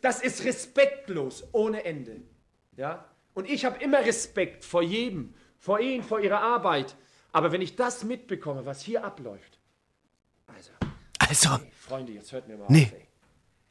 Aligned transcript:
das 0.00 0.20
ist 0.20 0.44
respektlos 0.44 1.44
ohne 1.52 1.84
Ende. 1.84 2.20
Ja? 2.76 3.04
Und 3.34 3.48
ich 3.48 3.64
habe 3.64 3.82
immer 3.82 3.98
Respekt 4.00 4.64
vor 4.64 4.82
jedem, 4.82 5.34
vor 5.58 5.80
Ihnen, 5.80 6.02
vor 6.02 6.20
Ihrer 6.20 6.40
Arbeit. 6.40 6.96
Aber 7.32 7.52
wenn 7.52 7.60
ich 7.60 7.76
das 7.76 8.04
mitbekomme, 8.04 8.64
was 8.66 8.80
hier 8.82 9.04
abläuft, 9.04 9.58
also, 10.46 10.70
Also, 11.18 11.54
ey, 11.62 11.70
Freunde, 11.78 12.12
jetzt 12.12 12.32
hört 12.32 12.48
mir 12.48 12.56
mal 12.56 12.66
Nee. 12.68 12.90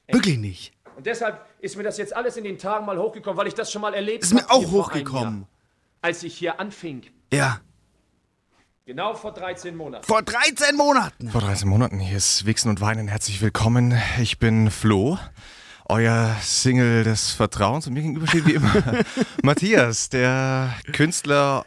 auf, 0.07 0.13
wirklich 0.15 0.37
nicht. 0.37 0.73
Und 0.95 1.05
deshalb 1.05 1.45
ist 1.59 1.75
mir 1.75 1.83
das 1.83 1.97
jetzt 1.97 2.15
alles 2.15 2.37
in 2.37 2.43
den 2.43 2.57
Tagen 2.57 2.85
mal 2.85 2.97
hochgekommen, 2.97 3.37
weil 3.37 3.47
ich 3.47 3.53
das 3.55 3.71
schon 3.71 3.81
mal 3.81 3.93
erlebt 3.93 4.23
Ist 4.23 4.33
mir 4.33 4.49
auch 4.49 4.71
hochgekommen. 4.71 5.41
Jahr, 5.41 5.49
als 6.01 6.23
ich 6.23 6.37
hier 6.37 6.59
anfing. 6.59 7.03
Ja. 7.31 7.59
Genau 8.85 9.13
vor 9.15 9.33
13 9.33 9.75
Monaten. 9.75 10.05
Vor 10.05 10.21
13 10.23 10.75
Monaten. 10.75 11.29
Vor 11.29 11.41
13 11.41 11.67
Monaten, 11.67 11.99
hier 11.99 12.15
ist 12.17 12.45
Wichsen 12.45 12.69
und 12.69 12.79
Weinen. 12.79 13.07
Herzlich 13.09 13.41
willkommen. 13.41 13.99
Ich 14.21 14.39
bin 14.39 14.71
Flo, 14.71 15.17
euer 15.89 16.35
Single 16.41 17.03
des 17.03 17.31
Vertrauens. 17.31 17.87
Und 17.87 17.93
mir 17.93 18.01
gegenüber 18.01 18.27
steht 18.27 18.45
wie 18.45 18.53
immer 18.53 18.73
Matthias, 19.43 20.09
der 20.09 20.73
Künstler, 20.93 21.65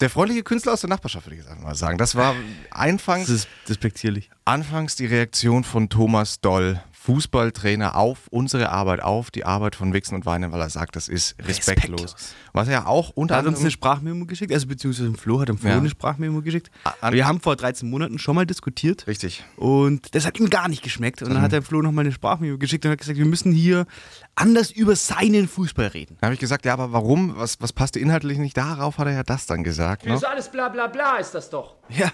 der 0.00 0.10
freundliche 0.10 0.42
Künstler 0.42 0.72
aus 0.72 0.80
der 0.80 0.90
Nachbarschaft, 0.90 1.26
würde 1.26 1.36
ich 1.40 1.44
jetzt 1.44 1.60
mal 1.62 1.74
sagen. 1.74 1.98
Das 1.98 2.14
war 2.14 2.34
anfangs, 2.70 3.26
Das 3.28 3.36
ist 3.36 3.48
despektierlich. 3.68 4.30
anfangs 4.44 4.96
die 4.96 5.06
Reaktion 5.06 5.64
von 5.64 5.88
Thomas 5.88 6.40
Doll, 6.40 6.80
Fußballtrainer, 7.06 7.94
auf 7.94 8.26
unsere 8.30 8.70
Arbeit, 8.70 9.00
auf 9.00 9.30
die 9.30 9.44
Arbeit 9.44 9.76
von 9.76 9.92
Wichsen 9.92 10.16
und 10.16 10.26
Weinen, 10.26 10.50
weil 10.52 10.60
er 10.60 10.70
sagt, 10.70 10.96
das 10.96 11.06
ist 11.08 11.36
respektlos. 11.38 12.02
Respektlos. 12.02 12.34
Was 12.52 12.66
er 12.66 12.72
ja 12.74 12.86
auch 12.86 13.10
unter 13.10 13.34
Er 13.34 13.38
hat 13.38 13.44
uns 13.46 13.54
anderem 13.54 13.64
eine 13.64 13.70
Sprachmemo 13.70 14.26
geschickt, 14.26 14.52
also 14.52 14.66
beziehungsweise 14.66 15.12
Flo 15.14 15.40
hat 15.40 15.48
dem 15.48 15.56
Flo 15.56 15.68
Ja. 15.70 15.76
eine 15.78 15.88
Sprachmemo 15.88 16.42
geschickt. 16.42 16.70
an- 17.00 17.14
Wir 17.14 17.26
haben 17.26 17.40
vor 17.40 17.54
13 17.54 17.88
Monaten 17.88 18.18
schon 18.18 18.34
mal 18.34 18.44
diskutiert. 18.44 19.06
Richtig. 19.06 19.44
Und 19.56 20.14
das 20.16 20.26
hat 20.26 20.38
ihm 20.40 20.50
gar 20.50 20.68
nicht 20.68 20.82
geschmeckt. 20.82 21.22
Und 21.22 21.30
dann 21.32 21.40
hat 21.42 21.52
der 21.52 21.62
Flo 21.62 21.80
nochmal 21.80 22.04
eine 22.04 22.12
Sprachmemo 22.12 22.58
geschickt 22.58 22.84
und 22.84 22.90
hat 22.90 22.98
gesagt, 22.98 23.18
wir 23.18 23.24
müssen 23.26 23.52
hier 23.52 23.86
anders 24.34 24.72
über 24.72 24.96
seinen 24.96 25.46
Fußball 25.48 25.86
reden. 25.86 26.16
Da 26.20 26.26
habe 26.26 26.34
ich 26.34 26.40
gesagt, 26.40 26.64
ja, 26.64 26.72
aber 26.72 26.92
warum? 26.92 27.36
Was, 27.36 27.60
was 27.60 27.72
passte 27.72 28.00
inhaltlich 28.00 28.38
nicht 28.38 28.56
darauf? 28.56 28.98
Hat 28.98 29.06
er 29.06 29.12
ja 29.14 29.22
das 29.22 29.46
dann 29.46 29.62
gesagt. 29.62 30.06
Ne? 30.06 30.14
Ist 30.14 30.24
alles 30.26 30.50
bla 30.50 30.68
bla 30.68 30.88
bla 30.88 31.16
ist 31.18 31.34
das 31.34 31.50
doch. 31.50 31.76
Ja. 31.88 32.10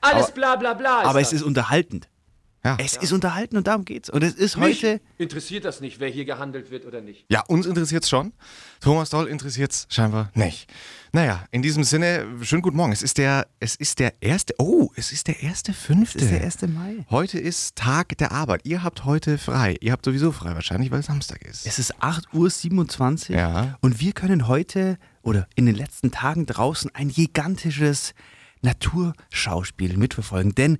Alles 0.00 0.30
bla 0.30 0.56
bla 0.56 0.74
bla 0.74 1.02
ist 1.02 1.08
Aber 1.08 1.18
das. 1.18 1.28
es 1.28 1.40
ist 1.40 1.42
unterhaltend. 1.42 2.08
Ja. 2.66 2.76
Es 2.80 2.96
ist 2.96 3.12
unterhalten 3.12 3.56
und 3.56 3.66
darum 3.68 3.84
geht's. 3.84 4.10
Und 4.10 4.22
es 4.24 4.34
ist 4.34 4.56
Mich 4.56 4.82
heute. 4.82 5.00
interessiert 5.18 5.64
das 5.64 5.80
nicht, 5.80 6.00
wer 6.00 6.08
hier 6.08 6.24
gehandelt 6.24 6.70
wird 6.72 6.84
oder 6.84 7.00
nicht. 7.00 7.24
Ja, 7.30 7.42
uns 7.46 7.64
interessiert 7.64 8.02
es 8.02 8.10
schon. 8.10 8.32
Thomas 8.80 9.10
Doll 9.10 9.28
interessiert 9.28 9.70
es 9.72 9.86
scheinbar 9.88 10.30
nicht. 10.34 10.68
Naja, 11.12 11.44
in 11.52 11.62
diesem 11.62 11.84
Sinne, 11.84 12.26
schönen 12.42 12.62
guten 12.62 12.76
Morgen. 12.76 12.92
Es 12.92 13.02
ist 13.02 13.18
der, 13.18 13.46
es 13.60 13.76
ist 13.76 14.00
der 14.00 14.14
erste, 14.20 14.52
oh, 14.58 14.90
es 14.96 15.12
ist 15.12 15.28
der 15.28 15.42
erste 15.42 15.72
fünfte. 15.72 16.18
Es 16.18 16.24
ist 16.24 16.32
der 16.32 16.42
1. 16.44 16.74
Mai. 16.74 17.06
Heute 17.08 17.38
ist 17.38 17.76
Tag 17.76 18.18
der 18.18 18.32
Arbeit. 18.32 18.62
Ihr 18.64 18.82
habt 18.82 19.04
heute 19.04 19.38
frei. 19.38 19.76
Ihr 19.80 19.92
habt 19.92 20.04
sowieso 20.04 20.32
frei 20.32 20.54
wahrscheinlich, 20.54 20.90
weil 20.90 21.00
es 21.00 21.06
Samstag 21.06 21.42
ist. 21.42 21.66
Es 21.66 21.78
ist 21.78 21.94
8.27 22.02 23.30
Uhr 23.30 23.36
Ja. 23.36 23.78
und 23.80 24.00
wir 24.00 24.12
können 24.12 24.48
heute 24.48 24.98
oder 25.22 25.46
in 25.54 25.66
den 25.66 25.76
letzten 25.76 26.10
Tagen 26.10 26.46
draußen 26.46 26.90
ein 26.94 27.08
gigantisches 27.10 28.12
Naturschauspiel 28.62 29.96
mitverfolgen. 29.96 30.54
Denn 30.54 30.78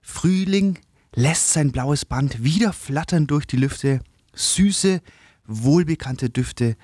Frühling 0.00 0.78
lässt 1.14 1.52
sein 1.52 1.72
blaues 1.72 2.04
Band 2.04 2.42
wieder 2.42 2.72
flattern 2.72 3.26
durch 3.26 3.46
die 3.46 3.56
Lüfte. 3.56 4.00
Süße, 4.34 5.00
wohlbekannte 5.46 6.30
Düfte 6.30 6.76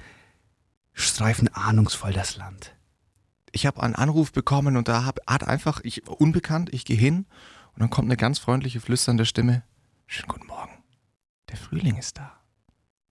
streifen 0.92 1.48
ahnungsvoll 1.48 2.12
das 2.12 2.37
Land. 2.37 2.77
Ich 3.53 3.67
habe 3.67 3.83
einen 3.83 3.97
Anruf 3.97 4.33
bekommen 4.33 4.77
und 4.77 4.87
da 4.87 5.05
hab, 5.05 5.19
hat 5.27 5.45
einfach, 5.45 5.81
ich 5.83 6.06
unbekannt, 6.09 6.72
ich 6.72 6.84
gehe 6.84 6.97
hin 6.97 7.27
und 7.72 7.81
dann 7.81 7.91
kommt 7.91 8.06
eine 8.06 8.17
ganz 8.17 8.39
freundliche, 8.39 8.81
flüsternde 8.81 9.27
Stimme. 9.27 9.64
Schönen 10.06 10.28
guten 10.28 10.47
Morgen. 10.47 10.84
Der 11.48 11.56
Frühling 11.56 11.97
ist 11.97 12.19
da. 12.19 12.33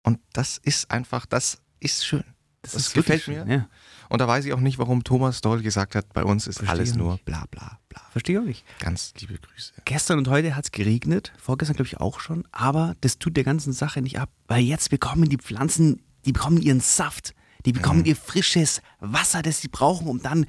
Und 0.03 0.19
das 0.33 0.57
ist 0.57 0.91
einfach, 0.91 1.25
das 1.25 1.61
ist 1.79 2.05
schön. 2.05 2.23
Das, 2.61 2.73
gefällt 2.93 2.95
wirklich 2.95 3.27
mir. 3.27 3.43
schön, 3.43 3.49
Ja. 3.49 3.69
Und 4.09 4.19
da 4.21 4.27
weiß 4.27 4.45
ich 4.45 4.53
auch 4.53 4.59
nicht, 4.59 4.77
warum 4.77 5.03
Thomas 5.03 5.41
Doll 5.41 5.61
gesagt 5.61 5.95
hat, 5.95 6.11
bei 6.13 6.23
uns 6.23 6.47
ist 6.47 6.57
Verstehe 6.57 6.71
alles 6.71 6.89
nicht. 6.91 6.97
nur 6.99 7.17
bla 7.25 7.45
bla 7.51 7.79
bla. 7.89 8.01
Verstehe 8.11 8.41
nicht. 8.41 8.63
Ganz 8.79 9.13
liebe 9.19 9.37
Grüße. 9.37 9.73
Gestern 9.85 10.17
und 10.19 10.27
heute 10.27 10.55
hat 10.55 10.65
es 10.65 10.71
geregnet, 10.71 11.33
vorgestern 11.37 11.75
glaube 11.75 11.87
ich 11.87 11.97
auch 11.99 12.19
schon, 12.19 12.47
aber 12.51 12.95
das 13.01 13.17
tut 13.19 13.35
der 13.37 13.43
ganzen 13.43 13.73
Sache 13.73 14.01
nicht 14.01 14.19
ab, 14.19 14.29
weil 14.47 14.63
jetzt 14.63 14.89
bekommen 14.89 15.27
die 15.29 15.37
Pflanzen, 15.37 16.01
die 16.25 16.31
bekommen 16.31 16.61
ihren 16.61 16.79
Saft, 16.81 17.33
die 17.65 17.71
bekommen 17.73 17.99
Mhm. 18.01 18.05
ihr 18.05 18.15
frisches 18.15 18.81
Wasser, 18.99 19.41
das 19.41 19.61
sie 19.61 19.67
brauchen, 19.69 20.07
um 20.07 20.21
dann 20.21 20.45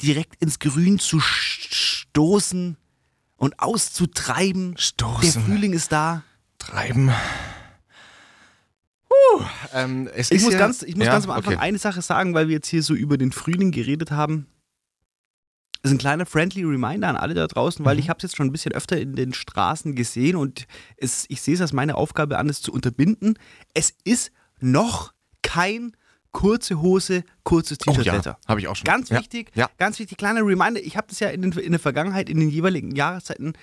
direkt 0.00 0.40
ins 0.40 0.58
Grün 0.60 0.98
zu 1.00 1.18
stoßen 1.20 2.76
und 3.36 3.58
auszutreiben. 3.60 4.76
Stoßen. 4.78 5.20
Der 5.22 5.42
Frühling 5.42 5.72
ist 5.72 5.90
da. 5.92 6.22
Treiben. 6.58 7.10
Puh, 9.08 9.44
ähm, 9.74 10.08
Ich 10.16 10.42
muss, 10.42 10.52
ja, 10.52 10.58
ganz, 10.58 10.82
ich 10.82 10.96
muss 10.96 11.06
ja, 11.06 11.12
ganz 11.12 11.24
am 11.24 11.30
Anfang 11.32 11.54
okay. 11.54 11.62
eine 11.62 11.78
Sache 11.78 12.02
sagen, 12.02 12.34
weil 12.34 12.48
wir 12.48 12.54
jetzt 12.56 12.68
hier 12.68 12.82
so 12.82 12.94
über 12.94 13.16
den 13.18 13.32
Frühling 13.32 13.70
geredet 13.70 14.10
haben. 14.10 14.46
Das 15.82 15.92
ist 15.92 15.96
ein 15.96 15.98
kleiner 16.00 16.26
friendly 16.26 16.64
Reminder 16.64 17.08
an 17.08 17.16
alle 17.16 17.34
da 17.34 17.46
draußen, 17.46 17.84
weil 17.84 17.94
Mhm. 17.94 18.00
ich 18.00 18.08
habe 18.10 18.18
es 18.18 18.24
jetzt 18.24 18.36
schon 18.36 18.46
ein 18.48 18.52
bisschen 18.52 18.72
öfter 18.72 19.00
in 19.00 19.14
den 19.14 19.32
Straßen 19.32 19.94
gesehen 19.94 20.36
und 20.36 20.66
es, 20.96 21.24
ich 21.28 21.40
sehe 21.40 21.54
es 21.54 21.60
als 21.60 21.72
meine 21.72 21.94
Aufgabe 21.94 22.36
an, 22.38 22.48
es 22.48 22.60
zu 22.60 22.72
unterbinden. 22.72 23.38
Es 23.74 23.94
ist 24.04 24.32
noch 24.60 25.12
kein 25.42 25.92
kurze 26.32 26.80
Hose, 26.82 27.22
kurzes 27.44 27.78
Oh 27.86 27.90
T-Shirt 27.92 28.06
ja, 28.06 28.12
Wetter. 28.14 28.38
habe 28.46 28.60
ich 28.60 28.68
auch 28.68 28.76
schon. 28.76 28.84
Ganz 28.84 29.08
ja. 29.08 29.18
wichtig, 29.20 29.50
Ja. 29.54 29.70
ganz 29.78 29.98
wichtig, 29.98 30.18
kleiner 30.18 30.40
Reminder. 30.44 30.80
Ich 30.82 30.96
habe 30.96 31.06
das 31.08 31.20
ja 31.20 31.28
in, 31.30 31.42
den, 31.42 31.52
in 31.52 31.70
der 31.70 31.80
Vergangenheit, 31.80 32.28
in 32.28 32.38
den 32.40 32.50
jeweiligen 32.50 32.94
Jahreszeiten 32.94 33.54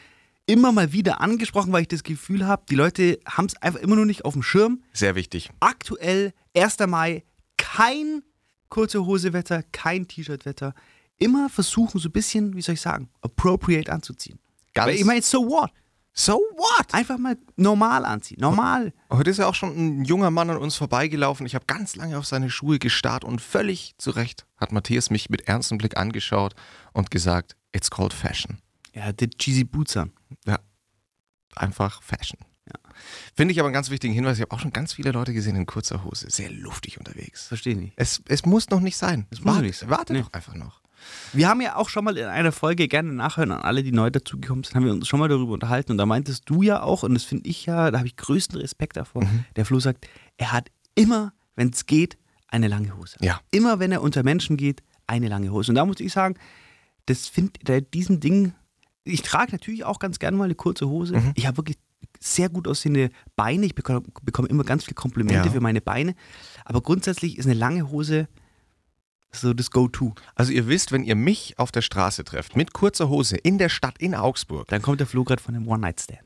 immer 0.46 0.72
mal 0.72 0.92
wieder 0.94 1.22
angesprochen, 1.22 1.72
weil 1.74 1.84
ich 1.84 1.88
das 1.88 2.04
Gefühl 2.04 2.46
habe, 2.46 2.64
die 2.70 2.76
Leute 2.76 3.20
haben 3.28 3.46
es 3.46 3.56
einfach 3.62 3.80
immer 3.80 3.96
noch 3.96 4.06
nicht 4.06 4.26
auf 4.26 4.34
dem 4.34 4.44
Schirm 4.44 4.82
Sehr 4.94 5.16
wichtig. 5.16 5.50
aktuell 5.60 6.34
1. 6.56 6.78
Mai 6.88 7.24
kein 7.58 8.22
kurze 8.70 9.06
Hosewetter, 9.06 9.64
kein 9.72 10.08
T-Shirt-Wetter. 10.08 10.74
Immer 11.18 11.50
versuchen 11.50 12.00
so 12.00 12.10
ein 12.10 12.12
bisschen, 12.12 12.56
wie 12.56 12.62
soll 12.62 12.74
ich 12.76 12.82
sagen, 12.82 13.10
appropriate 13.22 13.92
anzuziehen. 13.92 14.40
Ganz- 14.74 14.88
Weil 14.90 14.96
ich 14.96 15.06
meine, 15.06 15.22
so 15.22 15.48
what? 15.48 15.72
So 16.18 16.34
what? 16.56 16.94
Einfach 16.94 17.18
mal 17.18 17.38
normal 17.58 18.06
anziehen. 18.06 18.38
Normal. 18.40 18.94
Heute 19.12 19.30
ist 19.32 19.38
ja 19.38 19.48
auch 19.48 19.56
schon 19.56 19.76
ein 20.02 20.06
junger 20.06 20.32
Mann 20.32 20.50
an 20.50 20.58
uns 20.58 20.76
vorbeigelaufen. 20.76 21.46
Ich 21.46 21.56
habe 21.56 21.66
ganz 21.66 21.96
lange 21.98 22.18
auf 22.18 22.26
seine 22.26 22.50
Schuhe 22.50 22.80
gestarrt 22.80 23.24
und 23.26 23.42
völlig 23.42 23.96
zu 23.98 24.12
Recht 24.12 24.46
hat 24.58 24.72
Matthias 24.72 25.10
mich 25.10 25.30
mit 25.30 25.42
ernstem 25.48 25.78
Blick 25.78 25.98
angeschaut 25.98 26.56
und 26.94 27.12
gesagt, 27.12 27.56
it's 27.74 27.92
called 27.92 28.14
fashion. 28.14 28.60
Er 28.94 29.06
hatte 29.06 29.30
cheesy 29.30 29.66
Boots 29.66 29.98
an. 29.98 30.12
Ja, 30.46 30.60
einfach 31.56 32.02
Fashion. 32.02 32.40
Finde 33.36 33.52
ich 33.52 33.60
aber 33.60 33.68
einen 33.68 33.74
ganz 33.74 33.90
wichtigen 33.92 34.14
Hinweis. 34.14 34.38
Ich 34.38 34.42
habe 34.42 34.52
auch 34.52 34.60
schon 34.60 34.72
ganz 34.74 34.94
viele 34.94 35.12
Leute 35.12 35.34
gesehen 35.34 35.56
in 35.56 35.66
kurzer 35.68 36.04
Hose. 36.04 36.28
Sehr 36.32 36.50
luftig 36.50 36.98
unterwegs. 36.98 37.48
Verstehe 37.48 37.76
nicht. 37.76 37.94
Es, 37.98 38.24
es 38.28 38.46
muss 38.46 38.70
noch 38.70 38.80
nicht 38.80 38.98
sein. 38.98 39.28
Es 39.30 39.40
muss 39.42 39.54
warte, 39.54 39.66
nicht 39.66 39.78
sein. 39.78 39.90
Warte 39.90 40.14
Nee. 40.14 40.22
doch 40.22 40.34
einfach 40.34 40.56
noch. 40.56 40.82
Wir 41.34 41.48
haben 41.48 41.62
ja 41.62 41.76
auch 41.76 41.90
schon 41.90 42.04
mal 42.06 42.18
in 42.18 42.26
einer 42.26 42.52
Folge, 42.52 42.88
gerne 42.88 43.12
nachhören 43.14 43.52
an 43.52 43.62
alle, 43.62 43.84
die 43.84 43.92
neu 43.92 44.10
dazugekommen 44.10 44.64
sind, 44.64 44.76
haben 44.76 44.86
wir 44.86 44.94
uns 44.94 45.08
schon 45.08 45.20
mal 45.20 45.28
darüber 45.28 45.54
unterhalten. 45.54 45.92
Und 45.92 45.98
da 46.00 46.06
meintest 46.08 46.50
du 46.50 46.64
ja 46.64 46.82
auch, 46.82 47.04
und 47.04 47.14
das 47.14 47.24
finde 47.24 47.48
ich 47.50 47.66
ja, 47.68 47.92
da 47.92 48.00
habe 48.00 48.08
ich 48.08 48.16
größten 48.16 48.60
Respekt 48.60 48.98
davor, 48.98 49.24
Mhm. 49.24 49.46
der 49.56 49.66
Flo 49.66 49.80
sagt, 49.80 50.08
er 50.38 50.52
hat 50.52 50.72
immer, 50.96 51.34
wenn 51.56 51.70
es 51.70 51.86
geht, 51.86 52.18
eine 52.48 52.68
lange 52.68 52.98
Hose. 52.98 53.18
Ja. 53.22 53.42
Immer, 53.52 53.80
wenn 53.80 53.92
er 53.92 54.02
unter 54.02 54.24
Menschen 54.24 54.58
geht, 54.58 54.82
eine 55.06 55.28
lange 55.28 55.52
Hose. 55.52 55.72
Und 55.72 55.76
da 55.76 55.86
muss 55.86 56.00
ich 56.00 56.12
sagen, 56.14 56.36
das 57.06 57.28
finde 57.28 57.82
diesen 57.82 58.20
Ding, 58.22 58.54
ich 59.06 59.22
trage 59.22 59.52
natürlich 59.54 59.86
auch 59.86 60.00
ganz 60.00 60.20
gerne 60.20 60.36
mal 60.36 60.46
eine 60.46 60.56
kurze 60.56 60.88
Hose. 60.90 61.18
Mhm. 61.18 61.32
Ich 61.36 61.48
habe 61.48 61.58
wirklich 61.58 61.78
sehr 62.20 62.50
gut 62.50 62.68
aussehende 62.68 63.10
Beine. 63.36 63.66
Ich 63.66 63.76
bekomme, 63.76 64.02
bekomme 64.24 64.48
immer 64.50 64.64
ganz 64.64 64.84
viele 64.84 64.96
Komplimente 64.96 65.48
Ja. 65.48 65.54
für 65.54 65.62
meine 65.62 65.82
Beine. 65.82 66.16
Aber 66.66 66.82
grundsätzlich 66.82 67.38
ist 67.38 67.46
eine 67.46 67.54
lange 67.54 67.90
Hose 67.90 68.28
so 69.32 69.54
das 69.54 69.70
Go-To. 69.70 70.16
Also 70.36 70.54
ihr 70.54 70.68
wisst, 70.68 70.92
wenn 70.94 71.04
ihr 71.04 71.16
mich 71.16 71.60
auf 71.60 71.72
der 71.72 71.82
Straße 71.82 72.24
trefft, 72.24 72.56
mit 72.56 72.72
kurzer 72.74 73.10
Hose, 73.10 73.36
in 73.36 73.58
der 73.58 73.68
Stadt, 73.68 73.98
in 74.00 74.16
Augsburg, 74.16 74.68
Dann 74.70 74.82
kommt 74.82 75.02
der 75.02 75.08
Flo 75.08 75.26
gerade 75.26 75.42
von 75.44 75.54
dem 75.54 75.68
One-Night-Stand. 75.68 76.20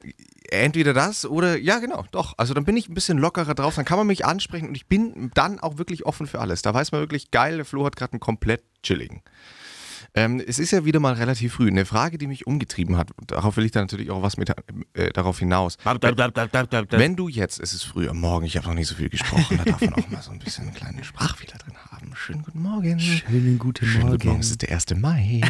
entweder 0.51 0.93
das 0.93 1.25
oder, 1.25 1.57
ja 1.57 1.79
genau, 1.79 2.05
doch. 2.11 2.33
Also 2.37 2.53
dann 2.53 2.65
bin 2.65 2.77
ich 2.77 2.87
ein 2.87 2.93
bisschen 2.93 3.17
lockerer 3.17 3.55
drauf, 3.55 3.75
dann 3.75 3.85
kann 3.85 3.97
man 3.97 4.07
mich 4.07 4.25
ansprechen 4.25 4.67
und 4.69 4.75
ich 4.75 4.85
bin 4.87 5.31
dann 5.33 5.59
auch 5.59 5.77
wirklich 5.79 6.05
offen 6.05 6.27
für 6.27 6.39
alles. 6.39 6.61
Da 6.61 6.73
weiß 6.73 6.91
man 6.91 7.01
wirklich, 7.01 7.31
geil, 7.31 7.55
der 7.57 7.65
Flo 7.65 7.83
hat 7.85 7.95
gerade 7.95 8.13
einen 8.13 8.19
komplett 8.19 8.63
chilligen. 8.83 9.21
Ähm, 10.13 10.41
es 10.45 10.59
ist 10.59 10.71
ja 10.71 10.85
wieder 10.85 10.99
mal 10.99 11.13
relativ 11.13 11.53
früh. 11.53 11.67
Eine 11.67 11.85
Frage, 11.85 12.17
die 12.17 12.27
mich 12.27 12.47
umgetrieben 12.47 12.97
hat, 12.97 13.11
darauf 13.27 13.57
will 13.57 13.65
ich 13.65 13.71
dann 13.71 13.83
natürlich 13.83 14.09
auch 14.09 14.21
was 14.21 14.37
mit 14.37 14.51
äh, 14.93 15.11
darauf 15.11 15.39
hinaus. 15.39 15.77
Wenn 15.83 17.15
du 17.15 17.27
jetzt, 17.27 17.59
es 17.59 17.73
ist 17.73 17.83
früh 17.83 18.09
am 18.09 18.19
Morgen, 18.19 18.45
ich 18.45 18.57
habe 18.57 18.67
noch 18.67 18.73
nicht 18.73 18.87
so 18.87 18.95
viel 18.95 19.09
gesprochen, 19.09 19.57
da 19.57 19.71
darf 19.71 19.81
man 19.81 19.93
auch 19.93 20.09
mal 20.09 20.21
so 20.21 20.31
ein 20.31 20.39
bisschen 20.39 20.65
einen 20.65 20.73
kleinen 20.73 21.03
Sprachfehler 21.03 21.57
drin 21.57 21.75
haben. 21.91 22.15
Schönen 22.15 22.43
guten 22.43 22.61
Morgen. 22.61 22.99
Schönen 22.99 23.59
guten 23.59 23.85
Schönen 23.85 24.01
Morgen. 24.01 24.11
guten 24.17 24.27
Morgen, 24.29 24.39
es 24.41 24.51
ist 24.51 24.61
der 24.61 24.71
1. 24.71 24.95
Mai. 24.95 25.41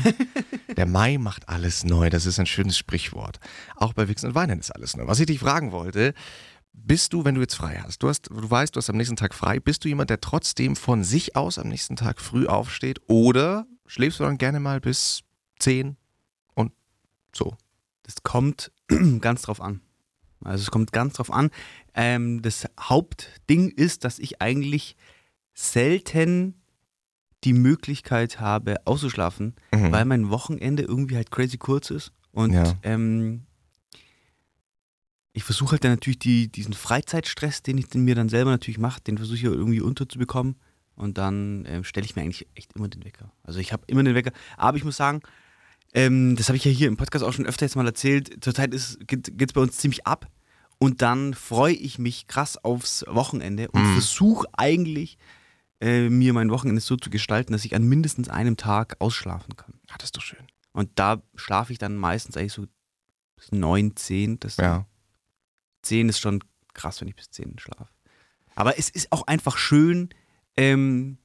der 0.76 0.86
Mai 0.86 1.18
macht 1.18 1.48
alles 1.48 1.84
neu, 1.84 2.10
das 2.10 2.26
ist 2.26 2.40
ein 2.40 2.46
schönes 2.46 2.78
Sprichwort. 2.78 3.40
Auch 3.76 3.94
bei 3.94 4.08
Wichsen 4.08 4.28
und 4.28 4.36
Weinen 4.36 4.60
ist 4.60 4.72
alles 4.72 4.98
neu. 4.98 5.08
Was 5.08 5.20
ich 5.20 5.28
dich 5.28 5.40
fragen 5.40 5.72
wollte, 5.72 6.14
bist 6.74 7.14
du, 7.14 7.26
wenn 7.26 7.36
du 7.36 7.42
jetzt 7.42 7.56
frei 7.56 7.82
hast, 7.84 8.04
du, 8.04 8.10
hast, 8.10 8.30
du 8.30 8.50
weißt, 8.50 8.76
du 8.76 8.78
hast 8.78 8.90
am 8.90 8.98
nächsten 8.98 9.16
Tag 9.16 9.34
frei, 9.34 9.60
bist 9.60 9.84
du 9.84 9.90
jemand, 9.90 10.10
der 10.10 10.22
trotzdem 10.22 10.76
von 10.76 11.04
sich 11.04 11.36
aus 11.36 11.58
am 11.60 11.68
nächsten 11.68 11.96
Tag 11.96 12.22
früh 12.22 12.48
aufsteht 12.48 13.00
oder 13.08 13.66
schläfst 13.90 14.20
du 14.20 14.24
dann 14.24 14.38
gerne 14.38 14.60
mal 14.60 14.80
bis 14.80 15.22
10 15.60 15.98
und 16.54 16.72
so? 17.36 17.56
Das 18.04 18.24
kommt 18.24 18.72
ganz 19.20 19.42
drauf 19.42 19.60
an. 19.62 19.82
Also 20.42 20.62
es 20.64 20.72
kommt 20.72 20.94
ganz 20.94 21.14
drauf 21.16 21.32
an. 21.34 21.50
Ähm, 21.94 22.42
das 22.42 22.66
Hauptding 22.80 23.70
ist, 23.70 24.06
dass 24.06 24.20
ich 24.20 24.42
eigentlich 24.42 24.96
selten 25.54 26.56
die 27.44 27.54
Möglichkeit 27.54 28.40
habe, 28.40 28.86
auszuschlafen, 28.86 29.56
Mhm. 29.74 29.92
weil 29.92 30.06
mein 30.06 30.30
Wochenende 30.30 30.84
irgendwie 30.84 31.16
halt 31.16 31.32
crazy 31.32 31.58
kurz 31.58 31.90
ist. 31.90 32.12
Und 32.32 32.54
Ja. 32.54 32.76
ähm, 32.84 33.44
ich 35.34 35.44
versuche 35.44 35.72
halt 35.74 35.84
dann 35.84 35.92
natürlich 35.92 36.20
die, 36.20 36.52
diesen 36.52 36.74
Freizeitstress, 36.74 37.62
den 37.64 37.78
ich 37.78 37.94
mir 37.94 38.16
dann 38.16 38.30
selber 38.30 38.52
natürlich 38.52 38.78
mache, 38.80 39.02
den 39.02 39.18
versuche 39.18 39.38
ich 39.38 39.44
irgendwie 39.44 39.82
unterzubekommen. 39.82 40.56
Und 41.00 41.18
dann 41.18 41.66
ähm, 41.68 41.84
stelle 41.84 42.06
ich 42.06 42.16
mir 42.16 42.22
eigentlich 42.22 42.48
echt 42.56 42.74
immer 42.74 42.88
den 42.90 43.04
Wecker. 43.06 43.32
Also 43.44 43.60
ich 43.60 43.72
habe 43.74 43.84
immer 43.88 44.04
den 44.04 44.16
Wecker. 44.16 44.32
Aber 44.58 44.78
ich 44.78 44.84
muss 44.84 44.98
sagen, 44.98 45.22
ähm, 45.94 46.36
das 46.36 46.50
habe 46.50 46.58
ich 46.58 46.66
ja 46.66 46.72
hier 46.72 46.88
im 46.88 46.98
Podcast 46.98 47.24
auch 47.26 47.34
schon 47.34 47.46
öfter 47.46 47.66
jetzt 47.66 47.76
mal 47.76 47.86
erzählt. 47.88 48.44
Zurzeit 48.44 48.72
geht 49.08 49.42
es 49.50 49.54
bei 49.54 49.62
uns 49.62 49.78
ziemlich 49.78 50.06
ab. 50.06 50.28
Und 50.78 51.02
dann 51.02 51.34
freue 51.34 51.74
ich 51.74 52.00
mich 52.00 52.28
krass 52.28 52.58
aufs 52.64 53.04
Wochenende 53.08 53.70
und 53.72 53.82
Mhm. 53.82 53.94
versuche 53.94 54.48
eigentlich, 54.54 55.18
äh, 55.82 56.10
mir 56.10 56.34
mein 56.34 56.52
Wochenende 56.52 56.82
so 56.82 56.96
zu 56.98 57.10
gestalten, 57.10 57.54
dass 57.54 57.66
ich 57.66 57.76
an 57.76 57.84
mindestens 57.84 58.30
einem 58.30 58.56
Tag 58.58 58.96
ausschlafen 59.00 59.56
kann. 59.56 59.74
Ah, 59.90 59.96
das 59.98 60.08
ist 60.10 60.18
doch 60.18 60.22
schön. 60.22 60.46
Und 60.72 60.92
da 60.96 61.22
schlafe 61.36 61.74
ich 61.74 61.80
dann 61.80 61.96
meistens 61.98 62.38
eigentlich 62.38 62.54
so 62.54 62.66
bis 63.36 63.52
neun, 63.52 63.96
zehn. 63.96 64.40
Das 64.40 64.58
Ja. 64.58 64.86
zehn 65.82 66.08
ist 66.10 66.20
schon 66.20 66.44
krass, 66.74 67.02
wenn 67.02 67.08
ich 67.08 67.16
bis 67.16 67.32
zehn 67.32 67.58
schlafe. 67.60 67.90
Aber 68.56 68.78
es 68.78 68.90
ist 68.90 69.12
auch 69.12 69.26
einfach 69.28 69.58
schön, 69.58 70.10
ähm, 70.60 71.18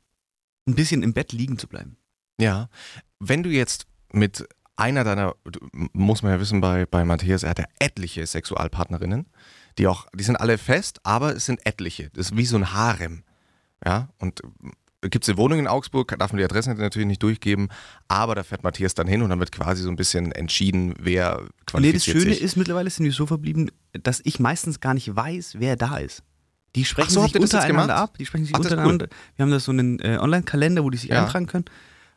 ein 0.67 0.75
bisschen 0.75 1.03
im 1.03 1.13
Bett 1.13 1.33
liegen 1.33 1.59
zu 1.59 1.69
bleiben. 1.69 1.97
Ja. 2.41 2.69
Wenn 3.21 3.43
du 3.43 3.51
jetzt 3.51 3.87
mit 4.13 4.47
einer 4.77 5.05
deiner, 5.05 5.35
muss 5.93 6.23
man 6.23 6.33
ja 6.33 6.41
wissen, 6.41 6.61
bei, 6.61 6.87
bei 6.87 7.05
Matthias, 7.05 7.43
er 7.43 7.51
hat 7.51 7.59
ja 7.59 7.67
etliche 7.79 8.27
Sexualpartnerinnen, 8.27 9.27
die 9.79 9.87
auch, 9.87 10.07
die 10.15 10.25
sind 10.25 10.37
alle 10.37 10.59
fest, 10.59 11.01
aber 11.05 11.37
es 11.37 11.47
sind 11.47 11.65
etliche. 11.67 12.11
Das 12.15 12.31
ist 12.31 12.37
wie 12.37 12.45
so 12.45 12.57
ein 12.57 12.73
Harem. 12.73 13.23
Ja, 13.85 14.09
und 14.19 14.41
gibt 15.03 15.25
es 15.25 15.29
eine 15.29 15.37
Wohnung 15.39 15.59
in 15.59 15.67
Augsburg, 15.67 16.17
darf 16.19 16.33
man 16.33 16.39
die 16.39 16.45
Adresse 16.45 16.73
natürlich 16.75 17.07
nicht 17.07 17.23
durchgeben, 17.23 17.69
aber 18.09 18.35
da 18.35 18.43
fährt 18.43 18.63
Matthias 18.63 18.95
dann 18.95 19.07
hin 19.07 19.21
und 19.23 19.31
dann 19.31 19.39
wird 19.39 19.53
quasi 19.53 19.83
so 19.83 19.91
ein 19.91 19.97
bisschen 19.97 20.33
entschieden, 20.33 20.95
wer 20.99 21.41
Nee, 21.41 21.47
das 21.47 21.67
qualifiziert 21.67 22.17
Schöne 22.17 22.35
sich. 22.35 22.43
ist, 22.43 22.57
mittlerweile 22.57 22.89
sind 22.89 23.05
wir 23.05 23.13
so 23.13 23.27
verblieben, 23.27 23.71
dass 23.93 24.23
ich 24.25 24.41
meistens 24.41 24.81
gar 24.81 24.95
nicht 24.95 25.15
weiß, 25.15 25.57
wer 25.59 25.77
da 25.77 25.99
ist. 25.99 26.23
Die 26.75 26.85
sprechen 26.85 27.11
so, 27.11 27.23
sich 27.23 27.37
untereinander 27.37 27.97
ab. 27.97 28.17
Die 28.19 28.27
sprechen 28.27 28.45
sich 28.45 28.55
Ach, 28.55 28.61
untereinander. 28.61 29.09
Wir 29.37 29.43
haben 29.45 29.51
da 29.51 29.61
so 29.61 29.71
einen 29.73 30.01
äh, 30.01 30.19
Online-Kalender, 30.21 30.83
wo 30.85 30.91
die 30.91 30.99
sich 30.99 31.11
Ja. 31.11 31.23
eintragen 31.25 31.47
können. 31.47 31.65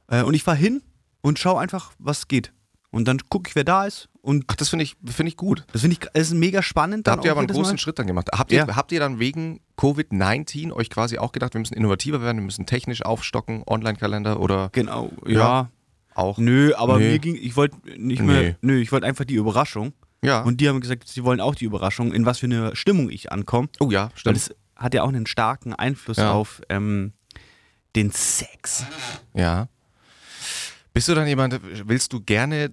Äh, 0.08 0.24
und 0.24 0.34
ich 0.34 0.44
fahre 0.44 0.58
hin 0.58 0.82
und 1.22 1.38
schaue 1.40 1.60
einfach, 1.62 1.92
was 2.00 2.28
geht. 2.28 2.52
Und 2.90 3.08
dann 3.08 3.20
gucke 3.30 3.50
ich, 3.50 3.56
wer 3.56 3.64
da 3.66 3.86
ist. 3.86 4.10
Und 4.22 4.46
Ach, 4.48 4.56
das 4.56 4.70
finde 4.70 4.84
ich, 4.84 4.96
finde 5.06 5.30
ich 5.30 5.38
gut. 5.38 5.66
das 5.72 5.82
finde 5.82 5.94
ich 5.94 6.10
das 6.12 6.30
ist 6.30 6.34
mega 6.34 6.62
spannend. 6.62 7.06
Da 7.08 7.12
habt 7.12 7.26
ihr 7.26 7.32
aber 7.32 7.42
einen 7.42 7.50
großen 7.50 7.74
Mal. 7.74 7.78
Schritt 7.78 8.00
dann 8.00 8.08
gemacht. 8.08 8.30
Habt 8.34 8.52
ihr, 8.52 8.60
Ja. 8.68 8.76
habt 8.76 8.92
ihr 8.92 9.00
dann 9.00 9.20
wegen 9.20 9.62
Covid-19 9.78 10.72
euch 10.72 10.90
quasi 10.90 11.18
auch 11.18 11.32
gedacht, 11.32 11.54
wir 11.54 11.60
müssen 11.60 11.76
innovativer 11.76 12.22
werden, 12.22 12.38
wir 12.38 12.44
müssen 12.46 12.66
technisch 12.66 13.04
aufstocken, 13.04 13.64
Online-Kalender 13.68 14.40
oder 14.40 14.70
Genau, 14.74 15.12
Ja. 15.26 15.32
ja. 15.40 15.70
auch? 16.16 16.38
Nö, 16.40 16.74
aber 16.76 16.98
Nee. 16.98 17.12
mir 17.12 17.20
ging, 17.20 17.36
ich 17.36 17.56
wollte 17.56 17.78
nicht 17.98 18.22
Nee. 18.22 18.26
mehr, 18.26 18.56
nö, 18.62 18.80
ich 18.80 18.92
wollte 18.92 19.06
einfach 19.06 19.26
die 19.26 19.36
Überraschung. 19.36 19.94
Ja. 20.24 20.42
Und 20.42 20.62
die 20.62 20.68
haben 20.70 20.82
gesagt, 20.82 21.08
sie 21.08 21.24
wollen 21.24 21.40
auch 21.42 21.56
die 21.56 21.66
Überraschung, 21.66 22.12
in 22.14 22.26
was 22.26 22.40
für 22.40 22.48
eine 22.48 22.76
Stimmung 22.76 23.10
ich 23.10 23.32
ankomme. 23.32 23.70
oh 23.80 23.92
ja, 23.92 24.06
Weil 24.10 24.12
stimmt. 24.18 24.36
das 24.38 24.56
hat 24.76 24.94
ja 24.94 25.04
auch 25.04 25.10
einen 25.10 25.26
starken 25.28 25.74
Einfluss 25.74 26.18
Ja. 26.18 26.32
auf 26.32 26.62
ähm, 26.70 27.14
den 27.96 28.12
Sex. 28.12 28.86
Ja. 29.34 29.68
Bist 30.94 31.08
du 31.10 31.14
dann 31.14 31.28
jemand, 31.28 31.60
willst 31.88 32.12
du 32.14 32.22
gerne 32.22 32.72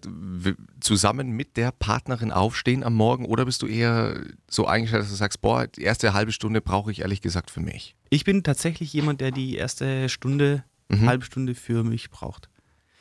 zusammen 0.80 1.32
mit 1.32 1.58
der 1.58 1.72
Partnerin 1.72 2.32
aufstehen 2.32 2.82
am 2.82 2.94
Morgen 2.94 3.26
oder 3.26 3.44
bist 3.44 3.60
du 3.60 3.66
eher 3.66 4.18
so 4.48 4.66
eingestellt, 4.66 5.02
dass 5.02 5.10
du 5.10 5.16
sagst, 5.16 5.42
boah, 5.42 5.66
die 5.66 5.82
erste 5.82 6.14
halbe 6.14 6.32
Stunde 6.32 6.62
brauche 6.62 6.90
ich 6.90 7.00
ehrlich 7.02 7.20
gesagt 7.20 7.50
für 7.50 7.60
mich? 7.60 7.94
Ich 8.08 8.24
bin 8.24 8.42
tatsächlich 8.42 8.92
jemand, 8.94 9.20
der 9.20 9.30
die 9.30 9.56
erste 9.56 10.08
Stunde, 10.08 10.64
Mhm. 10.88 11.06
halbe 11.08 11.24
Stunde 11.24 11.54
für 11.54 11.82
mich 11.84 12.10
braucht. 12.10 12.48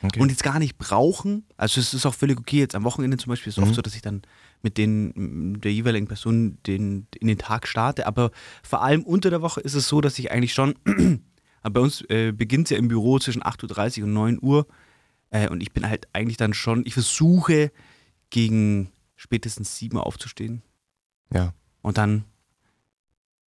Okay. 0.04 0.20
Und 0.20 0.28
jetzt 0.30 0.42
gar 0.42 0.58
nicht 0.58 0.76
brauchen. 0.76 1.46
Also 1.56 1.80
es 1.80 1.94
ist 1.94 2.04
auch 2.04 2.14
völlig 2.14 2.38
okay. 2.38 2.58
Jetzt 2.58 2.74
am 2.74 2.84
Wochenende 2.84 3.16
zum 3.16 3.30
Beispiel 3.30 3.48
ist 3.50 3.56
es 3.56 3.62
Mhm. 3.62 3.68
oft 3.68 3.74
so, 3.74 3.82
dass 3.82 3.94
ich 3.96 4.02
dann 4.02 4.22
mit 4.62 4.76
den 4.76 5.60
der 5.60 5.72
jeweiligen 5.72 6.06
Person 6.06 6.58
den, 6.66 7.06
in 7.18 7.26
den 7.26 7.38
Tag 7.38 7.66
starte. 7.66 8.06
Aber 8.06 8.30
vor 8.62 8.82
allem 8.82 9.02
unter 9.02 9.30
der 9.30 9.40
Woche 9.42 9.60
ist 9.60 9.74
es 9.74 9.88
so, 9.88 10.00
dass 10.02 10.18
ich 10.18 10.30
eigentlich 10.30 10.52
schon, 10.52 10.74
bei 11.62 11.80
uns 11.80 12.02
äh, 12.10 12.32
beginnt 12.32 12.66
es 12.66 12.70
ja 12.70 12.76
im 12.78 12.88
Büro 12.88 13.18
zwischen 13.18 13.42
8.30 13.42 14.00
Uhr 14.00 14.04
und 14.06 14.12
9 14.12 14.38
Uhr. 14.42 14.66
Äh, 15.30 15.48
und 15.48 15.62
ich 15.62 15.72
bin 15.72 15.88
halt 15.88 16.06
eigentlich 16.12 16.36
dann 16.36 16.52
schon, 16.54 16.84
ich 16.86 16.92
versuche 16.94 17.72
gegen 18.30 18.90
spätestens 19.16 19.76
7 19.78 19.96
Uhr 19.96 20.06
aufzustehen. 20.06 20.62
ja. 21.32 21.54
Und 21.82 21.98
dann 21.98 22.24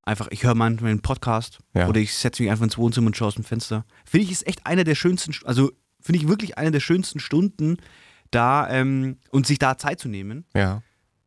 einfach, 0.03 0.27
ich 0.31 0.43
höre 0.43 0.55
manchmal 0.55 0.91
einen 0.91 1.01
Podcast 1.01 1.59
Ja. 1.73 1.87
oder 1.87 1.99
ich 1.99 2.13
setze 2.15 2.41
mich 2.43 2.51
einfach 2.51 2.63
ins 2.65 2.77
Wohnzimmer 2.77 3.07
und 3.07 3.15
schaue 3.17 3.29
aus 3.29 3.35
dem 3.35 3.43
Fenster. 3.43 3.85
Finde 4.05 4.25
ich, 4.25 4.31
ist 4.31 4.47
echt 4.47 4.65
eine 4.65 4.83
der 4.83 4.95
schönsten, 4.95 5.31
St- 5.31 5.45
also 5.45 5.71
finde 6.03 6.19
ich 6.19 6.27
wirklich 6.27 6.57
eine 6.57 6.71
der 6.71 6.79
schönsten 6.81 7.19
Stunden, 7.19 7.77
da 8.31 8.69
ähm, 8.69 9.17
und 9.31 9.47
sich 9.47 9.57
da 9.59 9.77
Zeit 9.77 9.99
zu 9.99 10.09
nehmen. 10.09 10.45
Ja. 10.55 10.81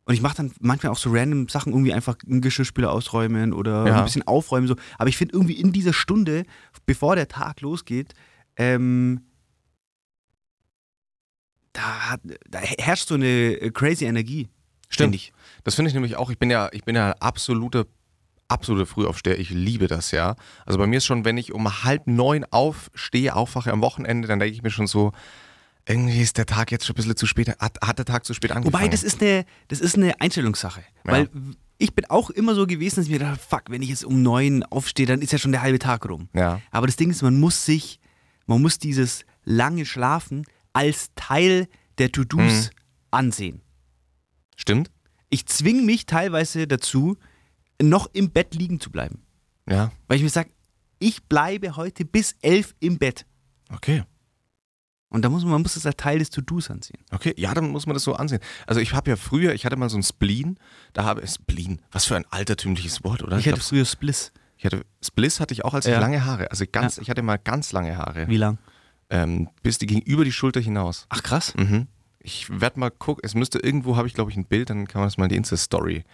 Und 0.05 0.14
ich 0.14 0.20
mache 0.23 0.37
dann 0.37 0.52
manchmal 0.61 0.93
auch 0.93 0.99
so 0.99 1.11
random 1.12 1.49
Sachen, 1.49 1.73
irgendwie 1.73 1.93
einfach 1.93 2.17
einen 2.28 2.40
Geschirrspüler 2.40 2.93
ausräumen 2.93 3.52
oder 3.52 3.87
Ja. 3.87 3.99
ein 3.99 4.05
bisschen 4.05 4.26
aufräumen. 4.26 4.69
So. 4.69 4.76
Aber 4.99 5.08
ich 5.08 5.17
finde 5.17 5.34
irgendwie 5.34 5.55
in 5.61 5.73
dieser 5.73 5.93
Stunde, 5.93 6.44
bevor 6.87 7.17
der 7.17 7.26
Tag 7.26 7.61
losgeht, 7.61 8.14
ähm, 8.56 9.23
da, 11.73 12.11
hat, 12.11 12.20
da 12.49 12.58
herrscht 12.61 13.08
so 13.08 13.14
eine 13.14 13.26
äh, 13.26 13.70
crazy 13.70 14.05
Energie. 14.05 14.49
Stimmt. 14.88 15.14
ich. 15.17 15.32
Das 15.64 15.75
finde 15.75 15.88
ich 15.88 15.94
nämlich 15.94 16.17
auch, 16.17 16.31
ich 16.31 16.38
bin 16.38 16.49
ja, 16.50 16.69
ich 16.73 16.84
bin 16.84 16.94
ja 16.94 17.08
ein 17.12 17.20
absoluter, 17.20 17.87
absoluter 18.48 18.87
Frühaufsteher. 18.87 19.38
Ich 19.38 19.50
liebe 19.50 19.87
das 19.88 20.10
ja. 20.10 20.37
Also 20.64 20.78
bei 20.78 20.87
mir 20.87 20.98
ist 20.98 21.06
schon, 21.06 21.25
wenn 21.25 21.37
ich 21.38 21.52
um 21.52 21.84
halb 21.84 22.06
neun 22.06 22.44
aufstehe, 22.50 23.34
aufwache 23.34 23.72
am 23.72 23.81
Wochenende, 23.82 24.28
dann 24.28 24.38
denke 24.38 24.54
ich 24.54 24.62
mir 24.62 24.70
schon 24.70 24.87
so, 24.87 25.12
irgendwie 25.88 26.20
ist 26.20 26.37
der 26.38 26.46
Tag 26.46 26.72
jetzt 26.72 26.84
schon 26.87 26.94
ein 26.94 26.96
bisschen 26.96 27.16
zu 27.16 27.26
spät, 27.26 27.48
hat, 27.60 27.78
hat 27.82 27.98
der 27.98 28.04
Tag 28.04 28.25
zu 28.25 28.34
spät 28.34 28.52
angefangen. 28.52 28.75
Wobei, 28.75 28.88
das 28.88 29.02
ist 29.02 29.22
eine, 29.22 29.44
das 29.69 29.81
ist 29.81 29.96
eine 29.96 30.20
Einstellungssache. 30.20 30.81
Ja. 31.04 31.12
Weil 31.12 31.28
ich 31.78 31.94
bin 31.94 32.04
auch 32.06 32.31
immer 32.31 32.54
so 32.54 32.66
gewesen, 32.66 32.96
dass 32.96 33.04
ich 33.06 33.12
mir 33.12 33.19
dachte, 33.19 33.38
fuck, 33.38 33.64
wenn 33.69 33.82
ich 33.82 33.90
jetzt 33.90 34.04
um 34.04 34.22
neun 34.22 34.62
aufstehe, 34.64 35.06
dann 35.06 35.20
ist 35.22 35.32
ja 35.32 35.38
schon 35.38 35.52
der 35.52 35.62
halbe 35.62 35.78
Tag 35.78 36.08
rum. 36.08 36.28
ja. 36.32 36.60
Aber 36.70 36.87
das 36.87 36.96
Ding 36.96 37.10
ist, 37.10 37.22
man 37.22 37.38
muss 37.38 37.64
sich, 37.66 38.00
man 38.46 38.62
muss 38.62 38.78
dieses 38.78 39.25
lange 39.44 39.84
Schlafen 39.87 40.44
als 40.72 41.10
Teil 41.14 41.69
der 41.99 42.10
To-Dos 42.12 42.40
Mhm. 42.40 42.70
ansehen. 43.10 43.60
Stimmt? 44.56 44.90
Ich 45.31 45.46
zwinge 45.46 45.82
mich 45.82 46.06
teilweise 46.06 46.66
dazu, 46.66 47.16
noch 47.82 48.08
im 48.12 48.31
Bett 48.31 48.55
liegen 48.55 48.81
zu 48.81 48.90
bleiben. 48.90 49.23
Ja. 49.69 49.93
Weil 50.08 50.17
ich 50.19 50.23
mir 50.23 50.31
sage, 50.31 50.50
ich 50.99 51.25
bleibe 51.25 51.76
heute 51.76 52.04
bis 52.04 52.37
elf 52.42 52.75
im 52.80 52.99
Bett. 52.99 53.26
Okay. 53.73 54.04
Und 55.09 55.25
da 55.25 55.28
muss 55.28 55.42
man, 55.45 55.52
man 55.52 55.62
muss 55.62 55.75
das 55.75 55.87
als 55.87 55.97
Teil 55.97 56.18
des 56.18 56.30
To-Dos 56.30 56.71
ansehen. 56.71 56.99
Okay, 57.12 57.33
ja, 57.37 57.54
dann 57.54 57.71
muss 57.71 57.87
man 57.87 57.95
das 57.95 58.02
so 58.02 58.14
ansehen. 58.14 58.40
Also 58.66 58.80
ich 58.80 58.92
habe 58.92 59.09
ja 59.11 59.16
früher, 59.16 59.54
ich 59.54 59.64
hatte 59.64 59.76
mal 59.76 59.88
so 59.88 59.97
ein 59.97 60.02
Spleen, 60.02 60.59
da 60.92 61.04
habe 61.04 61.23
ich 61.23 61.30
Spleen, 61.30 61.80
was 61.92 62.04
für 62.06 62.16
ein 62.16 62.25
altertümliches 62.30 63.04
Wort, 63.04 63.23
oder? 63.23 63.38
Ich 63.38 63.47
hatte 63.49 63.61
früher 63.61 63.85
Spliss. 63.85 64.33
ich 64.56 64.64
hatte 64.66 64.85
Spliss 65.04 65.38
hatte 65.38 65.54
ich 65.54 65.64
auch, 65.64 65.75
als 65.75 65.87
ich 65.87 65.92
Ja. 65.92 66.00
lange 66.00 66.25
Haare, 66.25 66.50
also 66.50 66.64
ganz, 66.71 66.97
Ja. 66.97 67.02
ich 67.02 67.11
hatte 67.11 67.23
mal 67.23 67.37
ganz 67.38 67.73
lange 67.73 67.97
Haare, 67.97 68.26
Wie 68.28 68.37
lang? 68.37 68.59
ähm, 69.11 69.49
bis 69.62 69.78
die 69.78 69.87
ging 69.87 70.00
über 70.02 70.25
die 70.25 70.33
Schulter 70.33 70.61
hinaus. 70.61 71.06
Ach 71.09 71.23
krass. 71.23 71.54
Mhm. 71.56 71.87
Ich 72.18 72.49
werde 72.61 72.80
mal 72.80 72.90
gucken, 72.90 73.23
es 73.25 73.35
müsste 73.35 73.59
irgendwo, 73.61 73.97
habe 73.97 74.09
ich 74.09 74.14
glaube 74.14 74.33
ich 74.33 74.37
ein 74.37 74.45
Bild, 74.47 74.71
dann 74.71 74.88
kann 74.88 75.00
man 75.00 75.06
das 75.06 75.18
mal 75.18 75.26
in 75.26 75.30
die 75.30 75.37
Insta-Story. 75.37 76.04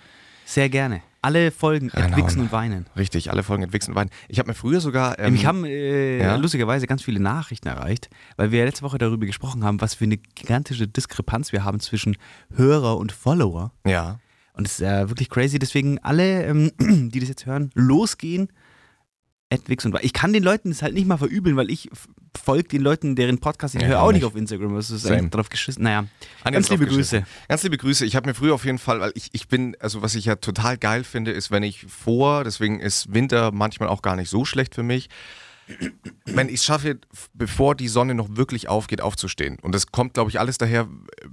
Sehr 0.52 0.68
gerne. 0.68 1.00
Alle 1.23 1.50
Folgen 1.50 1.88
Reinhauen. 1.88 2.12
entwichsen 2.12 2.42
und 2.42 2.52
weinen. 2.52 2.85
Richtig, 2.94 3.30
alle 3.30 3.42
Folgen 3.42 3.62
entwickeln 3.62 3.94
weinen. 3.94 4.11
Ich 4.28 4.38
habe 4.38 4.49
mir 4.50 4.54
früher 4.54 4.82
sogar. 4.82 5.18
Ähm, 5.18 5.32
Mich 5.32 5.47
haben 5.47 5.64
äh, 5.64 6.18
ja? 6.18 6.37
lustigerweise 6.37 6.87
ganz 6.87 7.02
viele 7.02 7.21
Nachrichten 7.21 7.68
erreicht, 7.68 8.11
weil 8.37 8.50
wir 8.52 8.62
letzte 8.66 8.82
Woche 8.82 8.99
darüber 8.99 9.25
gesprochen 9.25 9.64
haben, 9.64 9.80
was 9.80 9.94
für 9.94 10.04
eine 10.04 10.18
gigantische 10.18 10.87
Diskrepanz 10.87 11.52
wir 11.52 11.64
haben 11.64 11.80
zwischen 11.80 12.18
Hörer 12.54 12.99
und 12.99 13.12
Follower. 13.12 13.73
ja, 13.87 14.18
Und 14.52 14.66
es 14.66 14.75
ist 14.75 14.80
ja 14.80 15.09
wirklich 15.09 15.30
crazy. 15.30 15.59
Deswegen 15.59 15.99
alle, 16.00 16.44
ähm, 16.44 16.71
die 16.78 17.21
das 17.21 17.30
jetzt 17.30 17.47
hören, 17.47 17.71
losgehen. 17.73 18.49
Adwix 19.52 19.85
und 19.85 19.97
ich 20.02 20.12
kann 20.12 20.32
den 20.32 20.42
Leuten 20.42 20.71
das 20.71 20.82
halt 20.82 20.94
nicht 20.94 21.06
mal 21.06 21.16
verübeln, 21.18 21.56
weil 21.56 21.71
ich 21.71 21.90
folge 22.42 22.68
den 22.68 22.82
Leuten, 22.82 23.14
deren 23.14 23.38
Podcast 23.38 23.75
ich 23.75 23.82
Ja, 23.82 23.88
höre, 23.88 24.02
auch 24.02 24.12
nicht 24.12 24.25
auf 24.25 24.35
Instagram. 24.35 24.75
Das 24.75 24.90
ist 24.90 25.06
eigentlich 25.06 25.30
drauf 25.30 25.49
geschissen. 25.49 25.82
Naja, 25.82 26.06
An 26.44 26.52
ganz 26.52 26.71
liebe 26.71 26.87
geschissen. 26.87 27.21
Grüße. 27.21 27.47
Ganz 27.49 27.62
liebe 27.62 27.76
Grüße. 27.76 28.06
Ich 28.06 28.16
habe 28.16 28.28
mir 28.28 28.35
früher 28.35 28.54
auf 28.54 28.64
jeden 28.64 28.78
Fall, 28.78 29.00
weil 29.00 29.12
ich, 29.14 29.28
ich 29.32 29.49
bin, 29.49 29.76
also 29.80 30.02
was 30.02 30.14
ich 30.14 30.25
ja 30.25 30.37
total 30.37 30.78
geil 30.78 31.04
finde, 31.04 31.30
ist, 31.32 31.50
wenn 31.50 31.62
ich 31.62 31.87
vor, 31.88 32.44
deswegen 32.44 32.80
ist 32.80 33.12
Winter 33.12 33.52
manchmal 33.52 33.88
auch 33.88 34.02
gar 34.02 34.16
nicht 34.16 34.30
so 34.30 34.44
schlecht 34.44 34.75
für 34.75 34.82
mich, 34.82 35.09
wenn 36.26 36.49
ich 36.49 36.55
es 36.57 36.64
schaffe, 36.64 36.99
f- 37.12 37.31
bevor 37.35 37.75
die 37.75 37.88
Sonne 37.88 38.14
noch 38.14 38.37
wirklich 38.37 38.69
aufgeht, 38.69 39.00
aufzustehen. 39.00 39.59
Und 39.62 39.75
das 39.75 39.88
kommt, 39.93 40.14
glaube 40.14 40.31
ich, 40.31 40.38
alles 40.41 40.59
daher 40.59 40.88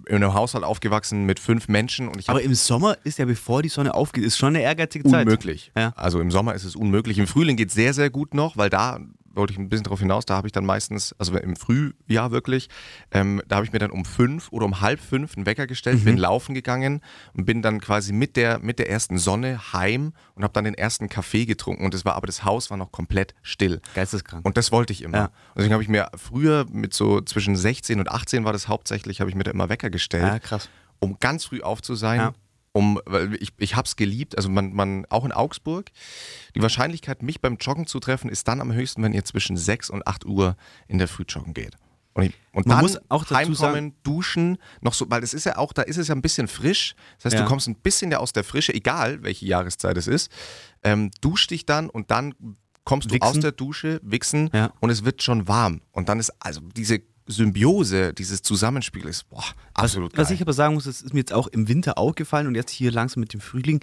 in 0.07 0.15
einem 0.15 0.33
Haushalt 0.33 0.63
aufgewachsen 0.63 1.25
mit 1.25 1.39
fünf 1.39 1.67
Menschen 1.67 2.07
und 2.07 2.19
ich 2.19 2.29
Aber 2.29 2.41
im 2.41 2.53
Sommer 2.55 2.97
ist 3.03 3.19
ja, 3.19 3.25
bevor 3.25 3.61
die 3.61 3.69
Sonne 3.69 3.93
aufgeht, 3.93 4.23
ist 4.23 4.37
schon 4.37 4.49
eine 4.55 4.61
ehrgeizige 4.61 5.07
Zeit. 5.09 5.25
unmöglich. 5.25 5.71
Ja. 5.75 5.93
Also 5.95 6.19
im 6.19 6.31
Sommer 6.31 6.53
ist 6.55 6.63
es 6.63 6.75
unmöglich. 6.75 7.17
Im 7.17 7.27
Frühling 7.27 7.55
geht 7.57 7.69
es 7.69 7.75
sehr, 7.75 7.93
sehr 7.93 8.09
gut 8.09 8.33
noch, 8.33 8.57
weil 8.57 8.69
da 8.69 8.99
wollte 9.33 9.53
ich 9.53 9.59
ein 9.59 9.69
bisschen 9.69 9.83
darauf 9.83 9.99
hinaus, 9.99 10.25
da 10.25 10.35
habe 10.35 10.47
ich 10.47 10.51
dann 10.51 10.65
meistens, 10.65 11.13
also 11.17 11.35
im 11.37 11.55
Frühjahr 11.55 12.31
wirklich, 12.31 12.69
ähm, 13.11 13.41
da 13.47 13.57
habe 13.57 13.65
ich 13.65 13.71
mir 13.71 13.79
dann 13.79 13.91
um 13.91 14.05
fünf 14.05 14.51
oder 14.51 14.65
um 14.65 14.81
halb 14.81 14.99
fünf 14.99 15.35
einen 15.37 15.45
Wecker 15.45 15.67
gestellt, 15.67 15.99
Mhm. 15.99 16.05
bin 16.05 16.17
laufen 16.17 16.53
gegangen 16.55 17.01
und 17.33 17.45
bin 17.45 17.61
dann 17.61 17.79
quasi 17.79 18.11
mit 18.13 18.35
der, 18.35 18.59
mit 18.59 18.79
der 18.79 18.89
ersten 18.89 19.17
Sonne 19.17 19.73
heim 19.73 20.13
und 20.35 20.43
habe 20.43 20.53
dann 20.53 20.63
den 20.65 20.73
ersten 20.73 21.09
Kaffee 21.09 21.45
getrunken 21.45 21.85
und 21.85 21.93
das 21.93 22.05
war, 22.05 22.15
aber 22.15 22.27
das 22.27 22.43
Haus 22.43 22.69
war 22.69 22.77
noch 22.77 22.91
komplett 22.91 23.33
still. 23.41 23.81
Geisteskrank. 23.95 24.45
Und 24.45 24.57
das 24.57 24.71
wollte 24.71 24.93
ich 24.93 25.01
immer. 25.03 25.17
Ja. 25.17 25.29
Deswegen 25.55 25.73
habe 25.73 25.83
ich 25.83 25.89
mir 25.89 26.09
früher 26.15 26.65
mit 26.71 26.93
so 26.93 27.21
zwischen 27.21 27.55
16 27.55 27.99
und 27.99 28.09
18 28.09 28.45
war 28.45 28.53
das 28.53 28.67
hauptsächlich, 28.67 29.19
habe 29.21 29.29
ich 29.29 29.35
mir 29.35 29.43
da 29.43 29.51
immer 29.51 29.69
Wecker 29.69 29.89
gestellt, 29.89 30.23
ja, 30.25 30.39
krass. 30.39 30.69
um 30.99 31.17
ganz 31.19 31.45
früh 31.45 31.61
auf 31.61 31.81
zu 31.81 31.95
sein. 31.95 32.19
Ja. 32.19 32.33
Um, 32.79 32.99
weil 33.05 33.35
ich, 33.41 33.49
ich 33.57 33.75
habe 33.75 33.85
es 33.85 33.95
geliebt, 33.95 34.37
also 34.37 34.49
man, 34.49 34.73
man, 34.73 35.05
auch 35.09 35.25
in 35.25 35.31
Augsburg, 35.31 35.91
die 36.55 36.61
Wahrscheinlichkeit, 36.61 37.21
mich 37.23 37.41
beim 37.41 37.57
Joggen 37.57 37.87
zu 37.87 37.99
treffen, 37.99 38.29
ist 38.29 38.47
dann 38.47 38.61
am 38.61 38.71
höchsten, 38.73 39.03
wenn 39.03 39.13
ihr 39.13 39.25
zwischen 39.25 39.57
6 39.57 39.89
und 39.89 40.07
8 40.07 40.25
Uhr 40.25 40.55
in 40.87 40.97
der 40.97 41.07
Früh 41.07 41.23
joggen 41.27 41.53
geht. 41.53 41.75
Und, 42.13 42.23
ich, 42.23 42.33
und 42.53 42.65
Man 42.65 42.77
dann 42.77 42.85
muss 42.85 42.97
auch 43.09 43.23
dazu 43.23 43.35
heimkommen, 43.35 43.55
sagen- 43.55 43.95
duschen, 44.03 44.57
noch 44.81 44.93
so, 44.93 45.05
weil 45.09 45.23
es 45.23 45.33
ist 45.33 45.45
ja 45.45 45.57
auch, 45.57 45.73
da 45.73 45.83
ist 45.83 45.97
es 45.97 46.07
ja 46.07 46.15
ein 46.15 46.21
bisschen 46.21 46.47
frisch. 46.47 46.95
Das 47.17 47.25
heißt, 47.25 47.35
Ja. 47.35 47.41
du 47.43 47.47
kommst 47.47 47.67
ein 47.67 47.75
bisschen 47.75 48.11
ja 48.11 48.17
aus 48.17 48.33
der 48.33 48.43
Frische, 48.43 48.73
egal 48.73 49.21
welche 49.23 49.45
Jahreszeit 49.45 49.95
es 49.97 50.07
ist, 50.07 50.31
ähm, 50.83 51.11
dusch 51.21 51.47
dich 51.47 51.65
dann 51.65 51.89
und 51.89 52.11
dann 52.11 52.33
kommst 52.83 53.09
du 53.11 53.13
Wichsen. 53.15 53.27
aus 53.29 53.39
der 53.39 53.51
Dusche, 53.51 53.99
wichsen 54.03 54.49
Ja. 54.53 54.73
und 54.79 54.89
es 54.89 55.05
wird 55.05 55.21
schon 55.21 55.47
warm. 55.47 55.81
Und 55.91 56.09
dann 56.09 56.19
ist 56.19 56.31
also 56.39 56.61
diese 56.75 56.99
Symbiose, 57.29 58.13
dieses 58.13 58.41
Zusammenspiel 58.41 59.05
ist 59.05 59.29
boah, 59.29 59.43
absolut 59.73 60.17
Was 60.17 60.27
geil. 60.27 60.35
ich 60.35 60.41
aber 60.41 60.53
sagen 60.53 60.73
muss, 60.73 60.85
das 60.85 61.01
ist 61.01 61.13
mir 61.13 61.19
jetzt 61.21 61.33
auch 61.33 61.47
im 61.47 61.67
Winter 61.67 61.97
aufgefallen 61.97 62.47
und 62.47 62.55
jetzt 62.55 62.71
hier 62.71 62.91
langsam 62.91 63.21
mit 63.21 63.33
dem 63.33 63.39
Frühling, 63.39 63.79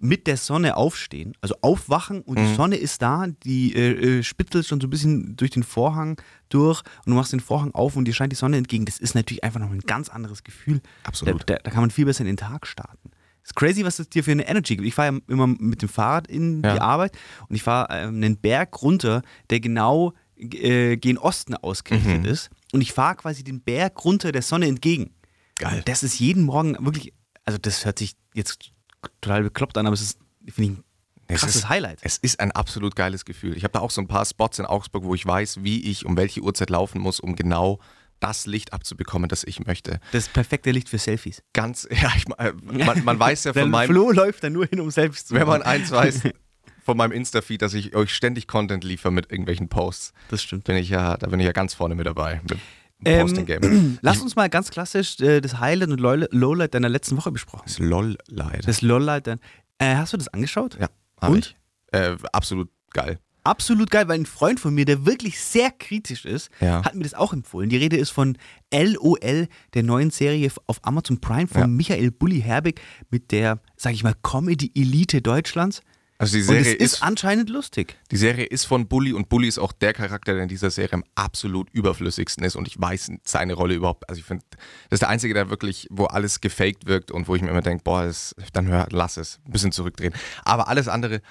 mit 0.00 0.26
der 0.28 0.36
Sonne 0.36 0.76
aufstehen, 0.76 1.32
also 1.40 1.54
aufwachen 1.60 2.20
und 2.22 2.38
Mhm. 2.38 2.46
die 2.46 2.54
Sonne 2.54 2.76
ist 2.76 3.02
da, 3.02 3.26
die 3.44 3.74
äh, 3.74 4.18
äh, 4.18 4.22
spitzelt 4.22 4.66
schon 4.66 4.80
so 4.80 4.86
ein 4.86 4.90
bisschen 4.90 5.36
durch 5.36 5.50
den 5.50 5.62
Vorhang 5.64 6.20
durch 6.50 6.82
und 7.04 7.10
du 7.10 7.14
machst 7.14 7.32
den 7.32 7.40
Vorhang 7.40 7.72
auf 7.74 7.96
und 7.96 8.04
dir 8.04 8.14
scheint 8.14 8.30
die 8.32 8.36
Sonne 8.36 8.56
entgegen. 8.58 8.84
Das 8.84 8.98
ist 8.98 9.14
natürlich 9.14 9.42
einfach 9.42 9.58
noch 9.60 9.70
ein 9.70 9.80
ganz 9.80 10.08
anderes 10.08 10.44
Gefühl. 10.44 10.80
Absolut. 11.04 11.40
Da, 11.46 11.54
da, 11.54 11.60
da 11.64 11.70
kann 11.70 11.80
man 11.80 11.90
viel 11.90 12.04
besser 12.04 12.20
in 12.20 12.26
den 12.28 12.36
Tag 12.36 12.66
starten. 12.66 13.10
Ist 13.42 13.56
crazy, 13.56 13.84
was 13.84 13.96
das 13.96 14.08
dir 14.08 14.22
für 14.22 14.30
eine 14.32 14.46
Energy 14.46 14.76
gibt. 14.76 14.86
Ich 14.86 14.94
fahre 14.94 15.14
ja 15.14 15.20
immer 15.26 15.46
mit 15.46 15.82
dem 15.82 15.88
Fahrrad 15.88 16.28
in 16.28 16.62
Ja. 16.62 16.74
die 16.74 16.80
Arbeit 16.80 17.16
und 17.48 17.56
ich 17.56 17.62
fahre 17.62 17.88
ähm, 17.92 18.16
einen 18.16 18.36
Berg 18.36 18.80
runter, 18.82 19.22
der 19.50 19.58
genau 19.60 20.12
äh, 20.36 20.96
gen 20.96 21.18
Osten 21.18 21.54
ausgerichtet 21.54 22.20
Mhm. 22.20 22.24
ist. 22.26 22.50
Und 22.72 22.80
ich 22.80 22.92
fahre 22.92 23.16
quasi 23.16 23.42
den 23.44 23.60
Berg 23.62 24.04
runter 24.04 24.32
der 24.32 24.42
Sonne 24.42 24.66
entgegen. 24.66 25.14
Geil. 25.58 25.82
Das 25.86 26.02
ist 26.02 26.18
jeden 26.18 26.42
Morgen 26.44 26.76
wirklich, 26.84 27.12
also 27.44 27.58
das 27.58 27.84
hört 27.84 27.98
sich 27.98 28.14
jetzt 28.34 28.72
total 29.20 29.42
bekloppt 29.42 29.76
an, 29.78 29.86
aber 29.86 29.94
es 29.94 30.02
ist, 30.02 30.18
finde 30.48 30.72
ich, 30.72 30.78
ein 30.78 30.84
Es 31.28 31.40
krasses 31.40 31.56
ist- 31.56 31.68
Highlight. 31.68 31.98
Es 32.02 32.16
ist 32.18 32.40
ein 32.40 32.52
absolut 32.52 32.94
geiles 32.96 33.24
Gefühl. 33.24 33.56
Ich 33.56 33.64
habe 33.64 33.72
da 33.72 33.80
auch 33.80 33.90
so 33.90 34.00
ein 34.00 34.06
paar 34.08 34.24
Spots 34.24 34.58
in 34.58 34.66
Augsburg, 34.66 35.04
wo 35.04 35.14
ich 35.14 35.24
weiß, 35.26 35.62
wie 35.62 35.82
ich 35.90 36.04
um 36.06 36.16
welche 36.16 36.40
Uhrzeit 36.42 36.70
laufen 36.70 37.00
muss, 37.00 37.20
um 37.20 37.36
genau 37.36 37.80
das 38.20 38.46
Licht 38.46 38.72
abzubekommen, 38.72 39.28
das 39.28 39.44
ich 39.44 39.64
möchte. 39.64 40.00
Das 40.12 40.28
perfekte 40.28 40.70
Licht 40.72 40.88
für 40.88 40.98
Selfies. 40.98 41.42
Ganz, 41.52 41.86
ja, 41.90 42.10
ich, 42.16 42.24
äh, 42.38 42.52
man, 42.84 43.04
man 43.04 43.18
weiß 43.18 43.44
ja 43.44 43.52
von 43.54 43.70
meinem, 43.70 43.88
Flo 43.90 44.10
läuft 44.10 44.42
da 44.44 44.50
nur 44.50 44.66
hin, 44.66 44.80
um 44.80 44.90
Selfies 44.90 45.26
zu 45.26 45.34
wenn 45.34 45.46
man 45.46 45.60
machen. 45.60 45.70
eins 45.70 45.90
weiß, 45.90 46.22
von 46.88 46.96
meinem 46.96 47.12
Insta-Feed, 47.12 47.60
dass 47.60 47.74
ich 47.74 47.94
euch 47.94 48.14
ständig 48.14 48.46
Content 48.46 48.82
liefere 48.82 49.12
mit 49.12 49.30
irgendwelchen 49.30 49.68
Posts. 49.68 50.14
Das 50.30 50.42
stimmt. 50.42 50.64
Bin 50.64 50.74
ich 50.76 50.88
ja, 50.88 51.18
da 51.18 51.26
bin 51.26 51.38
ich 51.38 51.44
ja 51.44 51.52
ganz 51.52 51.74
vorne 51.74 51.94
mit 51.94 52.06
dabei. 52.06 52.40
Mit 52.48 52.58
dem 53.06 53.20
Posting-Game. 53.20 53.62
Ähm, 53.62 53.98
lass 54.02 54.22
uns 54.22 54.36
mal 54.36 54.48
ganz 54.48 54.70
klassisch 54.70 55.20
äh, 55.20 55.42
das 55.42 55.60
Highlight 55.60 55.90
und 55.90 56.00
Lowlight 56.00 56.72
deiner 56.72 56.88
letzten 56.88 57.18
Woche 57.18 57.30
besprochen. 57.30 57.64
Das 57.66 57.78
LOL-Leid. 57.78 58.66
Das 58.66 58.80
Lowlight 58.80 59.26
dann. 59.26 59.38
Äh, 59.76 59.96
hast 59.96 60.14
du 60.14 60.16
das 60.16 60.28
angeschaut? 60.28 60.78
Ja, 60.80 60.88
hab 61.20 61.28
Und? 61.30 61.38
ich. 61.38 61.56
Äh, 61.92 62.16
absolut 62.32 62.70
geil. 62.94 63.18
Absolut 63.44 63.90
geil, 63.90 64.08
weil 64.08 64.18
ein 64.20 64.26
Freund 64.26 64.58
von 64.58 64.74
mir, 64.74 64.86
der 64.86 65.04
wirklich 65.04 65.38
sehr 65.40 65.70
kritisch 65.70 66.24
ist, 66.24 66.50
Ja. 66.60 66.82
hat 66.84 66.94
mir 66.94 67.02
das 67.04 67.12
auch 67.12 67.34
empfohlen. 67.34 67.68
Die 67.68 67.76
Rede 67.76 67.98
ist 67.98 68.10
von 68.10 68.38
LOL, 68.72 69.48
der 69.74 69.82
neuen 69.82 70.10
Serie 70.10 70.50
auf 70.66 70.78
Amazon 70.86 71.20
Prime 71.20 71.48
von 71.48 71.60
Ja. 71.60 71.66
Michael 71.66 72.10
Bulli 72.10 72.40
Herbig 72.40 72.80
mit 73.10 73.30
der, 73.30 73.60
sag 73.76 73.92
ich 73.92 74.02
mal, 74.02 74.14
Comedy-Elite 74.22 75.20
Deutschlands. 75.20 75.82
Also 76.20 76.36
die 76.36 76.42
Serie 76.42 76.72
ist, 76.74 76.94
ist, 76.94 77.02
anscheinend 77.02 77.48
lustig. 77.48 77.96
die 78.10 78.16
Serie 78.16 78.44
ist 78.44 78.64
von 78.64 78.88
Bully 78.88 79.12
und 79.12 79.28
Bully 79.28 79.46
ist 79.46 79.58
auch 79.58 79.72
der 79.72 79.92
Charakter, 79.92 80.34
der 80.34 80.42
in 80.42 80.48
dieser 80.48 80.70
Serie 80.70 80.94
am 80.94 81.04
absolut 81.14 81.70
überflüssigsten 81.70 82.44
ist 82.44 82.56
und 82.56 82.66
ich 82.66 82.80
weiß 82.80 83.12
seine 83.22 83.54
Rolle 83.54 83.74
überhaupt. 83.74 84.08
Also 84.08 84.18
ich 84.18 84.24
finde, 84.24 84.44
das 84.90 84.96
ist 84.96 85.02
der 85.02 85.10
einzige, 85.10 85.32
der 85.32 85.48
wirklich, 85.48 85.86
wo 85.90 86.06
alles 86.06 86.40
gefaked 86.40 86.86
wirkt 86.86 87.12
und 87.12 87.28
wo 87.28 87.36
ich 87.36 87.42
mir 87.42 87.50
immer 87.50 87.62
denke, 87.62 87.84
boah, 87.84 88.04
das, 88.04 88.34
dann 88.52 88.66
hör, 88.66 88.88
lass 88.90 89.16
es, 89.16 89.38
ein 89.46 89.52
bisschen 89.52 89.70
zurückdrehen. 89.70 90.12
Aber 90.44 90.66
alles 90.66 90.88
andere 90.88 91.22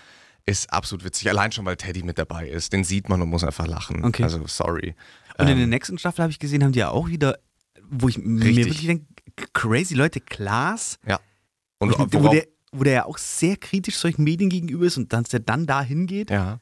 ist 0.46 0.72
absolut 0.72 1.04
witzig. 1.04 1.30
Allein 1.30 1.52
schon, 1.52 1.66
weil 1.66 1.76
Teddy 1.76 2.04
mit 2.04 2.18
dabei 2.18 2.48
ist. 2.48 2.72
Den 2.72 2.86
sieht 2.86 3.10
man 3.10 3.22
und 3.22 3.28
muss 3.30 3.44
einfach 3.44 3.68
lachen. 3.68 4.06
Okay. 4.06 4.24
Also 4.24 4.48
sorry. 4.48 4.96
Und 5.38 5.48
in 5.48 5.52
Ähm, 5.52 5.58
der 5.58 5.68
nächsten 5.68 5.98
Staffel 5.98 6.24
habe 6.24 6.32
ich 6.32 6.40
gesehen, 6.40 6.64
haben 6.64 6.72
die 6.72 6.80
ja 6.80 6.90
auch 6.92 7.10
wieder, 7.10 7.38
wo 7.90 8.08
ich 8.08 8.18
mir 8.18 8.46
Richtig. 8.46 8.66
wirklich 8.66 8.88
denke, 8.88 9.06
crazy 9.52 9.94
Leute, 9.96 10.22
Klaas, 10.22 10.98
ja. 11.06 11.20
wo, 11.80 11.86
Und 11.88 11.92
ich, 11.92 12.20
wo, 12.24 12.30
der, 12.30 12.48
wo 12.72 12.84
der 12.84 12.94
ja 12.94 13.06
auch 13.06 13.18
sehr 13.18 13.58
kritisch 13.58 13.98
solchen 13.98 14.24
Medien 14.24 14.50
gegenüber 14.50 14.86
ist 14.86 14.98
und 14.98 15.14
dass 15.14 15.30
der 15.30 15.40
dann 15.40 15.66
da 15.66 15.82
hingeht. 15.82 16.30
Ja. 16.30 16.60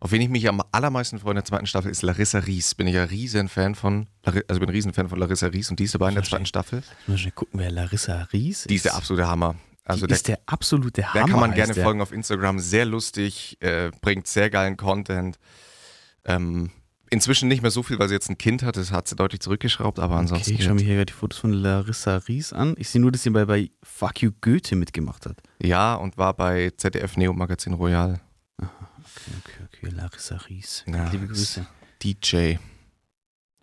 Auf 0.00 0.12
wen 0.12 0.20
ich 0.20 0.28
mich 0.28 0.48
am 0.48 0.62
allermeisten 0.70 1.18
freue 1.18 1.30
in 1.30 1.36
der 1.36 1.44
zweiten 1.44 1.66
Staffel 1.66 1.90
ist 1.90 2.02
Larissa 2.02 2.40
Ries. 2.40 2.74
Bin 2.74 2.86
ich 2.86 2.94
ja 2.94 3.04
riesen 3.04 3.48
Fan 3.48 3.74
von, 3.74 4.06
also 4.24 4.60
bin 4.60 4.68
ein 4.68 4.74
riesen 4.74 4.92
Fan 4.92 5.08
von 5.08 5.18
Larissa 5.18 5.46
Ries 5.46 5.70
und 5.70 5.78
die 5.78 5.84
ist 5.84 5.94
dabei 5.94 6.10
in 6.10 6.14
der 6.14 6.24
zweiten 6.24 6.46
Staffel. 6.46 6.82
Mal 7.06 7.16
schnell 7.16 7.32
gucken, 7.32 7.60
wer 7.60 7.70
Larissa 7.70 8.28
Ries 8.32 8.60
ist. 8.60 8.70
Die 8.70 8.74
ist 8.74 8.84
der 8.84 8.96
absolute 8.96 9.26
Hammer. 9.26 9.54
Also 9.86 10.02
die 10.02 10.08
der, 10.08 10.16
ist 10.16 10.28
der 10.28 10.40
absolute 10.46 11.02
Hammer. 11.06 11.24
der 11.24 11.30
kann 11.30 11.40
man 11.40 11.54
gerne 11.54 11.74
folgen 11.74 12.02
auf 12.02 12.12
Instagram. 12.12 12.58
Sehr 12.58 12.84
lustig, 12.84 13.56
äh, 13.60 13.90
bringt 14.02 14.26
sehr 14.26 14.50
geilen 14.50 14.76
Content. 14.76 15.38
Ähm, 16.26 16.70
inzwischen 17.10 17.48
nicht 17.48 17.62
mehr 17.62 17.70
so 17.70 17.82
viel, 17.82 17.98
weil 17.98 18.08
sie 18.08 18.14
jetzt 18.14 18.28
ein 18.30 18.38
Kind 18.38 18.62
hat. 18.62 18.76
Das 18.76 18.90
hat 18.92 19.08
sie 19.08 19.16
deutlich 19.16 19.40
zurückgeschraubt, 19.40 19.98
aber 19.98 20.14
Okay, 20.14 20.20
ansonsten. 20.20 20.54
ich 20.54 20.64
schaue 20.64 20.74
mir 20.74 20.82
hier 20.84 20.94
gerade 20.94 21.06
die 21.06 21.12
Fotos 21.12 21.38
von 21.38 21.52
Larissa 21.52 22.16
Ries 22.28 22.52
an. 22.52 22.74
Ich 22.78 22.88
sehe 22.90 23.00
nur, 23.00 23.12
dass 23.12 23.22
sie 23.22 23.30
bei, 23.30 23.44
bei 23.44 23.70
Fuck 23.82 24.22
You 24.22 24.32
Goethe 24.40 24.76
mitgemacht 24.76 25.26
hat. 25.26 25.40
ja, 25.60 25.94
und 25.94 26.16
war 26.18 26.34
bei 26.34 26.70
ZDF 26.76 27.16
Neo 27.16 27.32
Magazin 27.32 27.74
Royal. 27.74 28.20
Okay, 28.58 28.68
okay, 29.38 29.64
okay. 29.86 29.94
Larissa 29.94 30.36
Ries. 30.48 30.84
Ja, 30.86 31.08
Liebe 31.10 31.26
Grüße. 31.28 31.66
DJ. 32.02 32.56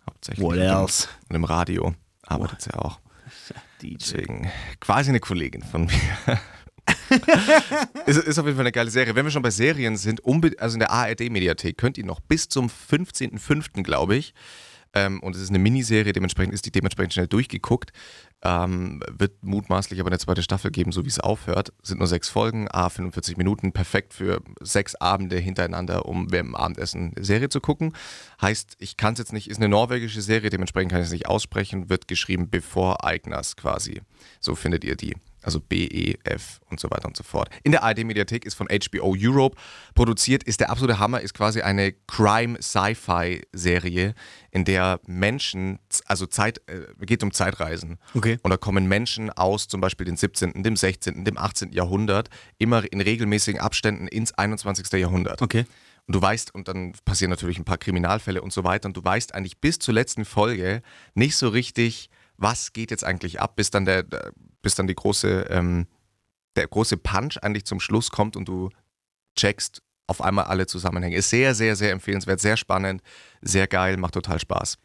Hauptsächlich. 0.08 0.44
What 0.44 0.56
else? 0.56 1.08
Und 1.28 1.36
im 1.36 1.44
Radio 1.44 1.94
arbeitet 2.26 2.62
sie 2.62 2.74
auch. 2.74 3.00
DJ. 3.82 3.96
Deswegen 3.98 4.50
quasi 4.80 5.10
eine 5.10 5.20
Kollegin 5.20 5.62
von 5.62 5.86
mir. 5.86 5.90
ist, 8.06 8.18
ist 8.18 8.38
auf 8.38 8.46
jeden 8.46 8.56
Fall 8.56 8.64
eine 8.64 8.72
geile 8.72 8.90
Serie. 8.90 9.14
Wenn 9.14 9.24
wir 9.24 9.30
schon 9.30 9.42
bei 9.42 9.50
Serien 9.50 9.96
sind, 9.96 10.20
also 10.58 10.74
in 10.74 10.80
der 10.80 10.90
ARD-Mediathek 10.90 11.76
könnt 11.76 11.98
ihr 11.98 12.04
noch 12.04 12.20
bis 12.20 12.48
zum 12.48 12.68
15.05., 12.68 13.82
glaube 13.82 14.16
ich, 14.16 14.34
ähm, 14.94 15.20
und 15.20 15.34
es 15.34 15.42
ist 15.42 15.48
eine 15.48 15.58
Miniserie, 15.58 16.12
dementsprechend 16.12 16.52
ist 16.52 16.66
die 16.66 16.70
dementsprechend 16.70 17.14
schnell 17.14 17.26
durchgeguckt, 17.26 17.92
ähm, 18.42 19.00
wird 19.08 19.42
mutmaßlich 19.42 20.00
aber 20.00 20.10
eine 20.10 20.18
zweite 20.18 20.42
Staffel 20.42 20.70
geben, 20.70 20.92
so 20.92 21.04
wie 21.04 21.08
es 21.08 21.20
aufhört. 21.20 21.72
Sind 21.82 21.98
nur 21.98 22.08
sechs 22.08 22.28
Folgen, 22.28 22.68
a 22.70 22.88
45 22.88 23.36
Minuten, 23.36 23.72
perfekt 23.72 24.12
für 24.12 24.42
sechs 24.60 24.94
Abende 24.96 25.38
hintereinander, 25.38 26.06
um 26.06 26.28
dem 26.28 26.54
Abendessen 26.54 27.12
eine 27.16 27.24
Serie 27.24 27.48
zu 27.48 27.60
gucken. 27.60 27.94
Heißt, 28.40 28.76
ich 28.78 28.96
kann 28.96 29.14
es 29.14 29.20
jetzt 29.20 29.32
nicht, 29.32 29.48
ist 29.48 29.58
eine 29.58 29.68
norwegische 29.68 30.20
Serie, 30.20 30.50
dementsprechend 30.50 30.92
kann 30.92 31.00
ich 31.00 31.06
es 31.06 31.12
nicht 31.12 31.26
aussprechen, 31.26 31.88
wird 31.88 32.08
geschrieben 32.08 32.50
bevor 32.50 33.04
Eigners 33.04 33.56
quasi. 33.56 34.02
So 34.40 34.54
findet 34.54 34.84
ihr 34.84 34.96
die. 34.96 35.14
Also 35.42 35.60
B, 35.60 35.86
E, 35.86 36.18
F 36.24 36.60
und 36.70 36.80
so 36.80 36.90
weiter 36.90 37.06
und 37.06 37.16
so 37.16 37.22
fort. 37.22 37.48
In 37.62 37.72
der 37.72 37.82
ARD-Mediathek 37.82 38.44
ist 38.44 38.54
von 38.54 38.68
HBO 38.68 39.14
Europe 39.18 39.56
produziert, 39.94 40.42
ist 40.44 40.60
der 40.60 40.70
absolute 40.70 40.98
Hammer, 40.98 41.20
ist 41.20 41.34
quasi 41.34 41.62
eine 41.62 41.92
Crime-Sci-Fi-Serie, 42.06 44.14
in 44.50 44.64
der 44.64 45.00
Menschen, 45.06 45.78
also 46.06 46.26
Zeit, 46.26 46.60
äh, 46.68 46.86
geht 47.04 47.22
um 47.22 47.32
Zeitreisen. 47.32 47.98
Okay. 48.14 48.38
Und 48.42 48.50
da 48.50 48.56
kommen 48.56 48.86
Menschen 48.86 49.30
aus 49.30 49.66
zum 49.66 49.80
Beispiel 49.80 50.04
dem 50.04 50.16
17., 50.16 50.62
dem 50.62 50.76
16., 50.76 51.24
dem 51.24 51.38
18. 51.38 51.72
Jahrhundert, 51.72 52.28
immer 52.58 52.90
in 52.92 53.00
regelmäßigen 53.00 53.60
Abständen 53.60 54.08
ins 54.08 54.32
21. 54.32 55.00
Jahrhundert. 55.00 55.40
Okay. 55.40 55.64
Und 56.06 56.16
du 56.16 56.22
weißt, 56.22 56.54
und 56.54 56.68
dann 56.68 56.92
passieren 57.04 57.30
natürlich 57.30 57.58
ein 57.58 57.64
paar 57.64 57.78
Kriminalfälle 57.78 58.42
und 58.42 58.52
so 58.52 58.64
weiter, 58.64 58.88
und 58.88 58.96
du 58.96 59.04
weißt 59.04 59.34
eigentlich 59.34 59.60
bis 59.60 59.78
zur 59.78 59.94
letzten 59.94 60.24
Folge 60.24 60.82
nicht 61.14 61.36
so 61.36 61.48
richtig, 61.48 62.10
was 62.42 62.72
geht 62.72 62.90
jetzt 62.90 63.04
eigentlich 63.04 63.40
ab, 63.40 63.56
bis 63.56 63.70
dann 63.70 63.84
der, 63.84 64.02
der- 64.02 64.32
bis 64.62 64.74
dann 64.74 64.86
die 64.86 64.94
große, 64.94 65.46
ähm, 65.50 65.86
der 66.56 66.66
große 66.68 66.96
Punch 66.96 67.38
eigentlich 67.42 67.64
zum 67.64 67.80
Schluss 67.80 68.10
kommt 68.10 68.36
und 68.36 68.46
du 68.48 68.68
checkst 69.38 69.82
auf 70.06 70.20
einmal 70.20 70.44
alle 70.44 70.66
Zusammenhänge. 70.66 71.16
Ist 71.16 71.30
sehr, 71.30 71.54
sehr, 71.54 71.74
sehr 71.76 71.92
empfehlenswert, 71.92 72.40
sehr 72.40 72.56
spannend, 72.56 73.02
sehr 73.40 73.66
geil, 73.66 73.96
macht 73.96 74.14
total 74.14 74.38
Spaß. 74.38 74.76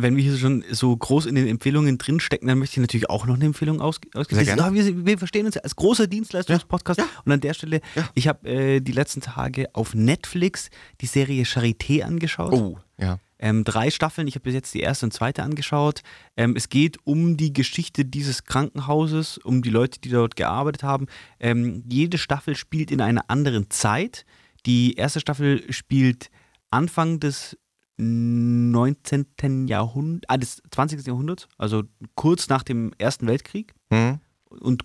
Wenn 0.00 0.14
wir 0.16 0.22
hier 0.22 0.36
schon 0.38 0.64
so 0.70 0.96
groß 0.96 1.26
in 1.26 1.34
den 1.34 1.48
Empfehlungen 1.48 1.98
drinstecken, 1.98 2.46
dann 2.46 2.58
möchte 2.60 2.74
ich 2.74 2.80
natürlich 2.82 3.10
auch 3.10 3.26
noch 3.26 3.34
eine 3.34 3.46
Empfehlung 3.46 3.80
aus 3.80 3.96
ausgeben. 4.14 4.44
Gerne. 4.44 4.72
Wir, 4.72 5.04
wir 5.06 5.18
verstehen 5.18 5.44
uns 5.46 5.56
ja 5.56 5.62
als 5.62 5.74
großer 5.74 6.06
Dienstleistungspodcast. 6.06 7.00
Und 7.24 7.32
an 7.32 7.40
der 7.40 7.52
Stelle, 7.52 7.80
ich 8.14 8.28
habe 8.28 8.48
äh, 8.48 8.80
die 8.80 8.92
letzten 8.92 9.20
Tage 9.22 9.66
auf 9.74 9.94
Netflix 9.94 10.70
die 11.00 11.06
Serie 11.06 11.42
Charité 11.42 12.02
angeschaut. 12.02 12.52
Oh, 12.52 12.78
ja. 12.96 13.18
Ähm, 13.40 13.64
drei 13.64 13.90
Staffeln, 13.90 14.26
ich 14.26 14.34
habe 14.34 14.44
bis 14.44 14.54
jetzt 14.54 14.74
die 14.74 14.80
erste 14.80 15.06
und 15.06 15.12
zweite 15.12 15.42
angeschaut. 15.42 16.02
Ähm, 16.36 16.54
es 16.56 16.68
geht 16.68 16.96
um 17.04 17.36
die 17.36 17.52
Geschichte 17.52 18.04
dieses 18.04 18.44
Krankenhauses, 18.44 19.38
um 19.38 19.62
die 19.62 19.70
Leute, 19.70 20.00
die 20.00 20.08
dort 20.08 20.34
gearbeitet 20.36 20.82
haben. 20.82 21.06
Ähm, 21.38 21.84
jede 21.88 22.18
Staffel 22.18 22.56
spielt 22.56 22.90
in 22.90 23.00
einer 23.00 23.28
anderen 23.28 23.70
Zeit. 23.70 24.24
Die 24.66 24.94
erste 24.94 25.20
Staffel 25.20 25.72
spielt 25.72 26.30
Anfang 26.70 27.20
des 27.20 27.56
19. 27.96 29.66
Jahrhunderts, 29.68 30.24
ah, 30.28 30.36
des 30.36 30.62
20. 30.70 31.06
Jahrhunderts, 31.06 31.48
also 31.58 31.84
kurz 32.14 32.48
nach 32.48 32.62
dem 32.62 32.92
Ersten 32.98 33.26
Weltkrieg 33.26 33.74
Mhm. 33.90 34.20
und 34.50 34.82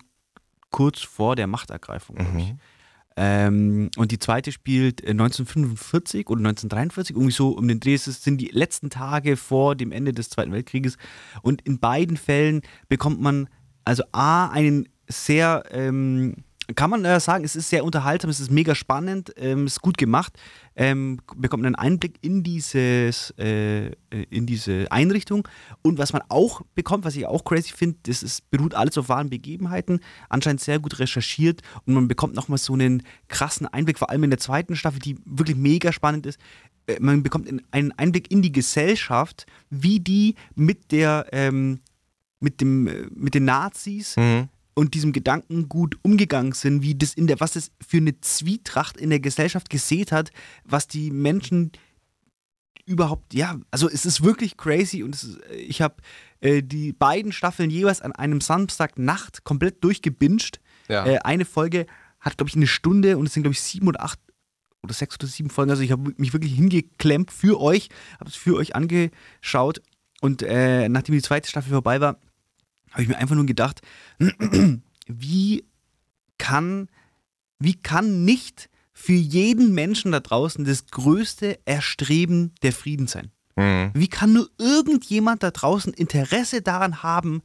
kurz 0.69 1.01
vor 1.01 1.36
der 1.36 1.48
Machtergreifung, 1.48 2.15
glaube 2.15 2.39
ich. 2.39 2.51
Mhm. 2.53 2.60
Ähm, 3.15 3.89
und 3.98 4.12
die 4.12 4.20
zweite 4.20 4.51
spielt 4.51 5.03
äh, 5.03 5.12
1945 5.12 6.29
oder 6.29 6.39
1943, 6.39 7.15
irgendwie 7.15 7.34
so 7.34 7.50
um 7.50 7.67
den 7.67 7.79
Dreh. 7.79 7.93
Es 7.93 8.05
sind 8.05 8.39
die 8.39 8.50
letzten 8.51 8.89
Tage 8.89 9.38
vor 9.38 9.75
dem 9.75 9.91
Ende 9.91 10.13
des 10.13 10.29
Zweiten 10.29 10.51
Weltkrieges. 10.51 10.98
Und 11.41 11.62
in 11.62 11.79
beiden 11.79 12.17
Fällen 12.17 12.62
bekommt 12.89 13.22
man 13.22 13.48
also 13.86 14.03
A, 14.12 14.48
einen 14.48 14.89
sehr, 15.08 15.63
ähm, 15.72 16.36
kann 16.75 16.89
man 16.89 17.03
äh, 17.05 17.20
sagen, 17.20 17.43
es 17.43 17.55
ist 17.55 17.70
sehr 17.70 17.84
unterhaltsam, 17.84 18.29
es 18.29 18.39
ist 18.39 18.51
mega 18.51 18.74
spannend, 18.75 19.34
ähm, 19.38 19.65
es 19.65 19.74
ist 19.74 19.82
gut 19.82 19.98
gemacht, 19.98 20.34
ähm, 20.75 21.20
bekommt 21.36 21.65
einen 21.65 21.75
Einblick 21.75 22.17
in, 22.22 22.41
dieses, 22.43 23.34
äh, 23.38 23.88
äh, 23.88 23.91
in 24.29 24.46
diese 24.46 24.91
Einrichtung. 24.91 25.48
Und 25.82 25.98
was 25.98 26.13
man 26.13 26.22
auch 26.29 26.62
bekommt, 26.75 27.05
was 27.05 27.15
ich 27.15 27.25
auch 27.25 27.43
crazy 27.43 27.74
finde, 27.74 27.98
das 28.03 28.24
ist, 28.24 28.50
beruht 28.50 28.74
alles 28.75 28.98
auf 28.98 29.10
wahren 29.10 29.29
Begebenheiten, 29.29 30.00
anscheinend 30.29 30.62
sehr 30.62 30.79
gut 30.79 31.00
recherchiert 31.00 31.62
und 31.86 31.93
man 31.93 32.08
bekommt 32.08 32.36
nochmal 32.36 32.58
so 32.58 32.74
einen 32.74 33.03
krassen 33.27 33.67
Einblick, 33.67 34.00
vor 34.00 34.10
allem 34.10 34.24
in 34.24 34.29
der 34.29 34.39
zweiten 34.39 34.75
Staffel, 34.75 35.00
die 35.00 35.17
wirklich 35.25 35.58
mega 35.58 35.91
spannend 35.91 36.25
ist. 36.25 36.39
Äh, 36.88 36.98
Man 37.00 37.24
bekommt 37.24 37.48
in- 37.48 37.62
einen 37.72 37.91
Einblick 37.93 38.32
in 38.32 38.41
die 38.41 38.51
Gesellschaft, 38.51 39.46
wie 39.70 40.00
die 40.00 40.36
mit 40.55 40.91
der, 40.91 41.27
ähm, 41.32 41.79
mit 42.39 42.62
dem, 42.62 42.88
äh, 42.88 43.08
mit 43.13 43.36
den 43.36 43.46
Nazis 43.46 44.15
Mhm. 44.17 44.50
Und 44.75 44.94
diesem 44.94 45.13
Gedankengut 45.13 45.98
umgegangen 46.01 46.53
sind, 46.53 46.82
wie 46.82 46.96
das 46.96 47.13
in 47.13 47.27
der, 47.27 47.39
was 47.39 47.53
das 47.53 47.72
für 47.86 47.98
eine 47.98 48.20
Zwietracht 48.22 48.98
in 48.98 49.10
der 49.10 49.20
Gesellschaft 49.20 49.70
gesät 49.70 50.12
hat, 50.12 50.32
was 50.63 50.88
die 50.88 51.12
Menschen 51.12 51.72
überhaupt, 52.86 53.34
ja, 53.34 53.60
also 53.72 53.89
es 53.89 54.06
ist 54.06 54.24
wirklich 54.24 54.58
crazy 54.58 55.03
und 55.03 55.15
ist, 55.15 55.39
äh, 55.50 55.56
ich 55.56 55.82
habe 55.82 55.96
äh, 56.42 56.62
die 56.62 56.92
beiden 56.92 57.32
Staffeln 57.32 57.70
jeweils 57.70 58.01
an 58.01 58.12
einem 58.12 58.42
Samstagnacht 58.42 59.44
komplett 59.44 59.84
durchgebinged. 59.84 60.60
Ja. 60.89 61.06
Äh, 61.06 61.20
eine 61.20 61.46
Folge 61.46 61.86
hat, 62.20 62.38
glaube 62.38 62.50
ich, 62.50 62.56
eine 62.56 62.68
Stunde 62.68 63.18
und 63.18 63.25
es 63.25 63.34
sind, 63.34 63.44
glaube 63.44 63.53
ich, 63.53 63.62
sieben 63.62 63.88
oder 63.88 64.03
acht 64.03 64.20
oder 64.82 64.94
sechs 64.94 65.15
oder 65.15 65.27
sieben 65.27 65.50
Folgen. 65.50 65.72
Also 65.72 65.84
ich 65.84 65.92
habe 65.92 66.13
mich 66.18 66.34
wirklich 66.34 66.56
hingeklemmt 66.56 67.32
für 67.32 67.60
euch, 67.62 67.89
habe 68.20 68.30
es 68.30 68.36
für 68.36 68.56
euch 68.56 68.75
angeschaut 68.75 69.82
und 70.20 70.42
äh, 70.42 70.89
nachdem 70.89 71.15
die 71.15 71.22
zweite 71.22 71.50
Staffel 71.50 71.72
vorbei 71.72 72.01
war, 72.01 72.18
habe 72.94 73.04
ich 73.04 73.10
mir 73.10 73.18
einfach 73.18 73.36
nur 73.36 73.46
gedacht, 73.46 73.82
wie 75.08 75.66
kann, 76.38 76.88
wie 77.60 77.76
kann 77.76 78.24
nicht 78.24 78.70
für 78.94 79.14
jeden 79.14 79.74
Menschen 79.74 80.12
da 80.12 80.20
draußen 80.20 80.64
das 80.64 80.86
größte 80.88 81.60
Erstreben 81.66 82.54
der 82.62 82.72
Frieden 82.72 83.08
sein? 83.08 83.32
Mhm. 83.56 83.92
Wie 83.94 84.08
kann 84.08 84.34
nur 84.34 84.50
irgendjemand 84.58 85.44
da 85.44 85.52
draußen 85.52 85.94
Interesse 85.94 86.62
daran 86.62 87.04
haben, 87.04 87.42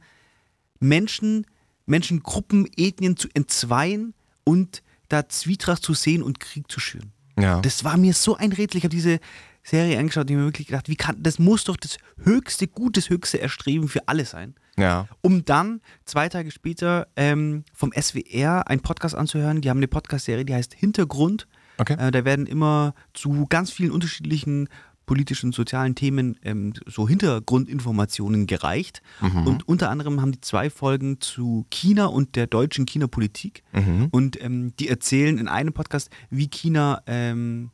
Menschen, 0.79 1.45
Menschengruppen, 1.85 2.67
Ethnien 2.77 3.17
zu 3.17 3.27
entzweien 3.33 4.13
und 4.43 4.83
da 5.09 5.27
Zwietracht 5.27 5.83
zu 5.83 5.93
sehen 5.93 6.23
und 6.23 6.39
Krieg 6.39 6.71
zu 6.71 6.79
schüren? 6.79 7.11
Ja. 7.37 7.61
Das 7.61 7.83
war 7.83 7.97
mir 7.97 8.13
so 8.13 8.35
ein 8.35 8.51
Rätsel. 8.51 8.77
Ich 8.77 8.83
habe 8.83 8.95
diese 8.95 9.19
Serie 9.63 9.99
angeschaut 9.99 10.29
und 10.29 10.37
mir 10.37 10.43
wirklich 10.43 10.67
gedacht, 10.67 10.89
wie 10.89 10.95
kann, 10.95 11.21
das 11.21 11.39
muss 11.39 11.63
doch 11.63 11.77
das 11.77 11.97
höchste 12.23 12.67
Gut, 12.67 12.97
das 12.97 13.09
höchste 13.09 13.39
Erstreben 13.39 13.87
für 13.87 14.07
alle 14.07 14.25
sein. 14.25 14.55
Ja. 14.79 15.07
Um 15.21 15.45
dann 15.45 15.81
zwei 16.05 16.29
Tage 16.29 16.51
später 16.51 17.07
ähm, 17.15 17.63
vom 17.73 17.91
SWR 17.91 18.67
einen 18.67 18.81
Podcast 18.81 19.15
anzuhören. 19.15 19.61
Die 19.61 19.69
haben 19.69 19.77
eine 19.77 19.87
Podcast-Serie, 19.87 20.45
die 20.45 20.53
heißt 20.53 20.73
Hintergrund. 20.73 21.47
Okay. 21.77 21.95
Äh, 21.99 22.11
da 22.11 22.25
werden 22.25 22.45
immer 22.45 22.93
zu 23.13 23.45
ganz 23.47 23.71
vielen 23.71 23.91
unterschiedlichen 23.91 24.69
politischen 25.05 25.47
und 25.47 25.55
sozialen 25.55 25.95
Themen 25.95 26.37
ähm, 26.43 26.73
so 26.85 27.07
Hintergrundinformationen 27.09 28.45
gereicht. 28.45 29.01
Und 29.45 29.67
unter 29.67 29.89
anderem 29.89 30.21
haben 30.21 30.33
die 30.33 30.41
zwei 30.41 30.69
Folgen 30.69 31.19
zu 31.19 31.65
China 31.71 32.05
und 32.05 32.35
der 32.35 32.45
deutschen 32.45 32.85
China-Politik. 32.85 33.63
Und 34.11 34.39
ähm, 34.43 34.75
die 34.79 34.87
erzählen 34.87 35.39
in 35.39 35.47
einem 35.47 35.73
Podcast, 35.73 36.11
wie 36.29 36.47
China 36.47 37.01
ähm, 37.07 37.71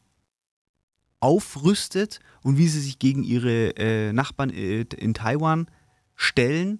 aufrüstet 1.19 2.19
und 2.41 2.57
wie 2.57 2.69
sie 2.69 2.79
sich 2.79 2.99
gegen 2.99 3.23
ihre 3.23 3.75
äh, 3.75 4.13
Nachbarn 4.13 4.49
äh, 4.49 4.85
in 4.95 5.13
Taiwan 5.13 5.67
stellen. 6.15 6.79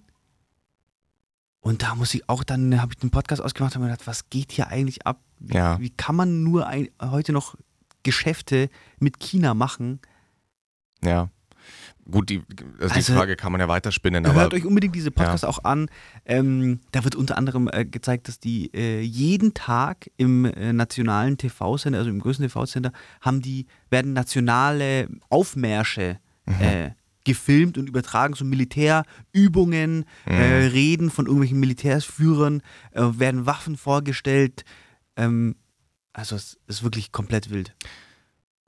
Und 1.66 1.82
da 1.82 1.96
muss 1.96 2.14
ich 2.14 2.28
auch 2.28 2.44
dann, 2.44 2.80
habe 2.80 2.92
ich 2.92 2.98
den 3.00 3.10
Podcast 3.10 3.42
ausgemacht 3.42 3.72
und 3.72 3.80
habe 3.80 3.86
mir 3.86 3.90
gedacht, 3.90 4.06
was 4.06 4.30
geht 4.30 4.52
hier 4.52 4.68
eigentlich 4.68 5.04
ab? 5.04 5.18
Wie, 5.40 5.54
Ja. 5.56 5.80
wie 5.80 5.90
kann 5.90 6.14
man 6.14 6.44
nur 6.44 6.68
ein, 6.68 6.88
heute 7.02 7.32
noch 7.32 7.56
Geschäfte 8.04 8.68
mit 9.00 9.18
China 9.18 9.52
machen? 9.52 9.98
Ja. 11.02 11.28
Gut, 12.08 12.30
die, 12.30 12.40
also 12.80 12.94
Also, 12.94 13.12
die 13.12 13.18
Frage 13.18 13.34
kann 13.34 13.50
man 13.50 13.60
ja 13.60 13.66
weiterspinnen, 13.66 14.24
aber 14.26 14.42
Hört 14.42 14.54
euch 14.54 14.64
unbedingt 14.64 14.94
diese 14.94 15.10
Podcasts 15.10 15.42
auch 15.42 15.64
an. 15.64 15.88
Ähm, 16.24 16.78
da 16.92 17.02
wird 17.02 17.16
unter 17.16 17.36
anderem 17.36 17.68
äh, 17.72 17.84
gezeigt, 17.84 18.28
dass 18.28 18.38
die 18.38 18.72
äh, 18.72 19.00
jeden 19.00 19.52
Tag 19.52 20.08
im 20.16 20.44
äh, 20.44 20.72
nationalen 20.72 21.36
TV-Sender, 21.36 21.98
also 21.98 22.10
im 22.10 22.20
größten 22.20 22.46
TV-Sender, 22.46 22.92
haben 23.20 23.42
die, 23.42 23.66
werden 23.90 24.12
nationale 24.12 25.08
Aufmärsche 25.30 26.20
äh, 26.60 26.90
gefilmt 27.26 27.76
und 27.76 27.88
übertragen, 27.88 28.34
so 28.34 28.44
Militärübungen, 28.44 30.04
äh, 30.24 30.32
Reden 30.32 31.10
von 31.10 31.26
irgendwelchen 31.26 31.58
Militärsführern, 31.58 32.62
äh, 32.92 33.02
werden 33.02 33.46
Waffen 33.46 33.76
vorgestellt. 33.76 34.64
Ähm, 35.16 35.56
also 36.12 36.36
es 36.36 36.58
ist 36.68 36.84
wirklich 36.84 37.10
komplett 37.12 37.50
wild. 37.50 37.74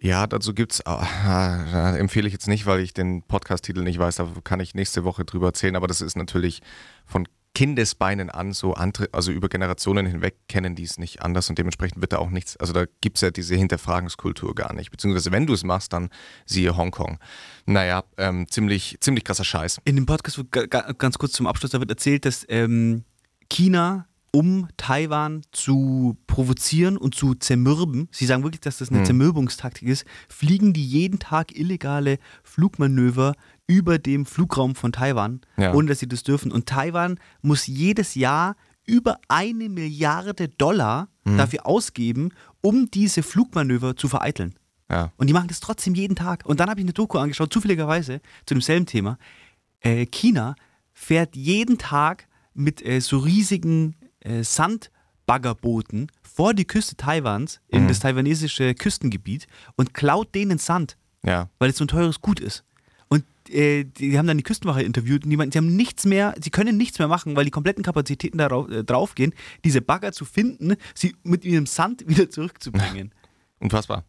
ja, 0.01 0.27
dazu 0.27 0.55
gibt's, 0.55 0.85
ah, 0.87 1.97
empfehle 1.97 2.27
ich 2.27 2.33
jetzt 2.33 2.49
nicht, 2.49 2.67
weil 2.67 2.81
ich 2.81 2.93
den 2.93 3.23
Podcast-Titel 3.23 3.83
nicht 3.83 3.99
weiß, 3.99 4.17
da 4.17 4.29
kann 4.45 4.61
ich 4.61 4.75
nächste 4.75 5.05
Woche 5.05 5.25
drüber 5.25 5.47
erzählen, 5.49 5.77
aber 5.77 5.87
das 5.87 6.01
ist 6.01 6.17
natürlich 6.17 6.61
von 7.07 7.27
Kindesbeinen 7.59 8.31
an 8.31 8.53
so 8.53 8.75
andere, 8.75 9.09
also 9.11 9.33
über 9.33 9.49
Generationen 9.49 10.07
hinweg 10.07 10.37
kennen 10.47 10.77
die 10.77 10.85
es 10.85 10.97
nicht 10.97 11.23
anders 11.23 11.51
und 11.51 11.59
dementsprechend 11.59 12.01
wird 12.01 12.13
da 12.13 12.19
auch 12.19 12.31
nichts, 12.31 12.57
also 12.57 12.73
da 12.73 12.85
gibt's 13.01 13.21
ja 13.21 13.33
diese 13.33 13.57
Hinterfragenskultur 13.57 14.55
gar 14.55 14.73
nicht, 14.75 14.93
beziehungsweise 14.93 15.33
wenn 15.33 15.45
du 15.45 15.55
es 15.55 15.65
machst, 15.65 15.93
dann 15.93 16.09
siehe 16.47 16.77
Hongkong. 16.77 17.19
Naja, 17.67 18.05
ähm, 18.17 18.47
ziemlich, 18.49 18.99
ziemlich 19.01 19.25
krasser 19.25 19.43
Scheiß. 19.43 19.81
In 19.85 19.97
dem 19.97 20.07
Podcast 20.07 20.41
ganz 20.99 21.19
kurz 21.19 21.33
zum 21.33 21.49
Abschluss, 21.49 21.73
da 21.73 21.81
wird 21.81 21.91
erzählt, 21.91 22.27
dass 22.27 22.47
ähm, 22.49 23.03
China, 23.51 24.07
um 24.31 24.69
Taiwan 24.77 25.43
zu 25.51 26.17
provozieren 26.29 26.97
und 26.97 27.17
zu 27.17 27.35
zermürben, 27.35 28.07
sie 28.13 28.27
sagen 28.27 28.45
wirklich, 28.45 28.61
dass 28.61 28.79
das 28.79 28.91
eine 28.91 28.99
Hm. 28.99 29.07
Zermürbungstaktik 29.07 29.89
ist, 29.89 30.05
fliegen 30.29 30.75
die 30.75 30.87
jeden 30.87 31.19
Tag 31.19 31.59
illegale 31.59 32.21
Flugmanöver 32.45 33.35
über 33.69 33.99
dem 33.99 34.27
Flugraum 34.27 34.75
von 34.75 34.91
Taiwan, 34.91 35.43
Ja. 35.57 35.73
ohne 35.75 35.89
dass 35.89 36.01
sie 36.01 36.09
das 36.09 36.25
dürfen. 36.25 36.51
Und 36.51 36.67
Taiwan 36.67 37.21
muss 37.43 37.67
jedes 37.69 38.17
Jahr 38.17 38.57
über 38.87 39.19
eine 39.29 39.69
Milliarde 39.69 40.49
Dollar 40.49 41.09
Hm. 41.27 41.37
dafür 41.37 41.67
ausgeben, 41.67 42.31
um 42.63 42.91
diese 42.91 43.23
Flugmanöver 43.23 43.95
zu 43.97 44.09
vereiteln. 44.09 44.55
Ja. 44.91 45.13
Und 45.19 45.27
die 45.27 45.35
machen 45.35 45.49
das 45.49 45.61
trotzdem 45.61 45.95
jeden 45.95 46.17
Tag. 46.17 46.45
Und 46.47 46.59
dann 46.61 46.71
habe 46.71 46.81
ich 46.81 46.85
eine 46.87 46.95
Doku 46.95 47.19
angeschaut, 47.19 47.53
zufälligerweise, 47.53 48.21
zu 48.47 48.55
demselben 48.55 48.87
Thema. 48.87 49.19
Äh, 49.81 50.07
China 50.07 50.57
fährt 50.95 51.37
jeden 51.37 51.77
Tag 51.77 52.27
mit 52.55 52.85
äh, 52.85 53.01
so 53.01 53.19
riesigen 53.19 53.95
äh, 54.21 54.43
Sandbaggerbooten 54.43 56.11
vor 56.23 56.55
die 56.55 56.65
Küste 56.67 56.97
Taiwans, 56.97 57.61
in 57.69 57.85
Mhm. 57.85 57.89
das 57.89 58.01
taiwanesische 58.01 58.75
Küstengebiet 58.75 59.47
und 59.77 59.93
klaut 59.95 60.35
denen 60.35 60.59
Sand, 60.59 60.97
Ja. 61.25 61.51
weil 61.59 61.71
es 61.71 61.77
so 61.77 61.85
ein 61.85 61.89
teures 61.89 62.21
Gut 62.21 62.41
ist. 62.41 62.65
Äh, 63.51 63.85
die, 63.85 64.19
haben 64.19 64.27
dann 64.27 64.37
die 64.37 64.43
Küstenwache 64.45 64.83
interviewt 64.83 65.25
und 65.25 65.31
die 65.31 65.37
meinten, 65.37 65.53
sie 65.53 65.59
haben 65.59 65.75
nichts 65.77 66.05
mehr, 66.05 66.35
sie 66.43 66.51
können 66.51 66.77
nichts 66.77 66.99
mehr 66.99 67.09
machen, 67.09 67.37
weil 67.37 67.45
die 67.45 67.51
kompletten 67.51 67.83
Kapazitäten 67.85 68.39
darauf, 68.39 68.69
äh, 68.71 68.85
draufgehen, 68.85 69.35
diese 69.65 69.81
Bagger 69.81 70.13
zu 70.13 70.25
finden, 70.25 70.77
sie 70.95 71.17
mit 71.23 71.45
ihrem 71.45 71.67
Sand 71.67 72.07
wieder 72.07 72.29
zurückzubringen. 72.31 73.13
Unfassbar. 73.59 74.05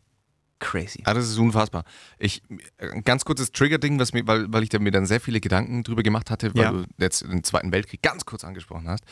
Crazy. 0.60 1.02
Ah, 1.06 1.14
das 1.14 1.30
ist 1.30 1.38
unfassbar. 1.38 1.86
Ich, 2.18 2.44
ein 2.78 3.06
ganz 3.06 3.24
kurzes 3.24 3.54
Trigger-Ding, 3.54 3.98
was 3.98 4.12
mir, 4.12 4.28
weil, 4.28 4.52
weil 4.52 4.62
ich 4.64 4.70
da 4.70 4.78
mir 4.78 4.92
dann 4.92 5.06
sehr 5.06 5.22
viele 5.22 5.40
Gedanken 5.40 5.84
drüber 5.84 6.04
gemacht 6.04 6.30
hatte, 6.30 6.54
weil 6.54 6.62
Ja. 6.64 6.72
du 6.74 6.84
jetzt 6.98 7.22
den 7.22 7.46
Zweiten 7.46 7.72
Weltkrieg 7.72 8.02
ganz 8.02 8.26
kurz 8.26 8.44
angesprochen 8.44 8.90
hast. 8.90 9.06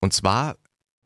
Und 0.00 0.12
zwar, 0.12 0.56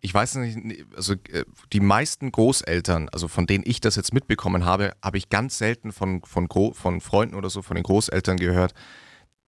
ich 0.05 0.13
weiß 0.13 0.35
nicht, 0.35 0.85
also 0.95 1.15
äh, 1.15 1.47
die 1.73 1.81
meisten 1.81 2.31
Großeltern, 2.31 3.09
also 3.09 3.27
von 3.27 3.47
denen 3.47 3.65
ich 3.67 3.81
das 3.81 3.97
jetzt 3.97 4.13
mitbekommen 4.13 4.67
habe, 4.67 4.93
habe 5.03 5.17
ich 5.17 5.31
ganz 5.31 5.57
selten 5.57 5.93
von, 5.93 6.21
von, 6.25 6.47
von 6.75 7.01
Freunden 7.01 7.35
oder 7.35 7.49
so, 7.49 7.63
von 7.63 7.75
den 7.75 7.85
Großeltern 7.85 8.37
gehört, 8.37 8.75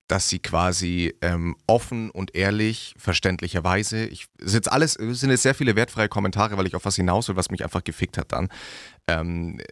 dass 0.08 0.28
sie 0.28 0.38
quasi 0.38 1.14
ähm, 1.20 1.56
offen 1.66 2.10
und 2.10 2.34
ehrlich, 2.34 2.94
verständlicherweise, 2.96 4.06
ich, 4.06 4.26
jetzt 4.40 4.70
alles, 4.70 4.96
es 4.96 5.20
sind 5.20 5.30
jetzt 5.30 5.42
sehr 5.42 5.54
viele 5.54 5.74
wertfreie 5.74 6.08
Kommentare, 6.08 6.56
weil 6.56 6.66
ich 6.66 6.76
auf 6.76 6.84
was 6.84 6.96
hinaus 6.96 7.28
will, 7.28 7.36
was 7.36 7.50
mich 7.50 7.64
einfach 7.64 7.82
gefickt 7.82 8.16
hat 8.16 8.32
dann, 8.32 8.48
ähm, 9.08 9.58
äh, 9.58 9.64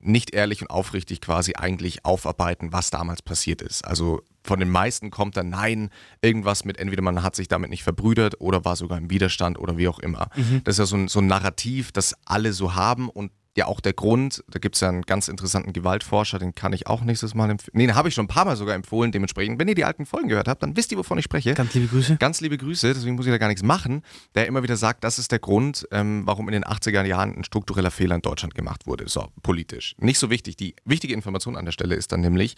nicht 0.00 0.34
ehrlich 0.34 0.60
und 0.62 0.70
aufrichtig 0.70 1.20
quasi 1.20 1.54
eigentlich 1.56 2.04
aufarbeiten, 2.04 2.72
was 2.72 2.90
damals 2.90 3.22
passiert 3.22 3.62
ist. 3.62 3.84
Also 3.84 4.22
von 4.42 4.58
den 4.58 4.70
meisten 4.70 5.10
kommt 5.10 5.36
dann 5.36 5.50
nein, 5.50 5.90
irgendwas 6.22 6.64
mit, 6.64 6.78
entweder 6.78 7.02
man 7.02 7.22
hat 7.22 7.36
sich 7.36 7.48
damit 7.48 7.70
nicht 7.70 7.82
verbrüdert 7.82 8.40
oder 8.40 8.64
war 8.64 8.76
sogar 8.76 8.98
im 8.98 9.10
Widerstand 9.10 9.58
oder 9.58 9.76
wie 9.76 9.88
auch 9.88 9.98
immer. 9.98 10.28
Das 10.64 10.74
ist 10.74 10.78
ja 10.78 10.86
so 10.86 10.96
ein, 10.96 11.08
so 11.08 11.20
ein 11.20 11.26
Narrativ, 11.26 11.92
das 11.92 12.14
alle 12.24 12.52
so 12.52 12.74
haben 12.74 13.08
und 13.08 13.32
ja 13.56 13.66
auch 13.66 13.80
der 13.80 13.92
Grund, 13.92 14.44
da 14.48 14.58
gibt 14.60 14.76
es 14.76 14.80
ja 14.80 14.88
einen 14.88 15.02
ganz 15.02 15.26
interessanten 15.28 15.72
Gewaltforscher, 15.72 16.38
den 16.38 16.54
kann 16.54 16.72
ich 16.72 16.86
auch 16.86 17.02
nächstes 17.02 17.34
Mal 17.34 17.50
empfehlen. 17.50 17.72
Nee, 17.74 17.86
den 17.86 17.96
habe 17.96 18.08
ich 18.08 18.14
schon 18.14 18.26
ein 18.26 18.28
paar 18.28 18.44
Mal 18.44 18.56
sogar 18.56 18.76
empfohlen. 18.76 19.10
Dementsprechend, 19.10 19.58
wenn 19.58 19.66
ihr 19.66 19.74
die 19.74 19.84
alten 19.84 20.06
Folgen 20.06 20.28
gehört 20.28 20.46
habt, 20.46 20.62
dann 20.62 20.76
wisst 20.76 20.92
ihr, 20.92 20.98
wovon 20.98 21.18
ich 21.18 21.24
spreche. 21.24 21.54
Ganz 21.54 21.74
liebe 21.74 21.88
Grüße. 21.88 22.16
Ganz 22.16 22.40
liebe 22.40 22.56
Grüße, 22.56 22.94
deswegen 22.94 23.16
muss 23.16 23.26
ich 23.26 23.32
da 23.32 23.38
gar 23.38 23.48
nichts 23.48 23.64
machen. 23.64 24.02
Der 24.34 24.46
immer 24.46 24.62
wieder 24.62 24.76
sagt, 24.76 25.02
das 25.02 25.18
ist 25.18 25.32
der 25.32 25.40
Grund, 25.40 25.86
ähm, 25.90 26.22
warum 26.26 26.48
in 26.48 26.52
den 26.52 26.64
80er 26.64 27.04
Jahren 27.04 27.36
ein 27.36 27.44
struktureller 27.44 27.90
Fehler 27.90 28.14
in 28.14 28.22
Deutschland 28.22 28.54
gemacht 28.54 28.86
wurde. 28.86 29.08
So, 29.08 29.28
politisch. 29.42 29.96
Nicht 29.98 30.18
so 30.18 30.30
wichtig. 30.30 30.56
Die 30.56 30.76
wichtige 30.84 31.14
Information 31.14 31.56
an 31.56 31.64
der 31.64 31.72
Stelle 31.72 31.96
ist 31.96 32.12
dann 32.12 32.20
nämlich, 32.20 32.54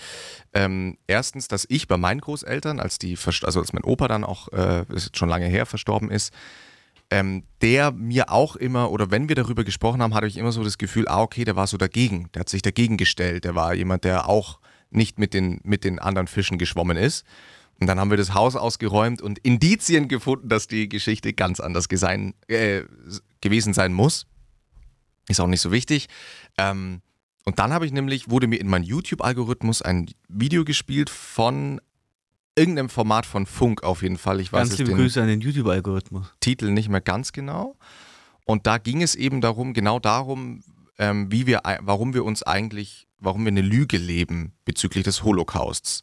ähm, 0.52 0.98
erstens, 1.06 1.48
dass 1.48 1.64
ich 1.70 1.88
bei 1.88 1.96
meinen 1.96 2.20
Großeltern, 2.20 2.80
als 2.80 2.98
die, 2.98 3.16
also 3.42 3.60
als 3.60 3.72
mein 3.72 3.84
Opa 3.84 4.08
dann 4.08 4.24
auch, 4.24 4.48
äh, 4.52 4.84
ist 4.92 5.16
schon 5.16 5.30
lange 5.30 5.46
her, 5.46 5.64
verstorben 5.64 6.10
ist, 6.10 6.32
ähm, 7.12 7.44
der 7.60 7.92
mir 7.92 8.30
auch 8.30 8.56
immer, 8.56 8.90
oder 8.90 9.10
wenn 9.10 9.28
wir 9.28 9.36
darüber 9.36 9.64
gesprochen 9.64 10.00
haben, 10.00 10.14
hatte 10.14 10.26
ich 10.26 10.38
immer 10.38 10.50
so 10.50 10.64
das 10.64 10.78
Gefühl, 10.78 11.06
ah, 11.08 11.20
okay, 11.20 11.44
der 11.44 11.56
war 11.56 11.66
so 11.66 11.76
dagegen, 11.76 12.30
der 12.32 12.40
hat 12.40 12.48
sich 12.48 12.62
dagegen 12.62 12.96
gestellt, 12.96 13.44
der 13.44 13.54
war 13.54 13.74
jemand, 13.74 14.04
der 14.04 14.30
auch 14.30 14.60
nicht 14.88 15.18
mit 15.18 15.34
den, 15.34 15.60
mit 15.62 15.84
den 15.84 15.98
anderen 15.98 16.26
Fischen 16.26 16.56
geschwommen 16.56 16.96
ist. 16.96 17.26
Und 17.78 17.86
dann 17.86 18.00
haben 18.00 18.08
wir 18.08 18.16
das 18.16 18.32
Haus 18.32 18.56
ausgeräumt 18.56 19.20
und 19.20 19.38
Indizien 19.40 20.08
gefunden, 20.08 20.48
dass 20.48 20.68
die 20.68 20.88
Geschichte 20.88 21.34
ganz 21.34 21.60
anders 21.60 21.90
gesein, 21.90 22.32
äh, 22.48 22.84
gewesen 23.42 23.74
sein 23.74 23.92
muss. 23.92 24.26
Ist 25.28 25.40
auch 25.40 25.46
nicht 25.46 25.60
so 25.60 25.70
wichtig. 25.70 26.08
Ähm, 26.56 27.02
und 27.44 27.58
dann 27.58 27.74
habe 27.74 27.84
ich 27.84 27.92
nämlich, 27.92 28.30
wurde 28.30 28.46
mir 28.46 28.58
in 28.58 28.68
meinen 28.68 28.84
YouTube-Algorithmus 28.84 29.82
ein 29.82 30.06
Video 30.28 30.64
gespielt 30.64 31.10
von 31.10 31.78
irgendeinem 32.54 32.88
Format 32.88 33.26
von 33.26 33.46
Funk 33.46 33.82
auf 33.82 34.02
jeden 34.02 34.18
Fall. 34.18 34.40
Ich 34.40 34.52
weiß 34.52 34.68
Ganz 34.68 34.78
liebe 34.78 34.94
Grüße 34.94 35.20
an 35.20 35.28
den 35.28 35.40
YouTube-Algorithmus. 35.40 36.26
Titel 36.40 36.70
nicht 36.70 36.88
mehr 36.88 37.00
ganz 37.00 37.32
genau. 37.32 37.76
Und 38.44 38.66
da 38.66 38.78
ging 38.78 39.02
es 39.02 39.14
eben 39.14 39.40
darum, 39.40 39.72
genau 39.72 39.98
darum, 39.98 40.62
ähm, 40.98 41.30
wie 41.30 41.46
wir, 41.46 41.62
warum 41.80 42.14
wir 42.14 42.24
uns 42.24 42.42
eigentlich, 42.42 43.06
warum 43.18 43.44
wir 43.44 43.48
eine 43.48 43.62
Lüge 43.62 43.96
leben 43.96 44.52
bezüglich 44.64 45.04
des 45.04 45.22
Holocausts. 45.22 46.02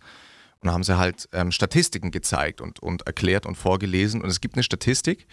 Und 0.62 0.68
da 0.68 0.74
haben 0.74 0.84
sie 0.84 0.98
halt 0.98 1.30
ähm, 1.32 1.52
Statistiken 1.52 2.12
gezeigt 2.12 2.62
und, 2.62 2.80
und 2.80 3.04
erklärt 3.04 3.46
und 3.46 3.56
vorgelesen. 3.56 4.22
Und 4.22 4.30
es 4.30 4.42
gibt 4.42 4.56
eine 4.56 4.64
Statistik, 4.64 5.28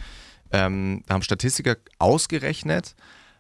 ähm, 0.53 1.03
da 1.07 1.15
haben 1.15 1.23
Statistiker 1.23 1.77
ausgerechnet, 1.99 2.95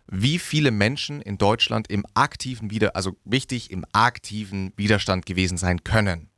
wie 0.08 0.38
viele 0.38 0.70
Menschen 0.70 1.20
in 1.20 1.38
Deutschland 1.38 1.88
im 1.88 2.04
aktiven 2.14 2.70
Wider, 2.70 2.94
also 2.96 3.16
wichtig, 3.24 3.70
im 3.70 3.84
aktiven 3.92 4.72
Widerstand 4.76 5.26
gewesen 5.26 5.58
sein 5.58 5.84
können. 5.84 6.30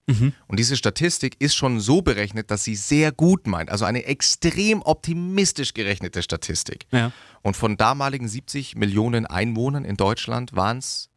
Und 0.47 0.59
diese 0.59 0.77
Statistik 0.77 1.37
ist 1.39 1.55
schon 1.55 1.81
so 1.81 2.01
berechnet, 2.03 2.51
dass 2.51 2.65
sie 2.65 2.75
sehr 2.75 3.13
gut 3.13 3.47
meint. 3.47 3.71
Also 3.71 3.85
eine 3.85 4.05
extrem 4.05 4.81
optimistisch 4.83 5.75
gerechnete 5.75 6.23
Statistik. 6.23 6.87
Ja. 6.91 7.13
Und 7.43 7.57
von 7.57 7.77
damaligen 7.77 8.27
70 8.27 8.75
Millionen 8.77 9.27
Einwohnern 9.27 9.85
in 9.85 9.97
Deutschland 9.97 10.57
waren 10.57 10.79
es 10.79 11.11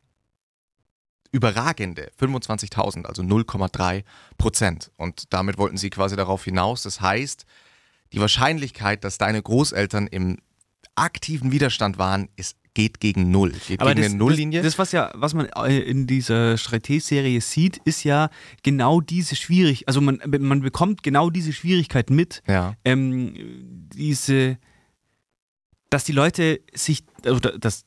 überragende 1.32 2.12
25.000, 2.19 3.06
also 3.06 3.21
0,3 3.21 4.04
Prozent. 4.38 4.91
Und 4.97 5.34
damit 5.34 5.58
wollten 5.58 5.77
sie 5.77 5.89
quasi 5.89 6.15
darauf 6.15 6.43
hinaus. 6.43 6.84
Das 6.84 6.99
heißt, 6.99 7.45
die 8.12 8.19
Wahrscheinlichkeit, 8.19 9.04
dass 9.04 9.17
deine 9.17 9.41
Großeltern 9.41 10.08
im 10.08 10.39
aktiven 10.95 11.51
Widerstand 11.51 11.97
waren, 11.97 12.27
ist, 12.36 12.58
geht 12.73 12.99
gegen 12.99 13.31
Null. 13.31 13.51
Geht 13.67 13.81
Aber 13.81 13.91
gegen 13.91 14.01
das, 14.01 14.12
eine 14.12 14.17
Nulllinie. 14.17 14.62
Das, 14.62 14.73
das, 14.73 14.79
was 14.79 14.91
ja, 14.91 15.12
was 15.13 15.34
man 15.34 15.47
äh, 15.47 15.79
in 15.79 16.07
dieser 16.07 16.57
Strategie-Serie 16.57 17.41
sieht, 17.41 17.77
ist 17.86 18.03
ja 18.03 18.29
genau 18.63 19.01
diese 19.01 19.36
Schwierigkeit, 19.36 19.88
also 19.88 20.01
man, 20.01 20.21
man 20.25 20.62
bekommt 20.62 21.03
genau 21.03 21.29
diese 21.29 21.53
Schwierigkeit 21.53 22.10
mit, 22.10 22.41
ja. 22.47 22.75
ähm, 22.86 23.34
diese, 23.93 24.57
dass 25.89 26.05
die 26.05 26.13
Leute 26.13 26.62
sich, 26.73 27.03
oder 27.25 27.57
das, 27.60 27.86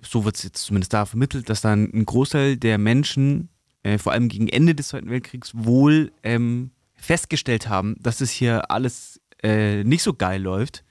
so 0.00 0.24
wird 0.24 0.36
es 0.36 0.42
jetzt 0.42 0.64
zumindest 0.64 0.92
da 0.92 1.04
vermittelt, 1.04 1.50
dass 1.50 1.60
dann 1.60 1.90
ein 1.92 2.06
Großteil 2.06 2.56
der 2.56 2.78
Menschen, 2.78 3.50
äh, 3.82 3.98
vor 3.98 4.12
allem 4.12 4.28
gegen 4.28 4.48
Ende 4.48 4.74
des 4.74 4.88
Zweiten 4.88 5.10
Weltkriegs, 5.10 5.52
wohl 5.54 6.12
ähm, 6.22 6.70
festgestellt 6.94 7.68
haben, 7.68 7.96
dass 8.00 8.20
es 8.20 8.30
hier 8.30 8.70
alles 8.70 9.20
äh, 9.42 9.84
nicht 9.84 10.02
so 10.02 10.14
geil 10.14 10.40
läuft 10.40 10.85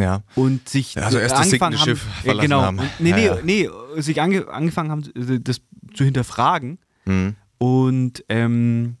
ja. 0.00 0.22
und 0.34 0.68
sich 0.68 0.96
Also 1.02 1.18
erst 1.18 1.34
das 1.34 1.42
angefangen 1.42 1.76
sinkende 1.76 1.98
Schiff 1.98 2.04
haben, 2.04 2.22
verlassen 2.24 2.48
genau, 2.48 2.62
haben. 2.62 2.80
Nee, 2.98 3.12
nee, 3.12 3.26
Ja, 3.26 3.36
ja. 3.36 3.42
nee, 3.42 3.68
sich 3.96 4.20
ange, 4.20 4.48
angefangen 4.48 4.90
haben, 4.90 5.02
äh, 5.14 5.40
das 5.40 5.60
zu 5.94 6.04
hinterfragen 6.04 6.78
Hm. 7.06 7.34
und 7.58 8.24
ähm, 8.28 8.96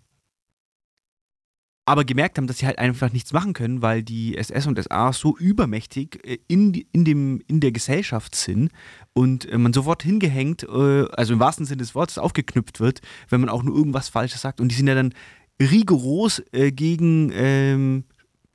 aber 1.86 2.04
gemerkt 2.04 2.38
haben, 2.38 2.46
dass 2.46 2.58
sie 2.58 2.66
halt 2.66 2.78
einfach 2.78 3.12
nichts 3.12 3.32
machen 3.32 3.52
können, 3.52 3.82
weil 3.82 4.04
die 4.04 4.36
SS 4.36 4.68
und 4.68 4.80
SA 4.80 5.12
so 5.12 5.36
übermächtig 5.36 6.20
äh, 6.24 6.38
in, 6.46 6.72
in, 6.92 7.04
dem, 7.04 7.42
in 7.48 7.58
der 7.58 7.72
Gesellschaft 7.72 8.36
sind 8.36 8.70
und 9.12 9.46
äh, 9.50 9.58
man 9.58 9.72
sofort 9.72 10.04
hingehängt, 10.04 10.62
äh, 10.62 11.06
also 11.12 11.32
im 11.32 11.40
wahrsten 11.40 11.66
Sinne 11.66 11.78
des 11.78 11.96
Wortes 11.96 12.16
aufgeknüpft 12.18 12.78
wird, 12.78 13.00
wenn 13.28 13.40
man 13.40 13.50
auch 13.50 13.64
nur 13.64 13.76
irgendwas 13.76 14.08
Falsches 14.08 14.40
sagt. 14.40 14.60
Und 14.60 14.68
die 14.70 14.76
sind 14.76 14.86
ja 14.86 14.94
dann 14.94 15.12
rigoros 15.60 16.40
äh, 16.52 16.70
gegen, 16.70 17.32
ähm, 17.34 18.04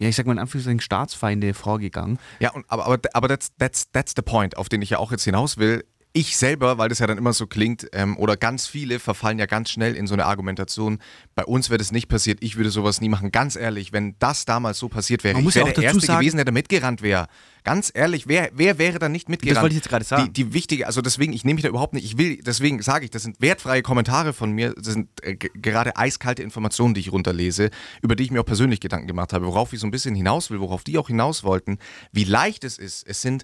ja, 0.06 0.10
ich 0.10 0.16
sag 0.16 0.26
mal 0.26 0.34
in 0.34 0.40
Anführungszeichen, 0.40 0.80
Staatsfeinde 0.80 1.54
vorgegangen. 1.54 2.20
Ja, 2.40 2.52
und, 2.52 2.66
aber, 2.68 2.86
aber, 2.86 3.00
aber 3.14 3.28
that's, 3.28 3.52
that's, 3.58 3.92
that's 3.92 4.14
the 4.16 4.22
point, 4.22 4.58
auf 4.58 4.70
den 4.70 4.82
ich 4.82 4.92
ja 4.92 5.00
auch 5.00 5.12
jetzt 5.12 5.24
hinaus 5.24 5.58
will. 5.58 5.84
Ich 6.18 6.38
selber, 6.38 6.78
weil 6.78 6.88
das 6.88 7.00
ja 7.00 7.08
dann 7.08 7.18
immer 7.18 7.34
so 7.34 7.46
klingt, 7.46 7.90
ähm, 7.92 8.16
oder 8.18 8.38
ganz 8.38 8.68
viele 8.68 9.00
verfallen 9.00 9.38
ja 9.38 9.48
ganz 9.48 9.70
schnell 9.70 9.98
in 9.98 10.08
so 10.08 10.14
eine 10.14 10.26
Argumentation, 10.26 11.00
bei 11.36 11.44
uns 11.44 11.70
wäre 11.70 11.78
das 11.78 11.92
nicht 11.92 12.08
passiert, 12.08 12.38
ich 12.42 12.56
würde 12.56 12.70
sowas 12.70 13.02
nie 13.02 13.10
machen. 13.10 13.34
Ganz 13.34 13.58
ehrlich, 13.58 13.92
wenn 13.92 14.16
das 14.20 14.46
damals 14.46 14.80
so 14.80 14.88
passiert 14.88 15.26
wäre, 15.26 15.38
ich 15.38 15.46
ja 15.48 15.56
wäre 15.56 15.64
auch 15.66 15.74
der 15.74 15.84
dazu 15.84 15.96
Erste 15.98 16.06
sagen- 16.08 16.20
gewesen, 16.22 16.38
der 16.38 16.46
da 16.46 16.54
mitgerannt 16.54 17.02
wäre. 17.02 17.28
Ganz 17.66 17.92
ehrlich, 17.94 18.28
wer, 18.30 18.50
wer 18.54 18.78
wäre 18.78 18.98
da 18.98 19.10
nicht 19.10 19.28
mitgerannt? 19.28 19.58
Das 19.58 19.62
wollte 19.64 19.74
ich 19.74 19.80
jetzt 19.82 19.90
gerade 19.90 20.06
sagen. 20.06 20.26
Die, 20.32 20.32
die 20.46 20.54
wichtige, 20.54 20.88
also 20.88 21.02
deswegen, 21.02 21.34
ich 21.34 21.44
nehme 21.44 21.56
mich 21.56 21.64
da 21.64 21.68
überhaupt 21.70 21.94
nicht, 21.94 22.06
ich 22.06 22.18
will, 22.18 22.38
deswegen 22.42 22.82
sage 22.82 23.04
ich, 23.04 23.12
das 23.12 23.24
sind 23.24 23.42
wertfreie 23.42 23.82
Kommentare 23.82 24.32
von 24.32 24.52
mir, 24.52 24.74
das 24.74 24.94
sind 24.94 25.10
äh, 25.22 25.36
ge- 25.36 25.50
gerade 25.56 25.98
eiskalte 25.98 26.44
Informationen, 26.44 26.94
die 26.94 27.02
ich 27.02 27.12
runterlese, 27.12 27.72
über 28.02 28.16
die 28.16 28.24
ich 28.24 28.32
mir 28.32 28.40
auch 28.40 28.46
persönlich 28.46 28.80
Gedanken 28.80 29.08
gemacht 29.08 29.34
habe, 29.34 29.46
worauf 29.48 29.74
ich 29.74 29.82
so 29.82 29.88
ein 29.88 29.92
bisschen 29.92 30.16
hinaus 30.16 30.50
will, 30.50 30.62
worauf 30.62 30.86
die 30.86 30.98
auch 30.98 31.08
hinaus 31.08 31.44
wollten, 31.44 31.78
wie 32.14 32.24
leicht 32.24 32.64
es 32.64 32.78
ist. 32.78 33.06
Es 33.06 33.22
sind 33.22 33.44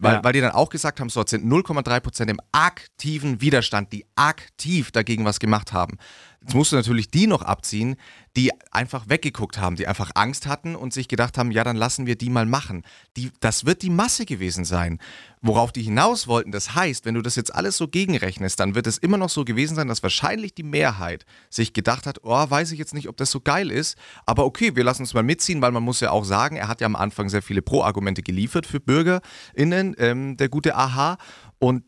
weil, 0.00 0.14
Ja. 0.14 0.24
weil 0.24 0.32
die 0.32 0.40
dann 0.40 0.52
auch 0.52 0.70
gesagt 0.70 0.98
haben, 1.00 1.08
so, 1.10 1.22
es 1.22 1.30
sind 1.30 1.44
0,3 1.46 2.00
Prozent 2.00 2.30
im 2.30 2.40
aktiven 2.52 3.40
Widerstand, 3.40 3.92
die 3.92 4.06
aktiv 4.16 4.90
dagegen 4.90 5.24
was 5.24 5.38
gemacht 5.40 5.72
haben. 5.72 5.98
Jetzt 6.42 6.54
musst 6.54 6.72
du 6.72 6.76
natürlich 6.76 7.10
die 7.10 7.26
noch 7.26 7.42
abziehen, 7.42 7.96
die 8.34 8.50
einfach 8.70 9.08
weggeguckt 9.10 9.58
haben, 9.58 9.76
die 9.76 9.86
einfach 9.86 10.12
Angst 10.14 10.46
hatten 10.46 10.74
und 10.74 10.94
sich 10.94 11.06
gedacht 11.06 11.36
haben, 11.36 11.50
ja, 11.50 11.64
dann 11.64 11.76
lassen 11.76 12.06
wir 12.06 12.16
die 12.16 12.30
mal 12.30 12.46
machen. 12.46 12.82
Die, 13.18 13.30
das 13.40 13.66
wird 13.66 13.82
die 13.82 13.90
Masse 13.90 14.24
gewesen 14.24 14.64
sein. 14.64 14.98
Worauf 15.42 15.70
die 15.70 15.82
hinaus 15.82 16.28
wollten, 16.28 16.50
das 16.50 16.74
heißt, 16.74 17.04
wenn 17.04 17.14
du 17.14 17.20
das 17.20 17.36
jetzt 17.36 17.54
alles 17.54 17.76
so 17.76 17.88
gegenrechnest, 17.88 18.58
dann 18.58 18.74
wird 18.74 18.86
es 18.86 18.96
immer 18.96 19.18
noch 19.18 19.28
so 19.28 19.44
gewesen 19.44 19.74
sein, 19.74 19.88
dass 19.88 20.02
wahrscheinlich 20.02 20.54
die 20.54 20.62
Mehrheit 20.62 21.26
sich 21.50 21.74
gedacht 21.74 22.06
hat, 22.06 22.20
oh, 22.22 22.50
weiß 22.50 22.72
ich 22.72 22.78
jetzt 22.78 22.94
nicht, 22.94 23.08
ob 23.08 23.18
das 23.18 23.30
so 23.30 23.40
geil 23.40 23.70
ist, 23.70 23.98
aber 24.24 24.46
okay, 24.46 24.76
wir 24.76 24.84
lassen 24.84 25.02
uns 25.02 25.12
mal 25.12 25.22
mitziehen, 25.22 25.60
weil 25.60 25.72
man 25.72 25.82
muss 25.82 26.00
ja 26.00 26.10
auch 26.10 26.24
sagen, 26.24 26.56
er 26.56 26.68
hat 26.68 26.80
ja 26.80 26.86
am 26.86 26.96
Anfang 26.96 27.28
sehr 27.28 27.42
viele 27.42 27.60
Pro-Argumente 27.60 28.22
geliefert 28.22 28.66
für 28.66 28.80
BürgerInnen, 28.80 29.94
ähm, 29.98 30.36
der 30.38 30.48
gute 30.48 30.74
Aha. 30.74 31.18
Und 31.58 31.84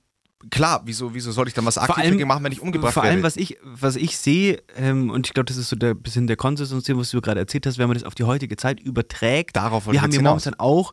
klar, 0.51 0.83
wieso, 0.85 1.15
wieso 1.15 1.33
soll 1.33 1.49
ich 1.49 1.55
dann 1.55 1.65
was 1.65 1.79
aktiv 1.79 1.97
allem- 1.99 2.11
dagegen 2.13 2.29
machen, 2.29 2.45
wenn 2.45 2.53
ich 2.53 2.61
umgebracht 2.61 2.95
Vor 2.95 3.03
werde? 3.03 3.15
allem, 3.15 3.23
was 3.23 3.37
ich, 3.37 3.59
was 3.65 3.97
ich 3.97 4.17
sehe, 4.17 4.63
ähm, 4.77 5.11
und 5.11 5.27
ich 5.27 5.35
glaube, 5.35 5.47
das 5.47 5.57
ist 5.57 5.69
so 5.69 5.77
der 5.77 5.95
bisschen 5.95 6.27
der 6.27 6.37
Konsens, 6.37 6.73
und 6.73 6.87
was 6.97 7.11
du 7.11 7.21
gerade 7.21 7.41
erzählt 7.41 7.67
hast, 7.67 7.79
wenn 7.79 7.89
man 7.89 7.95
das 7.95 8.05
auf 8.05 8.15
die 8.15 8.25
heutige 8.25 8.57
Zeit 8.57 8.81
überträgt. 8.81 9.57
Darauf 9.57 9.91
wir 9.91 10.01
haben 10.03 10.13
ja 10.13 10.23
momentan 10.23 10.55
auch 10.55 10.93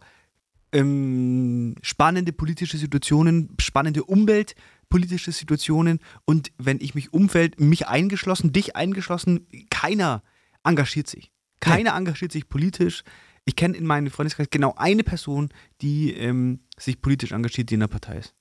ähm, 0.72 1.76
spannende 1.82 2.32
politische 2.34 2.78
Situationen, 2.78 3.50
spannende 3.60 4.04
umweltpolitische 4.04 5.32
Situationen. 5.32 6.00
Und 6.26 6.52
wenn 6.58 6.80
ich 6.80 6.96
mich 6.96 7.14
umfällt, 7.14 7.60
mich 7.60 7.88
eingeschlossen, 7.88 8.54
dich 8.54 8.76
eingeschlossen, 8.76 9.48
keiner 9.70 10.22
engagiert 10.64 11.08
sich. 11.08 11.32
Keiner 11.60 11.96
engagiert 11.96 12.32
sich 12.32 12.48
politisch. 12.50 13.04
Ich 13.46 13.56
kenne 13.56 13.76
in 13.76 13.86
meinem 13.86 14.12
Freundeskreis 14.12 14.50
genau 14.52 14.76
eine 14.78 15.04
Person, 15.04 15.50
die 15.82 16.14
ähm, 16.14 16.60
sich 16.78 17.02
politisch 17.02 17.32
engagiert, 17.32 17.70
die 17.70 17.74
in 17.74 17.80
der 17.80 17.88
Partei 17.88 18.18
ist. 18.20 18.36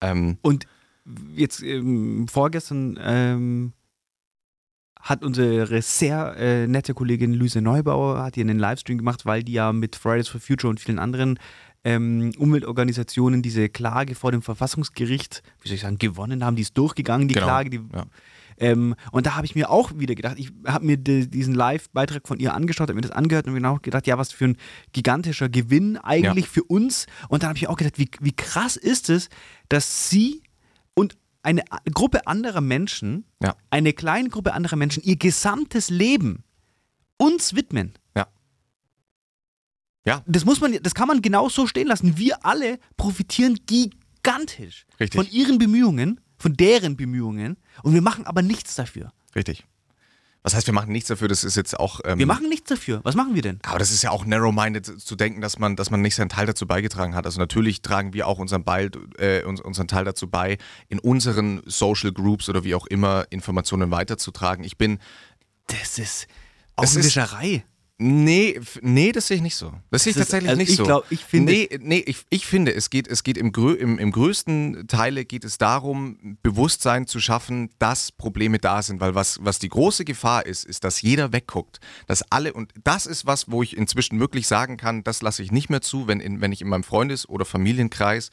Ähm, 0.00 0.38
Und 0.42 0.66
jetzt 1.34 1.62
ähm, 1.62 2.26
vorgestern 2.28 2.98
ähm, 3.02 3.72
hat 5.00 5.24
unsere 5.24 5.80
sehr 5.80 6.36
äh, 6.36 6.66
nette 6.66 6.92
Kollegin 6.94 7.32
Luise 7.32 7.60
Neubauer 7.62 8.22
hat 8.22 8.34
hier 8.34 8.44
einen 8.44 8.58
Livestream 8.58 8.98
gemacht, 8.98 9.26
weil 9.26 9.42
die 9.42 9.52
ja 9.52 9.72
mit 9.72 9.96
Fridays 9.96 10.28
for 10.28 10.40
Future 10.40 10.70
und 10.70 10.80
vielen 10.80 10.98
anderen 10.98 11.38
ähm, 11.84 12.32
Umweltorganisationen 12.36 13.40
diese 13.40 13.68
Klage 13.68 14.14
vor 14.14 14.32
dem 14.32 14.42
Verfassungsgericht, 14.42 15.42
wie 15.62 15.68
soll 15.68 15.76
ich 15.76 15.82
sagen, 15.82 15.98
gewonnen 15.98 16.44
haben. 16.44 16.56
Die 16.56 16.62
ist 16.62 16.76
durchgegangen, 16.76 17.28
die 17.28 17.34
Genau, 17.34 17.46
Klage. 17.46 17.70
Die, 17.70 17.80
ja. 17.94 18.04
Ähm, 18.58 18.94
und 19.12 19.26
da 19.26 19.34
habe 19.36 19.46
ich 19.46 19.54
mir 19.54 19.70
auch 19.70 19.92
wieder 19.98 20.14
gedacht, 20.14 20.36
ich 20.38 20.50
habe 20.66 20.84
mir 20.84 20.96
de, 20.96 21.26
diesen 21.26 21.54
Live-Beitrag 21.54 22.26
von 22.26 22.38
ihr 22.38 22.54
angeschaut, 22.54 22.88
habe 22.88 22.94
mir 22.94 23.00
das 23.02 23.10
angehört 23.10 23.46
und 23.46 23.54
mir 23.54 23.68
auch 23.68 23.82
gedacht, 23.82 24.06
ja, 24.06 24.18
was 24.18 24.32
für 24.32 24.46
ein 24.46 24.56
gigantischer 24.92 25.48
Gewinn 25.48 25.96
eigentlich 25.96 26.48
für 26.48 26.64
uns. 26.64 27.06
Und 27.28 27.42
dann 27.42 27.50
habe 27.50 27.58
ich 27.58 27.68
auch 27.68 27.76
gedacht, 27.76 27.98
wie, 27.98 28.10
wie 28.20 28.32
krass 28.32 28.76
ist 28.76 29.10
es, 29.10 29.28
dass 29.68 30.10
sie 30.10 30.42
und 30.94 31.16
eine 31.42 31.62
Gruppe 31.94 32.26
anderer 32.26 32.60
Menschen, 32.60 33.24
Ja. 33.42 33.54
eine 33.70 33.92
kleine 33.92 34.28
Gruppe 34.28 34.52
anderer 34.54 34.76
Menschen, 34.76 35.02
ihr 35.04 35.16
gesamtes 35.16 35.88
Leben 35.88 36.42
uns 37.16 37.54
widmen. 37.54 37.94
Ja. 38.16 38.26
Ja. 40.06 40.22
Das 40.26 40.44
muss 40.44 40.60
man, 40.60 40.76
das 40.82 40.94
kann 40.94 41.08
man 41.08 41.22
genau 41.22 41.48
so 41.48 41.66
stehen 41.66 41.86
lassen. 41.86 42.16
Wir 42.18 42.44
alle 42.44 42.78
profitieren 42.96 43.58
gigantisch. 43.66 44.86
Richtig. 44.98 45.18
Von 45.18 45.30
ihren 45.30 45.58
Bemühungen, 45.58 46.20
von 46.38 46.54
deren 46.54 46.96
Bemühungen. 46.96 47.56
Und 47.82 47.94
wir 47.94 48.02
machen 48.02 48.26
aber 48.26 48.42
nichts 48.42 48.74
dafür. 48.74 49.12
Richtig. 49.34 49.64
Was 50.44 50.54
heißt, 50.54 50.66
wir 50.68 50.72
machen 50.72 50.92
nichts 50.92 51.08
dafür, 51.08 51.26
das 51.28 51.42
ist 51.42 51.56
jetzt 51.56 51.78
auch. 51.78 52.00
Ähm, 52.04 52.18
Wir 52.20 52.26
machen 52.26 52.48
nichts 52.48 52.68
dafür. 52.68 53.00
Was 53.02 53.16
machen 53.16 53.34
wir 53.34 53.42
denn? 53.42 53.58
aber 53.64 53.78
das 53.80 53.90
ist 53.90 54.02
ja 54.02 54.10
auch 54.10 54.24
narrow-minded 54.24 54.86
zu 55.00 55.16
denken, 55.16 55.40
dass 55.40 55.58
man, 55.58 55.74
dass 55.74 55.90
man 55.90 56.00
nicht 56.00 56.14
seinen 56.14 56.28
Teil 56.28 56.46
dazu 56.46 56.64
beigetragen 56.66 57.14
hat. 57.16 57.26
Also 57.26 57.40
natürlich 57.40 57.82
tragen 57.82 58.12
wir 58.12 58.26
auch 58.28 58.38
unseren, 58.38 58.62
Beil, 58.64 58.90
äh, 59.18 59.42
uns- 59.42 59.60
unseren 59.60 59.88
Teil 59.88 60.04
dazu 60.04 60.28
bei, 60.28 60.56
in 60.88 61.00
unseren 61.00 61.60
Social 61.66 62.12
Groups 62.12 62.48
oder 62.48 62.62
wie 62.64 62.76
auch 62.76 62.86
immer 62.86 63.26
Informationen 63.30 63.90
weiterzutragen. 63.90 64.64
Ich 64.64 64.78
bin, 64.78 65.00
Das 65.66 65.80
ist 65.80 65.98
Es 65.98 66.06
ist- 66.06 66.28
Augenwischerei. 66.76 67.64
Nee, 68.00 68.60
nee, 68.80 69.10
das 69.10 69.26
sehe 69.26 69.38
ich 69.38 69.42
nicht 69.42 69.56
so. 69.56 69.72
Das 69.90 70.04
sehe 70.04 70.12
ich 70.12 70.16
Das 70.16 70.26
ist- 70.26 70.30
tatsächlich 70.30 70.50
also 70.50 70.58
nicht 70.60 70.70
ich 70.70 70.76
so. 70.76 70.84
glaub, 70.84 71.04
ich 71.10 71.24
finde- 71.24 71.52
nee, 71.52 71.68
nee, 71.80 71.98
ich, 72.06 72.18
ich 72.30 72.46
finde, 72.46 72.72
es 72.72 72.90
geht, 72.90 73.08
es 73.08 73.24
geht 73.24 73.36
im, 73.36 73.50
grö 73.50 73.72
im, 73.72 73.98
im 73.98 74.12
größten 74.12 74.86
Teile 74.86 75.24
geht 75.24 75.44
es 75.44 75.58
darum, 75.58 76.38
Bewusstsein 76.44 77.08
zu 77.08 77.18
schaffen, 77.18 77.70
dass 77.80 78.12
Probleme 78.12 78.60
da 78.60 78.82
sind, 78.82 79.00
weil 79.00 79.16
was, 79.16 79.40
was 79.42 79.58
die 79.58 79.68
große 79.68 80.04
Gefahr 80.04 80.46
ist, 80.46 80.64
ist, 80.64 80.84
dass 80.84 81.02
jeder 81.02 81.32
wegguckt, 81.32 81.80
dass 82.06 82.22
alle, 82.30 82.52
und 82.52 82.72
das 82.84 83.04
ist 83.06 83.26
was, 83.26 83.50
wo 83.50 83.64
ich 83.64 83.76
inzwischen 83.76 84.20
wirklich 84.20 84.46
sagen 84.46 84.76
kann, 84.76 85.02
das 85.02 85.20
lasse 85.20 85.42
ich 85.42 85.50
nicht 85.50 85.68
mehr 85.68 85.80
zu, 85.80 86.06
wenn, 86.06 86.20
in, 86.20 86.40
wenn 86.40 86.52
ich 86.52 86.60
in 86.60 86.68
meinem 86.68 86.84
Freundes- 86.84 87.28
oder 87.28 87.44
Familienkreis 87.44 88.30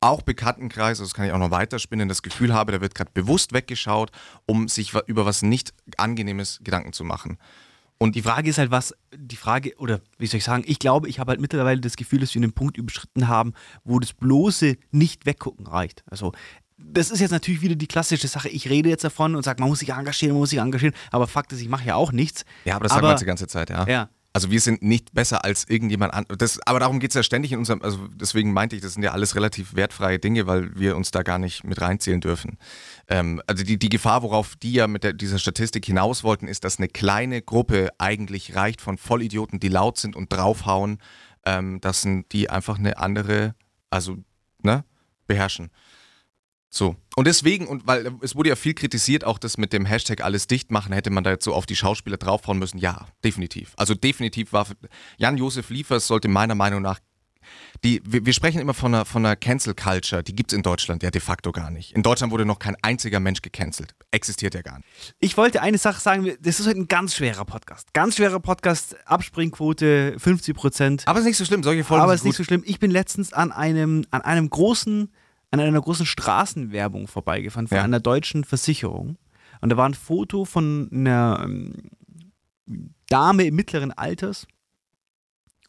auch 0.00 0.22
Bekanntenkreis, 0.22 0.98
das 0.98 1.14
kann 1.14 1.24
ich 1.24 1.32
auch 1.32 1.38
noch 1.38 1.52
weiterspinnen, 1.52 2.08
das 2.08 2.22
Gefühl 2.22 2.52
habe, 2.52 2.72
da 2.72 2.80
wird 2.80 2.96
gerade 2.96 3.12
bewusst 3.14 3.52
weggeschaut, 3.54 4.10
um 4.44 4.66
sich 4.68 4.92
über 5.06 5.24
was 5.24 5.42
nicht 5.42 5.72
Angenehmes 5.98 6.58
Gedanken 6.64 6.92
zu 6.92 7.04
machen. 7.04 7.38
Und 7.98 8.16
die 8.16 8.22
Frage 8.22 8.50
ist 8.50 8.58
halt, 8.58 8.70
was, 8.70 8.94
die 9.16 9.36
Frage, 9.36 9.74
oder 9.78 10.00
wie 10.18 10.26
soll 10.26 10.38
ich 10.38 10.44
sagen, 10.44 10.64
ich 10.66 10.78
glaube, 10.78 11.08
ich 11.08 11.20
habe 11.20 11.30
halt 11.30 11.40
mittlerweile 11.40 11.80
das 11.80 11.96
Gefühl, 11.96 12.20
dass 12.20 12.34
wir 12.34 12.42
einen 12.42 12.52
Punkt 12.52 12.76
überschritten 12.76 13.28
haben, 13.28 13.54
wo 13.84 13.98
das 13.98 14.12
bloße 14.12 14.76
Nicht-Weggucken 14.90 15.66
reicht. 15.66 16.02
Also, 16.10 16.32
das 16.76 17.10
ist 17.10 17.20
jetzt 17.20 17.30
natürlich 17.30 17.62
wieder 17.62 17.76
die 17.76 17.86
klassische 17.86 18.26
Sache. 18.28 18.48
Ich 18.48 18.68
rede 18.68 18.88
jetzt 18.88 19.04
davon 19.04 19.36
und 19.36 19.44
sage, 19.44 19.62
man 19.62 19.68
muss 19.70 19.78
sich 19.78 19.90
engagieren, 19.90 20.34
man 20.34 20.40
muss 20.40 20.50
sich 20.50 20.58
engagieren, 20.58 20.94
aber 21.12 21.28
Fakt 21.28 21.52
ist, 21.52 21.60
ich 21.60 21.68
mache 21.68 21.86
ja 21.86 21.94
auch 21.94 22.12
nichts. 22.12 22.44
Ja, 22.64 22.76
aber 22.76 22.84
das 22.84 22.92
sagt 22.92 23.04
man 23.04 23.16
die 23.16 23.24
ganze 23.24 23.46
Zeit, 23.46 23.70
ja. 23.70 23.86
Ja. 23.86 24.08
Also 24.34 24.50
wir 24.50 24.60
sind 24.60 24.82
nicht 24.82 25.14
besser 25.14 25.44
als 25.44 25.68
irgendjemand 25.68 26.12
anderes. 26.12 26.58
Aber 26.66 26.80
darum 26.80 26.98
geht 26.98 27.12
es 27.12 27.14
ja 27.14 27.22
ständig 27.22 27.52
in 27.52 27.58
unserem, 27.60 27.82
also 27.82 28.08
deswegen 28.08 28.52
meinte 28.52 28.74
ich, 28.74 28.82
das 28.82 28.94
sind 28.94 29.04
ja 29.04 29.12
alles 29.12 29.36
relativ 29.36 29.76
wertfreie 29.76 30.18
Dinge, 30.18 30.48
weil 30.48 30.76
wir 30.76 30.96
uns 30.96 31.12
da 31.12 31.22
gar 31.22 31.38
nicht 31.38 31.62
mit 31.62 31.80
reinzählen 31.80 32.20
dürfen. 32.20 32.58
Ähm, 33.08 33.40
also 33.46 33.62
die, 33.62 33.78
die 33.78 33.88
Gefahr, 33.88 34.24
worauf 34.24 34.56
die 34.56 34.72
ja 34.72 34.88
mit 34.88 35.04
der, 35.04 35.12
dieser 35.12 35.38
Statistik 35.38 35.86
hinaus 35.86 36.24
wollten, 36.24 36.48
ist, 36.48 36.64
dass 36.64 36.78
eine 36.78 36.88
kleine 36.88 37.42
Gruppe 37.42 37.90
eigentlich 37.98 38.56
reicht 38.56 38.80
von 38.80 38.98
Vollidioten, 38.98 39.60
die 39.60 39.68
laut 39.68 39.98
sind 39.98 40.16
und 40.16 40.32
draufhauen, 40.32 40.98
ähm, 41.46 41.80
dass 41.80 42.04
die 42.32 42.50
einfach 42.50 42.76
eine 42.76 42.98
andere, 42.98 43.54
also, 43.88 44.16
ne, 44.64 44.84
beherrschen. 45.28 45.70
So. 46.74 46.96
Und 47.14 47.28
deswegen, 47.28 47.68
und 47.68 47.86
weil 47.86 48.10
es 48.20 48.34
wurde 48.34 48.48
ja 48.48 48.56
viel 48.56 48.74
kritisiert, 48.74 49.24
auch 49.24 49.38
das 49.38 49.58
mit 49.58 49.72
dem 49.72 49.86
Hashtag 49.86 50.24
alles 50.24 50.48
dicht 50.48 50.72
machen, 50.72 50.92
hätte 50.92 51.10
man 51.10 51.22
da 51.22 51.30
jetzt 51.30 51.44
so 51.44 51.54
auf 51.54 51.66
die 51.66 51.76
Schauspieler 51.76 52.16
draufhauen 52.16 52.58
müssen. 52.58 52.78
Ja, 52.78 53.06
definitiv. 53.22 53.72
Also 53.76 53.94
definitiv 53.94 54.52
war 54.52 54.66
Jan-Josef 55.18 55.70
Liefers 55.70 56.08
sollte 56.08 56.26
meiner 56.26 56.56
Meinung 56.56 56.82
nach 56.82 56.98
die, 57.84 58.00
wir, 58.04 58.24
wir 58.24 58.32
sprechen 58.32 58.58
immer 58.58 58.72
von 58.72 58.94
einer, 58.94 59.04
von 59.04 59.24
einer 59.24 59.36
Cancel 59.36 59.74
Culture, 59.74 60.22
die 60.22 60.34
gibt 60.34 60.50
es 60.50 60.56
in 60.56 60.62
Deutschland 60.62 61.02
ja 61.02 61.10
de 61.10 61.20
facto 61.20 61.52
gar 61.52 61.70
nicht. 61.70 61.92
In 61.92 62.02
Deutschland 62.02 62.32
wurde 62.32 62.46
noch 62.46 62.58
kein 62.58 62.74
einziger 62.80 63.20
Mensch 63.20 63.42
gecancelt. 63.42 63.94
Existiert 64.10 64.54
ja 64.54 64.62
gar 64.62 64.78
nicht. 64.78 65.14
Ich 65.20 65.36
wollte 65.36 65.60
eine 65.60 65.76
Sache 65.76 66.00
sagen, 66.00 66.32
das 66.40 66.58
ist 66.58 66.66
heute 66.66 66.80
ein 66.80 66.88
ganz 66.88 67.14
schwerer 67.14 67.44
Podcast. 67.44 67.92
Ganz 67.92 68.16
schwerer 68.16 68.40
Podcast, 68.40 68.96
Abspringquote 69.06 70.16
50 70.18 70.56
Prozent. 70.56 71.02
Aber 71.06 71.18
es 71.18 71.24
ist 71.24 71.28
nicht 71.28 71.36
so 71.36 71.44
schlimm, 71.44 71.62
solche 71.62 71.84
Folgen 71.84 72.02
Aber 72.02 72.14
es 72.14 72.20
ist 72.20 72.22
sind 72.22 72.30
nicht 72.30 72.36
so 72.38 72.44
schlimm. 72.44 72.62
Ich 72.64 72.80
bin 72.80 72.90
letztens 72.90 73.34
an 73.34 73.52
einem, 73.52 74.06
an 74.10 74.22
einem 74.22 74.48
großen, 74.48 75.12
an 75.60 75.68
einer 75.68 75.80
großen 75.80 76.06
Straßenwerbung 76.06 77.06
vorbeigefahren 77.08 77.68
von 77.68 77.76
Ja. 77.78 77.84
einer 77.84 78.00
deutschen 78.00 78.44
Versicherung. 78.44 79.16
Und 79.60 79.70
da 79.70 79.76
war 79.76 79.88
ein 79.88 79.94
Foto 79.94 80.44
von 80.44 80.88
einer 80.92 81.40
ähm, 81.44 81.90
Dame 83.08 83.44
im 83.44 83.54
mittleren 83.56 83.92
Alters. 83.92 84.46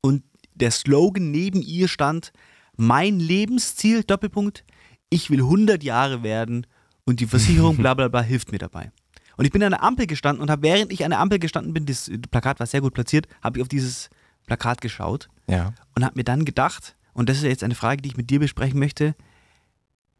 Und 0.01 0.23
der 0.53 0.71
Slogan 0.71 1.31
neben 1.31 1.61
ihr 1.61 1.87
stand: 1.87 2.31
Mein 2.77 3.19
Lebensziel, 3.19 4.03
Doppelpunkt, 4.03 4.63
ich 5.09 5.29
will 5.29 5.39
100 5.41 5.83
Jahre 5.83 6.23
werden 6.23 6.67
und 7.05 7.19
die 7.19 7.25
Versicherung 7.27 7.77
bla 7.83 7.93
bla 7.93 8.07
bla 8.07 8.21
hilft 8.21 8.51
mir 8.51 8.57
dabei. 8.59 8.91
Und 9.37 9.43
ich 9.45 9.51
bin 9.51 9.61
an 9.63 9.71
der 9.71 9.83
Ampel 9.83 10.07
gestanden 10.07 10.41
und 10.41 10.49
habe, 10.49 10.61
während 10.63 10.93
ich 10.93 11.03
an 11.03 11.11
der 11.11 11.19
Ampel 11.19 11.39
gestanden 11.39 11.73
bin, 11.73 11.85
das 11.85 12.09
Plakat 12.31 12.59
war 12.59 12.67
sehr 12.67 12.79
gut 12.79 12.93
platziert, 12.93 13.27
habe 13.43 13.57
ich 13.57 13.61
auf 13.61 13.67
dieses 13.67 14.09
Plakat 14.47 14.79
geschaut 14.79 15.27
Ja. 15.49 15.73
und 15.93 16.05
habe 16.05 16.15
mir 16.15 16.23
dann 16.23 16.45
gedacht, 16.45 16.95
und 17.13 17.27
das 17.27 17.37
ist 17.37 17.43
jetzt 17.43 17.63
eine 17.63 17.75
Frage, 17.75 18.01
die 18.01 18.09
ich 18.09 18.17
mit 18.17 18.29
dir 18.29 18.39
besprechen 18.39 18.79
möchte, 18.79 19.13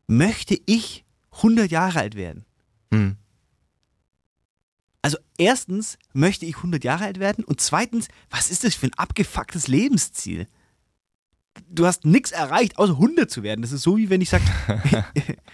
möchte 0.08 0.60
ich 0.66 1.06
100 1.32 1.72
Jahre 1.72 2.00
alt 2.00 2.16
werden? 2.16 2.46
Hm. 2.92 3.18
Also 5.02 5.18
erstens 5.38 5.98
möchte 6.14 6.46
ich 6.46 6.58
100 6.58 6.84
Jahre 6.84 7.06
alt 7.06 7.20
werden 7.20 7.44
und 7.44 7.62
zweitens, 7.62 8.08
was 8.30 8.50
ist 8.50 8.64
das 8.64 8.74
für 8.76 8.88
ein 8.88 8.94
abgefucktes 8.96 9.68
Lebensziel? 9.68 10.48
Du 11.70 11.86
hast 11.86 12.06
nichts 12.06 12.32
erreicht, 12.32 12.78
außer 12.78 12.94
100 12.94 13.30
zu 13.30 13.44
werden. 13.44 13.62
Das 13.62 13.72
ist 13.72 13.84
so 13.84 13.98
wie 13.98 14.10
wenn 14.10 14.22
ich 14.22 14.30
sage, 14.30 14.44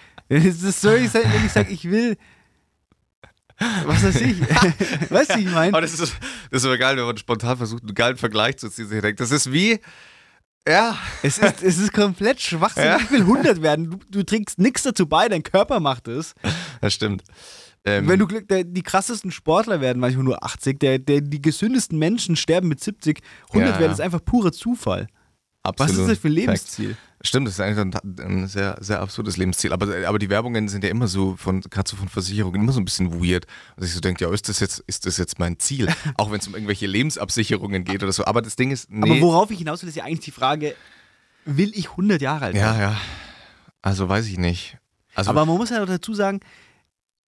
das 0.29 0.45
ist 0.45 0.81
so 0.81 0.89
wie 0.89 1.13
wenn 1.13 1.45
ich 1.45 1.51
sage, 1.51 1.71
ich 1.71 1.83
will, 1.89 2.17
was 3.85 4.03
weiß 4.03 4.21
ich, 4.21 4.41
weißt 5.11 5.31
du, 5.31 5.37
wie 5.37 5.43
ich 5.43 5.51
meine? 5.51 5.73
Aber 5.73 5.81
das 5.81 5.93
ist, 5.93 6.17
das 6.49 6.61
ist 6.61 6.65
aber 6.65 6.77
geil, 6.77 6.97
wenn 6.97 7.05
man 7.05 7.17
spontan 7.17 7.57
versucht, 7.57 7.83
einen 7.83 7.93
geilen 7.93 8.17
Vergleich 8.17 8.57
zu 8.57 8.69
ziehen. 8.69 9.15
Das 9.17 9.31
ist 9.31 9.51
wie, 9.51 9.79
ja, 10.67 10.97
Es 11.23 11.37
ist, 11.37 11.63
es 11.63 11.77
ist 11.77 11.93
komplett 11.93 12.39
schwachsinnig. 12.41 12.89
Ja. 12.89 12.97
Ich 12.99 13.11
will 13.11 13.21
100 13.21 13.61
werden. 13.61 13.91
Du, 13.91 13.97
du 14.09 14.23
trägst 14.23 14.59
nichts 14.59 14.83
dazu 14.83 15.07
bei, 15.07 15.27
dein 15.27 15.43
Körper 15.43 15.79
macht 15.79 16.07
es. 16.07 16.33
das 16.81 16.93
stimmt. 16.93 17.23
Ähm, 17.83 18.07
Wenn 18.07 18.19
du 18.19 18.27
Glück, 18.27 18.47
der, 18.47 18.63
die 18.63 18.83
krassesten 18.83 19.31
Sportler 19.31 19.81
werden 19.81 19.99
manchmal 19.99 20.23
nur 20.23 20.43
80, 20.43 20.79
der, 20.79 20.99
der, 20.99 21.21
die 21.21 21.41
gesündesten 21.41 21.97
Menschen 21.97 22.35
sterben 22.35 22.67
mit 22.67 22.79
70. 22.79 23.21
100 23.49 23.73
Ja, 23.73 23.79
werden 23.79 23.91
ist 23.91 24.01
einfach 24.01 24.23
purer 24.23 24.51
Zufall. 24.51 25.07
Was 25.63 25.69
absolut. 25.69 26.01
ist 26.01 26.09
das 26.09 26.17
für 26.19 26.27
ein 26.27 26.45
Fact. 26.45 26.81
Stimmt, 27.23 27.47
das 27.47 27.53
ist 27.55 27.59
eigentlich 27.59 28.01
ein, 28.19 28.47
sehr, 28.47 28.77
sehr 28.81 28.99
absurdes 28.99 29.37
Lebensziel. 29.37 29.73
Aber, 29.73 29.87
aber 30.07 30.17
die 30.19 30.29
Werbungen 30.29 30.67
sind 30.69 30.83
ja 30.83 30.89
immer 30.89 31.07
so, 31.07 31.35
von, 31.35 31.61
gerade 31.61 31.89
so 31.89 31.95
von 31.95 32.09
Versicherungen, 32.09 32.61
immer 32.61 32.71
so 32.71 32.79
ein 32.79 32.85
bisschen 32.85 33.13
weird. 33.23 33.45
Und 33.75 33.83
ich 33.85 33.93
so 33.93 33.99
denke, 33.99 34.23
ja, 34.25 34.33
ist 34.33 34.49
das 34.49 34.59
jetzt, 34.59 34.79
ist 34.87 35.05
das 35.05 35.17
jetzt 35.17 35.37
mein 35.37 35.59
Ziel? 35.59 35.87
Auch 36.17 36.31
wenn 36.31 36.39
es 36.39 36.47
um 36.47 36.53
irgendwelche 36.55 36.87
Lebensabsicherungen 36.87 37.83
geht 37.83 38.01
oder 38.01 38.11
so. 38.11 38.25
Aber 38.25 38.41
das 38.41 38.55
Ding 38.55 38.71
ist, 38.71 38.89
nee. 38.91 39.11
Aber 39.11 39.21
worauf 39.21 39.51
ich 39.51 39.59
hinaus 39.59 39.81
will, 39.83 39.89
ist 39.89 39.95
ja 39.95 40.03
eigentlich 40.03 40.21
die 40.25 40.31
Frage, 40.31 40.75
will 41.45 41.71
ich 41.75 41.91
100 41.91 42.21
Jahre 42.21 42.45
alt 42.45 42.55
werden? 42.55 42.79
ja, 42.79 42.91
ja. 42.91 42.97
Also 43.83 44.07
weiß 44.09 44.27
ich 44.27 44.37
nicht. 44.37 44.77
Also, 45.15 45.29
Aber 45.31 45.45
man 45.45 45.57
muss 45.57 45.69
ja 45.71 45.83
dazu 45.85 46.13
sagen, 46.13 46.39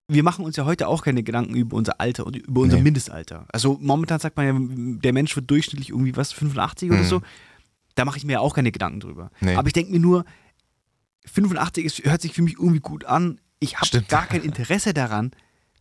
wir 0.08 0.24
machen 0.24 0.44
uns 0.44 0.58
ja 0.58 0.66
heute 0.66 0.88
auch 0.90 1.04
keine 1.04 1.24
Gedanken 1.24 1.56
über 1.56 1.78
unser 1.78 2.02
Alter 2.02 2.28
oder 2.28 2.40
über 2.40 2.62
unser 2.62 2.78
Nee. 2.78 2.84
Mindestalter. 2.84 3.46
Also 3.54 3.78
momentan 3.82 4.20
sagt 4.20 4.36
man 4.36 4.46
ja, 4.46 4.54
der 5.02 5.14
Mensch 5.14 5.34
wird 5.36 5.50
durchschnittlich 5.50 5.90
irgendwie 5.90 6.16
was, 6.18 6.34
85 6.34 6.92
oder 6.92 7.00
Mhm. 7.00 7.06
so. 7.06 7.22
Da 7.96 8.06
mache 8.06 8.18
ich 8.18 8.26
mir 8.26 8.34
ja 8.34 8.40
auch 8.40 8.56
keine 8.56 8.72
Gedanken 8.72 9.00
drüber. 9.00 9.32
Nee. 9.40 9.56
Aber 9.56 9.68
ich 9.68 9.74
denke 9.74 9.92
mir 9.92 10.00
nur, 10.00 10.26
85 11.26 11.86
ist, 11.86 12.04
hört 12.06 12.22
sich 12.22 12.34
für 12.34 12.42
mich 12.42 12.54
irgendwie 12.54 12.80
gut 12.80 13.06
an. 13.06 13.40
Ich 13.60 13.80
habe 13.80 14.02
gar 14.04 14.26
kein 14.26 14.42
Interesse 14.42 14.94
daran. 14.94 15.32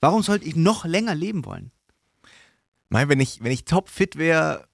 Warum 0.01 0.23
sollte 0.23 0.47
ich 0.47 0.57
noch 0.57 0.85
länger 0.85 1.15
leben 1.15 1.45
wollen? 1.45 1.73
mein, 2.91 3.09
wenn 3.09 3.21
ich, 3.21 3.43
wenn 3.43 3.53
ich 3.53 3.65
topfit 3.65 4.17
wäre, 4.17 4.69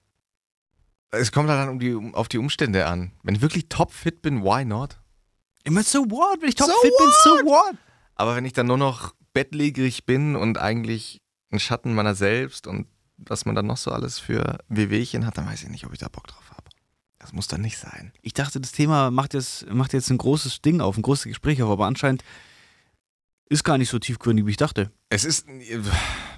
es 1.11 1.31
kommt 1.31 1.49
halt 1.49 1.59
dann 1.59 1.69
um 1.69 1.79
die, 1.79 1.93
um, 1.93 2.13
auf 2.13 2.27
die 2.27 2.39
Umstände 2.39 2.85
an. 2.87 3.13
Wenn 3.23 3.35
ich 3.35 3.41
wirklich 3.41 3.69
topfit 3.69 4.21
bin, 4.21 4.43
why 4.43 4.65
not? 4.65 4.99
Immer 5.63 5.83
so 5.83 5.99
what? 6.09 6.41
Wenn 6.41 6.49
ich 6.49 6.57
So 6.57 6.65
topfit 6.65 6.91
bin, 6.97 7.07
so 7.23 7.29
what? 7.45 7.75
Aber 8.15 8.35
wenn 8.35 8.45
ich 8.45 8.53
dann 8.53 8.67
nur 8.67 8.77
noch 8.77 9.13
bettlägerig 9.33 10.05
bin 10.05 10.35
und 10.35 10.57
eigentlich 10.57 11.21
ein 11.51 11.59
Schatten 11.59 11.93
meiner 11.93 12.15
selbst 12.15 12.67
und 12.67 12.87
was 13.17 13.45
man 13.45 13.55
dann 13.55 13.67
noch 13.67 13.77
so 13.77 13.91
alles 13.91 14.19
für 14.19 14.59
Wehwehchen 14.67 15.25
hat, 15.25 15.37
dann 15.37 15.45
weiß 15.45 15.63
ich 15.63 15.69
nicht, 15.69 15.85
ob 15.85 15.93
ich 15.93 15.99
da 15.99 16.07
Bock 16.09 16.27
drauf 16.27 16.51
habe. 16.51 16.56
Das 17.19 17.33
muss 17.33 17.47
dann 17.47 17.61
nicht 17.61 17.77
sein. 17.77 18.11
Ich 18.21 18.33
dachte, 18.33 18.61
das 18.61 18.71
Thema 18.71 19.11
macht 19.11 19.33
jetzt, 19.33 19.67
macht 19.69 19.93
jetzt 19.93 20.09
ein 20.09 20.17
großes 20.17 20.61
Ding 20.61 20.81
auf, 20.81 20.97
ein 20.97 21.01
großes 21.01 21.25
Gespräch 21.25 21.61
auf, 21.63 21.69
aber 21.69 21.87
anscheinend 21.87 22.23
ist 23.49 23.63
gar 23.63 23.77
nicht 23.77 23.89
so 23.89 23.97
tiefgründig, 23.97 24.45
wie 24.45 24.51
ich 24.51 24.57
dachte. 24.57 24.91
Es 25.09 25.23
ist. 25.23 25.47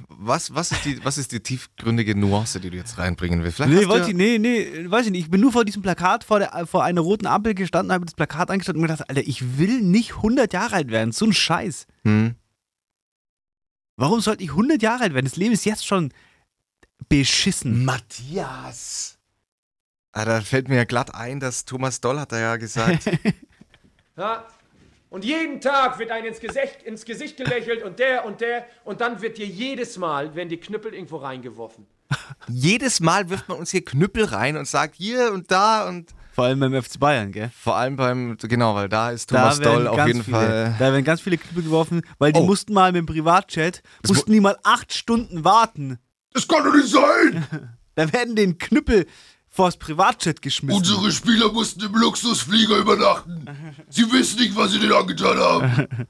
Was, 0.07 0.53
was, 0.53 0.71
ist 0.71 0.85
die, 0.85 1.03
was 1.03 1.17
ist 1.17 1.31
die 1.31 1.39
tiefgründige 1.39 2.15
Nuance, 2.15 2.59
die 2.59 2.69
du 2.69 2.77
jetzt 2.77 2.97
reinbringen 2.97 3.41
willst? 3.43 3.57
Vielleicht 3.57 3.73
Nee, 3.73 3.87
wollte 3.87 4.09
ich, 4.09 4.15
nee, 4.15 4.37
nee, 4.37 4.89
weiß 4.89 5.05
ich 5.05 5.11
nicht. 5.11 5.25
Ich 5.25 5.31
bin 5.31 5.39
nur 5.41 5.51
vor 5.51 5.65
diesem 5.65 5.81
Plakat, 5.81 6.23
vor, 6.23 6.39
der, 6.39 6.67
vor 6.67 6.83
einer 6.83 7.01
roten 7.01 7.25
Ampel 7.25 7.53
gestanden, 7.55 7.93
habe 7.93 8.05
das 8.05 8.15
Plakat 8.15 8.51
angeschaut 8.51 8.75
und 8.75 8.81
mir 8.81 8.87
gedacht, 8.87 9.09
Alter, 9.09 9.21
ich 9.25 9.57
will 9.57 9.81
nicht 9.81 10.15
100 10.17 10.51
Jahre 10.51 10.75
alt 10.75 10.91
werden. 10.91 11.11
So 11.11 11.25
ein 11.25 11.33
Scheiß. 11.33 11.87
Hm. 12.03 12.35
Warum 13.95 14.19
sollte 14.19 14.43
ich 14.43 14.49
100 14.51 14.81
Jahre 14.81 15.03
alt 15.03 15.13
werden? 15.13 15.25
Das 15.25 15.35
Leben 15.35 15.53
ist 15.53 15.65
jetzt 15.65 15.85
schon 15.85 16.13
beschissen. 17.07 17.85
Matthias! 17.85 19.18
Ah, 20.11 20.25
da 20.25 20.41
fällt 20.41 20.69
mir 20.69 20.75
ja 20.77 20.83
glatt 20.85 21.13
ein, 21.13 21.39
dass 21.39 21.65
Thomas 21.65 22.01
Doll 22.01 22.19
hat 22.19 22.31
da 22.31 22.39
ja 22.39 22.55
gesagt. 22.57 23.05
Ja? 24.17 24.45
Und 25.09 25.23
jeden 25.23 25.61
Tag 25.61 25.97
wird 25.97 26.11
einem 26.11 26.27
ins 26.27 26.41
Gesicht, 26.41 26.83
ins 26.83 27.05
Gesicht 27.05 27.37
gelächelt 27.37 27.83
und 27.83 27.99
der 27.99 28.25
und 28.25 28.41
der 28.41 28.65
und 28.83 28.99
dann 28.99 29.21
wird 29.21 29.37
dir 29.37 29.45
jedes 29.45 29.97
Mal, 29.97 30.35
werden 30.35 30.49
die 30.49 30.57
Knüppel 30.59 30.93
irgendwo 30.93 31.15
reingeworfen. 31.17 31.87
jedes 32.49 32.99
Mal 32.99 33.29
wirft 33.29 33.47
man 33.47 33.57
uns 33.59 33.71
hier 33.71 33.83
Knüppel 33.85 34.25
rein 34.25 34.57
und 34.57 34.67
sagt 34.67 34.95
hier 34.95 35.31
und 35.31 35.49
da 35.51 35.87
und. 35.87 36.13
Vor 36.33 36.43
allem 36.45 36.59
beim 36.59 36.83
FC 36.83 36.99
Bayern, 36.99 37.31
gell? 37.31 37.49
Vor 37.57 37.77
allem 37.77 37.95
beim, 37.95 38.37
genau, 38.37 38.75
weil 38.75 38.89
da 38.89 39.11
ist 39.11 39.29
Thomas 39.29 39.59
werden 39.59 39.85
Doll 39.85 39.87
auf 39.87 40.05
jeden 40.05 40.23
viele, 40.23 40.35
Fall. 40.37 40.75
Da 40.77 40.91
werden 40.91 41.05
ganz 41.05 41.21
viele 41.21 41.37
Knüppel 41.37 41.63
geworfen, 41.63 42.01
weil 42.17 42.33
die 42.33 42.39
Oh. 42.41 42.45
mussten 42.45 42.73
mal 42.73 42.91
mit 42.91 42.99
dem 42.99 43.05
Privatchat, 43.05 43.81
Das 44.01 44.11
mu- 44.11 44.15
mussten 44.15 44.33
die 44.33 44.41
mal 44.41 44.57
acht 44.63 44.93
Stunden 44.93 45.45
warten. 45.45 45.97
Das 46.33 46.45
kann 46.47 46.63
doch 46.65 46.73
nicht 46.75 46.89
sein! 46.89 47.47
Da 47.95 48.13
werden 48.13 48.35
den 48.37 48.57
Knüppel 48.57 49.07
vors 49.49 49.77
Privatchat 49.77 50.41
geschmissen. 50.41 50.77
Unsere 50.77 51.11
Spieler 51.11 51.51
mussten 51.51 51.81
im 51.83 51.93
Luxusflieger 51.95 52.77
übernachten. 52.77 53.45
Sie 53.89 54.11
wissen 54.11 54.39
nicht, 54.39 54.55
was 54.55 54.71
sie 54.71 54.79
denen 54.79 54.93
angetan 54.93 55.37
haben. 55.37 55.87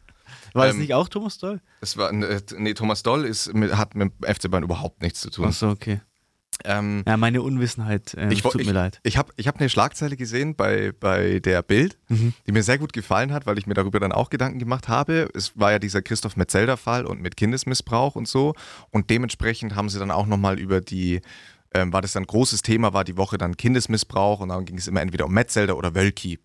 War 0.54 0.66
das 0.66 0.74
ähm, 0.76 0.82
nicht 0.82 0.94
auch 0.94 1.08
Thomas 1.08 1.38
Doll? 1.38 1.62
Es 1.80 1.96
war, 1.96 2.12
äh, 2.12 2.42
nee, 2.58 2.74
Thomas 2.74 3.04
Doll 3.04 3.24
ist, 3.26 3.54
mit, 3.54 3.76
hat 3.78 3.94
mit 3.96 4.12
dem 4.12 4.36
FC 4.36 4.50
Bayern 4.50 4.64
überhaupt 4.64 5.02
nichts 5.02 5.22
zu 5.22 5.30
tun. 5.30 5.46
Achso, 5.46 5.70
okay. 5.70 6.02
Ähm, 6.66 7.04
Ja, 7.08 7.16
meine 7.18 7.42
Unwissenheit, 7.44 8.16
äh, 8.16 8.34
ich, 8.34 8.42
tut 8.42 8.56
ich, 8.60 8.66
mir 8.68 8.74
leid. 8.74 9.00
Ich 9.04 9.16
habe 9.18 9.32
ich 9.38 9.48
hab 9.48 9.60
eine 9.60 9.70
Schlagzeile 9.70 10.18
gesehen 10.18 10.56
bei, 10.56 10.92
bei 11.00 11.40
der 11.40 11.62
Bild, 11.62 11.98
Mhm. 12.10 12.34
die 12.48 12.52
mir 12.52 12.64
sehr 12.64 12.80
gut 12.80 12.94
gefallen 12.94 13.32
hat, 13.32 13.46
weil 13.46 13.58
ich 13.60 13.68
mir 13.68 13.76
darüber 13.76 14.00
dann 14.00 14.12
auch 14.12 14.30
Gedanken 14.32 14.60
gemacht 14.60 14.88
habe. 14.88 15.30
Es 15.36 15.58
war 15.58 15.72
ja 15.72 15.80
dieser 15.80 16.02
Christoph 16.02 16.36
Metzelder-Fall 16.36 17.06
und 17.06 17.22
mit 17.22 17.38
Kindesmissbrauch 17.38 18.16
und 18.16 18.28
so. 18.28 18.56
Und 18.90 19.10
dementsprechend 19.12 19.76
haben 19.76 19.88
sie 19.90 20.00
dann 20.00 20.12
auch 20.12 20.26
nochmal 20.26 20.60
über 20.60 20.82
die, 20.82 21.22
ähm, 21.74 21.94
war 21.94 22.02
das 22.02 22.14
dann 22.14 22.24
ein 22.24 22.28
großes 22.28 22.62
Thema, 22.62 22.94
war 22.94 23.04
die 23.04 23.18
Woche 23.18 23.38
dann 23.38 23.58
Kindesmissbrauch 23.58 24.40
und 24.40 24.50
dann 24.50 24.66
ging 24.66 24.78
es 24.78 24.88
immer 24.88 25.02
entweder 25.02 25.26
um 25.26 25.34
Metzelder 25.34 25.78
oder 25.78 25.96
Wölki. 25.96 26.40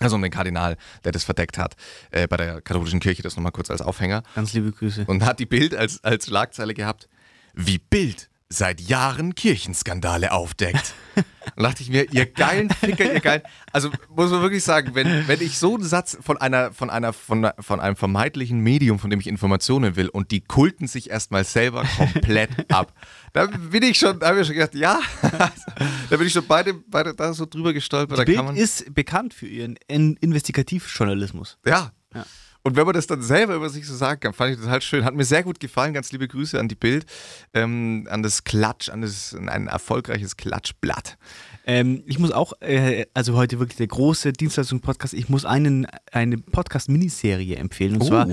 Also 0.00 0.14
um 0.14 0.22
den 0.22 0.30
Kardinal, 0.30 0.76
der 1.04 1.12
das 1.12 1.24
verdeckt 1.24 1.58
hat, 1.58 1.74
äh, 2.10 2.28
bei 2.28 2.36
der 2.36 2.60
katholischen 2.60 3.00
Kirche, 3.00 3.22
das 3.22 3.36
nochmal 3.36 3.52
kurz 3.52 3.70
als 3.70 3.82
Aufhänger. 3.82 4.22
Ganz 4.34 4.52
liebe 4.52 4.70
Grüße. 4.70 5.04
Und 5.06 5.24
hat 5.24 5.40
die 5.40 5.46
Bild 5.46 5.74
als, 5.74 6.04
als 6.04 6.26
Schlagzeile 6.26 6.72
gehabt, 6.72 7.08
wie 7.54 7.78
Bild 7.78 8.30
seit 8.48 8.80
Jahren 8.80 9.34
Kirchenskandale 9.34 10.32
aufdeckt. 10.32 10.94
Und 11.58 11.64
dachte 11.64 11.82
ich 11.82 11.90
mir, 11.90 12.06
ihr 12.12 12.24
geilen 12.26 12.70
Ficker, 12.70 13.12
ihr 13.12 13.18
geilen. 13.18 13.42
Also 13.72 13.90
muss 14.14 14.30
man 14.30 14.42
wirklich 14.42 14.62
sagen, 14.62 14.94
wenn, 14.94 15.26
wenn 15.26 15.40
ich 15.40 15.58
so 15.58 15.74
einen 15.74 15.82
Satz 15.82 16.16
von 16.20 16.36
einer, 16.38 16.72
von 16.72 16.88
einer, 16.88 17.12
von, 17.12 17.44
einer- 17.44 17.54
von 17.58 17.80
einem 17.80 17.96
vermeintlichen 17.96 18.60
Medium, 18.60 19.00
von 19.00 19.10
dem 19.10 19.18
ich 19.18 19.26
Informationen 19.26 19.96
will, 19.96 20.08
und 20.08 20.30
die 20.30 20.40
kulten 20.40 20.86
sich 20.86 21.10
erstmal 21.10 21.42
selber 21.42 21.82
komplett 21.96 22.50
ab, 22.72 22.92
da 23.32 23.46
bin 23.46 23.82
ich 23.82 23.98
schon, 23.98 24.20
da 24.20 24.28
habe 24.28 24.40
ich 24.40 24.46
schon 24.46 24.54
gedacht, 24.54 24.76
ja, 24.76 25.00
da 26.10 26.16
bin 26.16 26.28
ich 26.28 26.32
schon 26.32 26.46
beide, 26.46 26.74
beide 26.74 27.12
da 27.14 27.32
so 27.34 27.44
drüber 27.44 27.72
gestolpert. 27.72 28.18
Da 28.20 28.22
Bild 28.24 28.56
ist 28.56 28.94
bekannt 28.94 29.34
für 29.34 29.48
ihren 29.48 29.76
In 29.88 30.16
Investigativjournalismus. 30.20 31.58
ja. 31.66 31.90
Ja. 32.14 32.24
Und 32.64 32.76
wenn 32.76 32.84
man 32.84 32.94
das 32.94 33.06
dann 33.06 33.22
selber 33.22 33.54
über 33.54 33.70
sich 33.70 33.86
so 33.86 33.94
sagen 33.94 34.20
kann, 34.20 34.32
fand 34.34 34.52
ich 34.54 34.60
total 34.60 34.82
schön. 34.82 35.04
Hat 35.04 35.14
mir 35.14 35.24
sehr 35.24 35.42
gut 35.42 35.58
gefallen. 35.60 35.94
Ganz 35.94 36.12
liebe 36.12 36.28
Grüße 36.28 36.58
an 36.58 36.68
die 36.68 36.74
Bild, 36.74 37.06
ähm, 37.54 38.06
an 38.10 38.22
das 38.22 38.44
Klatsch, 38.44 38.88
an 38.90 39.00
das, 39.00 39.34
an 39.34 39.48
ein 39.48 39.68
erfolgreiches 39.68 40.36
Klatschblatt. 40.36 41.16
Ähm, 41.64 42.02
ich 42.06 42.18
muss 42.18 42.30
auch, 42.32 42.52
äh, 42.60 43.06
also 43.14 43.36
heute 43.36 43.58
wirklich 43.58 43.76
der 43.78 43.86
große 43.86 44.32
Dienstleistungspodcast, 44.32 45.14
ich 45.14 45.28
muss 45.28 45.44
einen, 45.44 45.86
eine 46.12 46.36
Podcast-Miniserie 46.38 47.56
empfehlen. 47.56 47.94
Und 47.94 48.02
Oh. 48.02 48.06
zwar 48.06 48.28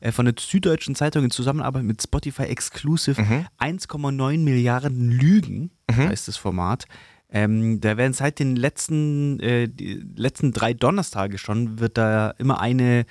äh, 0.00 0.12
von 0.12 0.24
der 0.26 0.34
Süddeutschen 0.38 0.94
Zeitung 0.94 1.24
in 1.24 1.30
Zusammenarbeit 1.30 1.84
mit 1.84 2.02
Spotify 2.02 2.44
Exclusive. 2.44 3.20
1,9 3.58 4.38
Milliarden 4.38 5.10
Lügen 5.10 5.70
heißt 5.90 6.28
das 6.28 6.36
Format. 6.36 6.84
Ähm, 7.30 7.80
da 7.80 7.98
werden 7.98 8.14
seit 8.14 8.38
den 8.38 8.56
letzten, 8.56 9.38
äh, 9.40 9.68
letzten 10.16 10.52
drei 10.52 10.72
Donnerstage 10.72 11.36
schon, 11.36 11.78
wird 11.78 11.98
da 11.98 12.30
immer 12.38 12.58
eine 12.60 13.04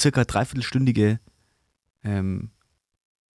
circa 0.00 0.24
dreiviertelstündige 0.24 1.20
ähm, 2.04 2.50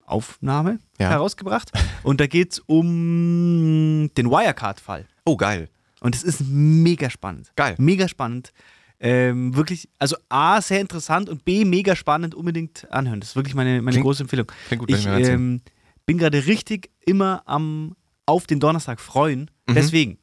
Aufnahme 0.05 0.79
Ja. 0.99 1.09
herausgebracht. 1.09 1.71
Und 2.03 2.19
da 2.19 2.27
geht 2.27 2.53
es 2.53 2.59
um 2.59 4.09
den 4.15 4.29
Wirecard-Fall. 4.29 5.07
Oh, 5.25 5.37
geil. 5.37 5.69
Und 6.01 6.15
es 6.15 6.23
ist 6.23 6.41
mega 6.47 7.09
spannend. 7.09 7.51
Geil. 7.55 7.75
Mega 7.77 8.07
spannend. 8.07 8.51
Ähm, 8.99 9.55
wirklich, 9.55 9.89
also 9.97 10.15
A, 10.29 10.61
sehr 10.61 10.79
interessant 10.79 11.27
und 11.29 11.43
B, 11.45 11.65
mega 11.65 11.95
spannend, 11.95 12.35
unbedingt 12.35 12.89
anhören. 12.91 13.19
Das 13.19 13.29
ist 13.29 13.35
wirklich 13.35 13.55
meine, 13.55 13.81
meine 13.81 13.95
Klingt- 13.95 14.03
große 14.05 14.23
Empfehlung. 14.23 14.47
klingt 14.67 14.79
gut, 14.81 14.89
ich 14.91 15.05
ähm, 15.07 15.61
bin 16.05 16.17
gerade 16.19 16.45
richtig 16.45 16.91
immer 17.05 17.41
am 17.47 17.95
auf 18.27 18.45
den 18.47 18.59
Donnerstag 18.59 18.99
freuen. 18.99 19.49
Mhm. 19.67 19.73
Deswegen. 19.73 20.17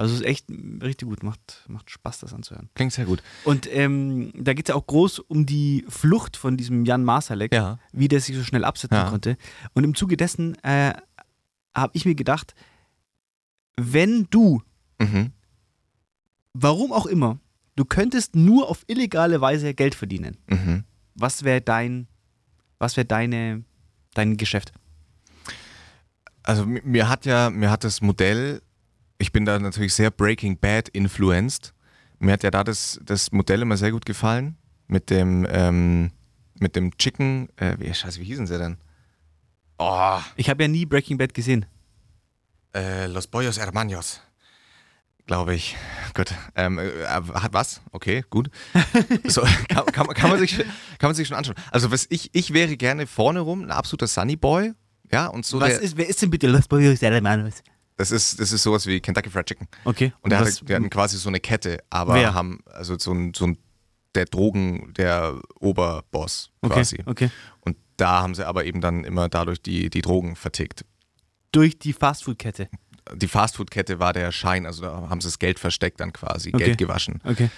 Also 0.00 0.14
es 0.14 0.20
ist 0.20 0.26
echt 0.26 0.46
richtig 0.82 1.08
gut, 1.08 1.22
macht, 1.22 1.64
macht 1.68 1.90
Spaß, 1.90 2.20
das 2.20 2.32
anzuhören. 2.32 2.70
Klingt 2.74 2.92
sehr 2.94 3.04
gut. 3.04 3.22
Und 3.44 3.68
ähm, 3.70 4.32
da 4.34 4.54
geht 4.54 4.66
es 4.66 4.72
ja 4.72 4.74
auch 4.74 4.86
groß 4.86 5.18
um 5.18 5.44
die 5.44 5.84
Flucht 5.90 6.38
von 6.38 6.56
diesem 6.56 6.86
Jan 6.86 7.04
Masalek, 7.04 7.52
Ja. 7.52 7.78
wie 7.92 8.08
der 8.08 8.20
sich 8.22 8.34
so 8.34 8.42
schnell 8.42 8.64
absetzen 8.64 8.96
Ja. 8.96 9.10
konnte. 9.10 9.36
Und 9.74 9.84
im 9.84 9.94
Zuge 9.94 10.16
dessen 10.16 10.54
äh, 10.64 10.94
habe 11.76 11.90
ich 11.92 12.06
mir 12.06 12.14
gedacht, 12.14 12.54
wenn 13.76 14.26
du 14.30 14.62
Mhm. 14.98 15.32
warum 16.54 16.92
auch 16.92 17.04
immer, 17.06 17.38
du 17.76 17.84
könntest 17.84 18.34
nur 18.34 18.70
auf 18.70 18.84
illegale 18.86 19.42
Weise 19.42 19.74
Geld 19.74 19.94
verdienen. 19.94 20.38
Mhm. 20.48 20.84
Was 21.14 21.42
wäre 21.44 21.60
dein, 21.60 22.08
was 22.78 22.96
wäre 22.96 23.04
deine, 23.06 23.64
dein 24.14 24.38
Geschäft? 24.38 24.72
Also 26.42 26.64
mi- 26.64 26.80
mir 26.84 27.08
hat 27.10 27.26
ja, 27.26 27.50
mir 27.50 27.70
hat 27.70 27.84
das 27.84 28.00
Modell, 28.00 28.62
ich 29.20 29.32
bin 29.32 29.44
da 29.44 29.58
natürlich 29.58 29.94
sehr 29.94 30.10
Breaking 30.10 30.58
Bad 30.58 30.88
influenced. 30.88 31.72
Mir 32.18 32.32
hat 32.32 32.42
ja 32.42 32.50
da 32.50 32.64
das, 32.64 32.98
das 33.04 33.30
Modell 33.32 33.62
immer 33.62 33.76
sehr 33.76 33.92
gut 33.92 34.04
gefallen. 34.04 34.56
Mit 34.88 35.08
dem, 35.10 35.46
ähm, 35.48 36.10
mit 36.58 36.74
dem 36.74 36.96
Chicken, 36.98 37.48
äh, 37.56 37.76
wie, 37.78 37.94
scheiße, 37.94 38.20
wie 38.20 38.24
hießen 38.24 38.46
sie 38.46 38.58
denn? 38.58 38.76
Oh, 39.78 40.18
Ich 40.36 40.50
habe 40.50 40.64
ja 40.64 40.68
nie 40.68 40.84
Breaking 40.84 41.16
Bad 41.16 41.32
gesehen. 41.32 41.64
äh, 42.74 43.06
Los 43.06 43.26
Pollos 43.26 43.58
Hermanos. 43.58 44.20
Glaube 45.26 45.54
ich. 45.54 45.76
Gut. 46.14 46.34
Ähm, 46.56 46.78
äh, 46.78 47.04
hat 47.06 47.52
was? 47.52 47.80
Okay, 47.92 48.24
gut. 48.30 48.50
So, 49.28 49.42
kann, 49.68 49.86
kann, 49.86 50.06
man- 50.06 50.14
kann, 50.16 50.30
man 50.30 50.38
sich, 50.40 50.56
kann 50.58 51.08
man 51.08 51.14
sich 51.14 51.28
schon 51.28 51.36
anschauen. 51.36 51.54
Also 51.70 51.90
was 51.92 52.06
ich, 52.10 52.30
ich 52.34 52.52
wäre 52.52 52.76
gerne 52.76 53.06
vorne 53.06 53.40
rum 53.40 53.62
ein 53.62 53.70
absoluter 53.70 54.08
Sunny 54.08 54.34
Boy. 54.36 54.72
Ja, 55.12 55.26
und 55.28 55.46
so 55.46 55.60
Was 55.60 55.78
ist, 55.78 55.96
wer 55.96 56.08
ist 56.08 56.20
denn 56.22 56.30
bitte 56.30 56.48
Los 56.48 56.66
Pollos 56.68 57.00
Hermanos? 57.00 57.62
Das 58.00 58.10
ist, 58.12 58.40
das 58.40 58.50
ist 58.50 58.62
sowas 58.62 58.86
wie 58.86 58.98
Kentucky 58.98 59.28
Fried 59.28 59.44
Chicken. 59.44 59.68
Okay. 59.84 60.14
Und 60.22 60.30
der 60.30 60.40
hatte, 60.40 60.64
die 60.64 60.74
hatten 60.74 60.88
quasi 60.88 61.18
so 61.18 61.28
eine 61.28 61.38
Kette, 61.38 61.80
aber 61.90 62.14
Wer? 62.14 62.32
haben, 62.32 62.60
also 62.64 62.98
so 62.98 63.12
ein, 63.12 63.34
so 63.34 63.46
ein, 63.48 63.58
der 64.14 64.24
Drogen, 64.24 64.94
der 64.94 65.38
Oberboss 65.60 66.50
okay, 66.62 66.74
quasi. 66.74 67.02
okay. 67.04 67.30
Und 67.60 67.76
da 67.98 68.22
haben 68.22 68.34
sie 68.34 68.46
aber 68.46 68.64
eben 68.64 68.80
dann 68.80 69.04
immer 69.04 69.28
dadurch 69.28 69.60
die, 69.60 69.90
die 69.90 70.00
Drogen 70.00 70.34
vertickt. 70.34 70.86
Durch 71.52 71.78
die 71.78 71.92
Fastfood-Kette. 71.92 72.70
Die 73.16 73.28
Fastfood-Kette 73.28 73.98
war 73.98 74.14
der 74.14 74.32
Schein, 74.32 74.64
also 74.64 74.80
da 74.80 75.10
haben 75.10 75.20
sie 75.20 75.28
das 75.28 75.38
Geld 75.38 75.58
versteckt 75.58 76.00
dann 76.00 76.14
quasi, 76.14 76.52
Okay. 76.54 76.64
Geld 76.64 76.78
gewaschen. 76.78 77.20
Okay. 77.24 77.50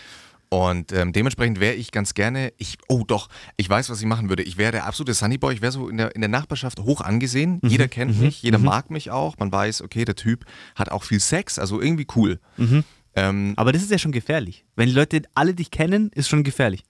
Und 0.53 0.93
ähm, 0.93 1.15
dementsprechend 1.15 1.61
wäre 1.61 1.73
ich 1.73 1.93
ganz 1.93 2.13
gerne, 2.13 2.53
ich, 2.59 2.77
oh 2.87 3.05
doch, 3.07 3.31
ich 3.57 3.71
weiß, 3.71 3.89
was 3.89 4.01
ich 4.01 4.07
machen 4.07 4.29
würde. 4.29 4.43
Ich 4.43 4.59
wäre 4.59 4.71
der 4.71 4.85
absolute 4.85 5.15
Sunnyboy, 5.15 5.55
ich 5.55 5.63
wäre 5.63 5.73
so 5.73 5.89
in 5.89 5.97
der, 5.97 6.15
in 6.15 6.21
der 6.21 6.29
Nachbarschaft 6.29 6.79
hoch 6.81 7.01
angesehen. 7.01 7.59
Mhm. 7.63 7.71
Jeder 7.71 7.89
kennt 7.89 8.21
mich, 8.21 8.43
jeder 8.43 8.59
mag 8.59 8.91
mich 8.91 9.11
auch. 9.11 9.39
Man 9.39 9.51
weiß, 9.51 9.81
okay, 9.81 10.05
der 10.05 10.15
Typ 10.15 10.45
hat 10.75 10.91
auch 10.91 11.05
viel 11.05 11.21
Sex, 11.21 11.59
also 11.59 11.81
irgendwie 11.81 12.07
cool. 12.17 12.39
Mhm. 12.59 12.85
Ähm, 13.15 13.55
Aber 13.57 13.73
das 13.73 13.81
ist 13.81 13.91
ja 13.91 13.97
schon 13.97 14.13
gefährlich. 14.13 14.67
Wenn 14.77 14.89
die 14.89 14.95
Leute 14.95 15.23
alle 15.35 15.55
dich 15.55 15.71
kennen, 15.71 16.11
ist 16.15 16.29
schon 16.29 16.45
gefährlich. 16.45 16.83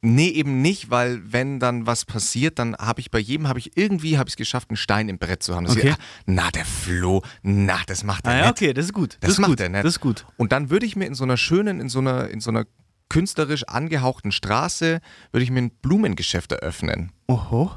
Nee, 0.00 0.28
eben 0.28 0.62
nicht, 0.62 0.88
weil 0.88 1.20
wenn 1.30 1.60
dann 1.60 1.86
was 1.86 2.06
passiert, 2.06 2.58
dann 2.58 2.74
habe 2.76 3.00
ich 3.00 3.10
bei 3.10 3.18
jedem, 3.18 3.48
habe 3.48 3.58
ich 3.58 3.76
irgendwie, 3.76 4.16
habe 4.16 4.28
ich 4.28 4.32
es 4.32 4.36
geschafft, 4.38 4.70
einen 4.70 4.78
Stein 4.78 5.10
im 5.10 5.18
Brett 5.18 5.42
zu 5.42 5.54
haben. 5.54 5.66
Okay. 5.66 5.88
ich, 5.88 5.92
ah, 5.92 5.98
na, 6.24 6.50
der 6.52 6.64
Flo, 6.64 7.22
na, 7.42 7.80
das 7.86 8.02
macht 8.02 8.24
er 8.24 8.32
Ah 8.32 8.38
ja, 8.44 8.50
okay, 8.50 8.72
das 8.72 8.86
ist 8.86 8.94
gut. 8.94 9.18
Das 9.20 9.32
ist 9.32 9.40
macht 9.40 9.50
gut. 9.50 9.60
er 9.60 9.68
nicht. 9.68 9.84
Das 9.84 9.92
ist 9.96 10.00
gut. 10.00 10.24
Und 10.38 10.52
dann 10.52 10.70
würde 10.70 10.86
ich 10.86 10.96
mir 10.96 11.04
in 11.04 11.14
so 11.14 11.24
einer 11.24 11.36
schönen, 11.36 11.80
in 11.80 11.90
so 11.90 11.98
einer, 11.98 12.30
in 12.30 12.40
so 12.40 12.48
einer 12.48 12.64
künstlerisch 13.10 13.64
angehauchten 13.64 14.32
Straße, 14.32 15.00
würde 15.32 15.44
ich 15.44 15.50
mir 15.50 15.60
ein 15.60 15.70
Blumengeschäft 15.82 16.52
eröffnen. 16.52 17.12
Oho. 17.28 17.72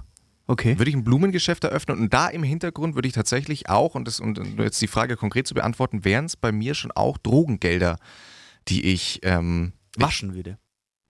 Okay. 0.46 0.78
Würde 0.78 0.90
ich 0.90 0.96
ein 0.96 1.04
Blumengeschäft 1.04 1.64
eröffnen 1.64 2.00
und 2.00 2.14
da 2.14 2.28
im 2.28 2.44
Hintergrund 2.44 2.96
würde 2.96 3.08
ich 3.08 3.14
tatsächlich 3.14 3.70
auch, 3.70 3.96
und, 3.96 4.08
das, 4.08 4.20
und 4.20 4.40
jetzt 4.60 4.82
die 4.82 4.88
Frage 4.88 5.18
konkret 5.18 5.48
zu 5.48 5.54
beantworten, 5.54 6.06
wären 6.06 6.26
es 6.26 6.36
bei 6.36 6.52
mir 6.52 6.74
schon 6.76 6.92
auch 6.92 7.18
Drogengelder, 7.18 7.98
die 8.68 8.86
ich, 8.86 9.20
ähm, 9.24 9.74
Waschen 9.98 10.34
würde. 10.34 10.58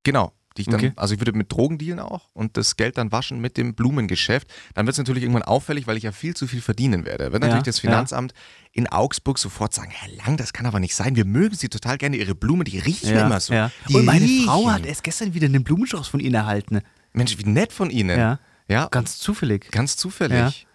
Genau. 0.03 0.33
Die 0.57 0.61
ich 0.61 0.67
dann, 0.67 0.75
Okay. 0.75 0.93
Also 0.95 1.13
ich 1.15 1.19
würde 1.19 1.33
mit 1.33 1.51
Drogen 1.51 1.77
dealen 1.77 1.99
auch 1.99 2.29
und 2.33 2.57
das 2.57 2.75
Geld 2.75 2.97
dann 2.97 3.11
waschen 3.11 3.39
mit 3.39 3.57
dem 3.57 3.73
Blumengeschäft. 3.75 4.47
Dann 4.75 4.85
wird 4.85 4.93
es 4.93 4.97
natürlich 4.97 5.23
irgendwann 5.23 5.43
auffällig, 5.43 5.87
weil 5.87 5.97
ich 5.97 6.03
ja 6.03 6.11
viel 6.11 6.35
zu 6.35 6.47
viel 6.47 6.61
verdienen 6.61 7.05
werde. 7.05 7.31
Wird 7.31 7.43
Ja, 7.43 7.49
natürlich 7.49 7.65
das 7.65 7.77
ja. 7.81 7.89
Finanzamt 7.89 8.33
in 8.71 8.87
Augsburg 8.87 9.37
sofort 9.39 9.73
sagen, 9.73 9.91
Herr 9.91 10.09
Lang, 10.25 10.37
das 10.37 10.53
kann 10.53 10.65
aber 10.65 10.79
nicht 10.79 10.95
sein. 10.95 11.15
Wir 11.15 11.25
mögen 11.25 11.55
Sie 11.55 11.69
total 11.69 11.97
gerne, 11.97 12.17
Ihre 12.17 12.35
Blumen, 12.35 12.65
die 12.65 12.79
riechen 12.79 13.09
immer 13.15 13.39
so. 13.39 13.53
ja. 13.53 13.71
Und 13.91 14.05
meine 14.05 14.25
riechen. 14.25 14.45
Frau 14.45 14.69
hat 14.69 14.85
erst 14.85 15.03
gestern 15.03 15.33
wieder 15.33 15.45
einen 15.47 15.63
Blumenstrauß 15.63 16.07
von 16.07 16.19
Ihnen 16.19 16.35
erhalten. 16.35 16.81
Mensch, 17.13 17.37
wie 17.37 17.43
nett 17.49 17.71
von 17.73 17.89
Ihnen. 17.89 18.17
Ja. 18.19 18.39
Ja, 18.67 18.87
Ganz 18.89 19.17
zufällig. 19.17 19.69
ganz 19.71 19.97
zufällig. 19.97 20.65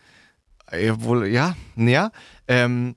Ja. 0.73 1.01
wohl, 1.03 1.27
ja, 1.27 1.57
ja. 1.77 2.11
Ähm, 2.47 2.97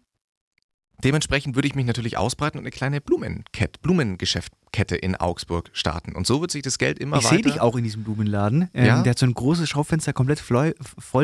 Dementsprechend 1.03 1.55
würde 1.55 1.67
ich 1.67 1.75
mich 1.75 1.85
natürlich 1.85 2.17
ausbreiten 2.17 2.57
und 2.57 2.63
eine 2.63 2.71
kleine 2.71 3.01
Blumenkette, 3.01 3.79
Blumengeschäftkette 3.81 4.95
in 4.95 5.15
Augsburg 5.15 5.69
starten. 5.73 6.15
Und 6.15 6.27
so 6.27 6.41
wird 6.41 6.51
sich 6.51 6.61
das 6.61 6.77
Geld 6.77 6.99
immer 6.99 7.17
Ich 7.17 7.23
weiter. 7.25 7.35
sehe 7.35 7.43
dich 7.43 7.59
auch 7.61 7.75
in 7.75 7.83
diesem 7.83 8.03
Blumenladen. 8.03 8.69
Ähm, 8.73 8.85
Ja? 8.85 9.01
Der 9.03 9.11
hat 9.11 9.19
so 9.19 9.25
ein 9.25 9.33
großes 9.33 9.67
Schaufenster 9.69 10.13
komplett 10.13 10.39
voll, 10.39 10.73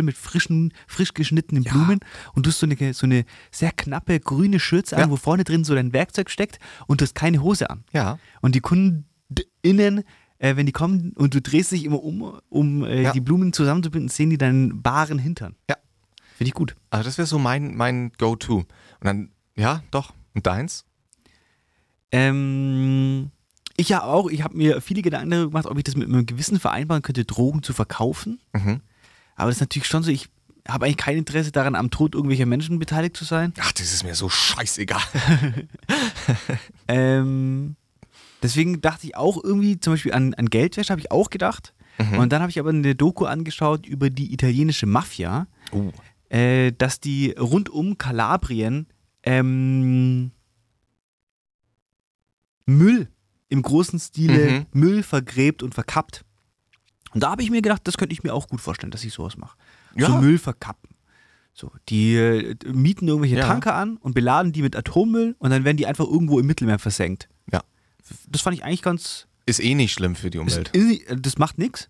mit 0.04 0.18
frischen, 0.18 0.74
frisch 0.88 1.14
geschnittenen 1.14 1.64
Ja. 1.64 1.72
Blumen. 1.74 2.00
Und 2.34 2.46
du 2.46 2.50
hast 2.50 2.60
so 2.60 2.66
eine, 2.68 2.94
so 2.94 3.06
eine 3.06 3.26
sehr 3.52 3.72
knappe 3.72 4.20
grüne 4.20 4.60
Schürze 4.60 4.96
an, 4.96 5.04
Ja. 5.04 5.10
wo 5.10 5.16
vorne 5.16 5.44
drin 5.44 5.64
so 5.64 5.76
dein 5.76 5.94
Werkzeug 5.94 6.30
steckt 6.30 6.60
und 6.88 7.02
du 7.02 7.06
hast 7.06 7.16
keine 7.16 7.42
Hose 7.42 7.70
an. 7.70 7.84
Ja. 7.94 8.20
Und 8.42 8.56
die 8.56 8.62
KundInnen, 8.62 10.04
äh, 10.40 10.56
wenn 10.56 10.66
die 10.66 10.72
kommen 10.72 11.14
und 11.16 11.34
du 11.34 11.42
drehst 11.42 11.72
dich 11.72 11.86
immer 11.86 12.04
um, 12.04 12.40
um 12.50 12.84
äh, 12.84 13.04
Ja. 13.04 13.12
die 13.12 13.22
Blumen 13.22 13.54
zusammenzubinden, 13.54 14.10
sehen 14.10 14.30
die 14.30 14.38
deinen 14.38 14.82
baren 14.82 15.20
Hintern. 15.20 15.56
Ja. 15.70 15.76
Finde 16.38 16.50
ich 16.50 16.54
gut. 16.54 16.76
Also 16.92 17.06
das 17.06 17.18
wäre 17.18 17.26
so 17.28 17.40
mein, 17.40 17.76
mein 17.76 18.12
Go-To. 18.20 18.58
Und 18.58 18.68
dann, 19.02 19.30
ja, 19.58 19.84
doch. 19.92 20.14
Und 20.34 20.46
deins? 20.48 20.86
Ähm, 22.12 23.32
ich 23.76 23.90
ja 23.90 24.04
auch. 24.04 24.30
Ich 24.30 24.44
habe 24.44 24.56
mir 24.58 24.82
viele 24.82 25.02
Gedanken 25.02 25.30
darüber 25.32 25.50
gemacht, 25.50 25.66
ob 25.66 25.78
ich 25.78 25.84
das 25.84 25.96
mit 25.96 26.08
einem 26.08 26.26
Gewissen 26.26 26.60
vereinbaren 26.60 27.04
könnte, 27.04 27.26
Drogen 27.26 27.64
zu 27.64 27.74
verkaufen. 27.74 28.40
Mhm. 28.54 28.82
Aber 29.36 29.50
das 29.50 29.58
ist 29.58 29.62
natürlich 29.62 29.88
schon 29.88 30.04
so, 30.04 30.10
ich 30.12 30.30
habe 30.68 30.86
eigentlich 30.86 30.98
kein 30.98 31.18
Interesse 31.18 31.52
daran, 31.52 31.76
am 31.76 31.90
Tod 31.92 32.16
irgendwelcher 32.16 32.46
Menschen 32.46 32.80
beteiligt 32.80 33.16
zu 33.16 33.24
sein. 33.26 33.54
Ach, 33.60 33.72
das 33.72 33.94
ist 33.94 34.04
mir 34.04 34.16
so 34.16 34.30
scheißegal. 34.30 35.02
Ähm, 36.90 37.76
deswegen 38.44 38.82
dachte 38.82 39.08
ich 39.08 39.16
auch 39.16 39.42
irgendwie, 39.44 39.80
zum 39.80 39.94
Beispiel 39.94 40.14
an, 40.14 40.34
an 40.34 40.50
Geldwäsche 40.50 40.92
habe 40.92 41.00
ich 41.02 41.12
auch 41.12 41.30
gedacht. 41.30 41.74
Und 42.18 42.32
dann 42.32 42.42
habe 42.42 42.52
ich 42.52 42.60
aber 42.60 42.70
eine 42.70 42.94
Doku 42.96 43.26
angeschaut 43.26 43.88
über 43.88 44.10
die 44.12 44.32
italienische 44.32 44.86
Mafia, 44.86 45.48
Oh. 45.72 45.92
äh, 46.30 46.72
dass 46.78 47.00
die 47.00 47.32
rund 47.32 47.70
um 47.70 47.98
Kalabrien 47.98 48.86
ähm, 49.28 50.32
Müll 52.66 53.10
im 53.50 53.62
großen 53.62 54.00
Stile 54.00 54.52
Mhm. 54.52 54.66
Müll 54.80 55.04
vergräbt 55.04 55.64
und 55.64 55.74
verkappt. 55.74 56.26
Und 57.14 57.24
da 57.24 57.32
habe 57.32 57.42
ich 57.42 57.50
mir 57.50 57.62
gedacht, 57.62 57.82
das 57.86 57.98
könnte 57.98 58.14
ich 58.14 58.24
mir 58.24 58.34
auch 58.34 58.48
gut 58.48 58.60
vorstellen, 58.62 58.92
dass 58.92 59.04
ich 59.04 59.14
sowas 59.14 59.38
mache. 59.38 59.58
So 59.96 60.02
Ja. 60.08 60.20
Müll 60.22 60.38
verkappen. 60.38 60.90
So, 61.54 61.72
die 61.90 62.16
äh, 62.16 62.56
mieten 62.72 63.08
irgendwelche 63.08 63.38
Ja. 63.38 63.48
Tanker 63.48 63.74
an 63.74 63.98
und 63.98 64.14
beladen 64.14 64.52
die 64.52 64.62
mit 64.62 64.76
Atommüll 64.76 65.36
und 65.40 65.50
dann 65.50 65.64
werden 65.64 65.78
die 65.78 65.88
einfach 65.88 66.06
irgendwo 66.06 66.40
im 66.40 66.46
Mittelmeer 66.46 66.78
versenkt. 66.78 67.30
Ja. 67.52 67.64
Das 68.28 68.42
fand 68.42 68.56
ich 68.56 68.64
eigentlich 68.64 68.82
ganz. 68.84 69.28
Ist 69.46 69.60
eh 69.64 69.74
nicht 69.74 69.94
schlimm 69.94 70.16
für 70.16 70.30
die 70.30 70.38
Umwelt. 70.38 70.70
Das, 70.74 70.82
ist- 70.84 71.02
das 71.26 71.38
macht 71.38 71.58
nichts. 71.58 71.90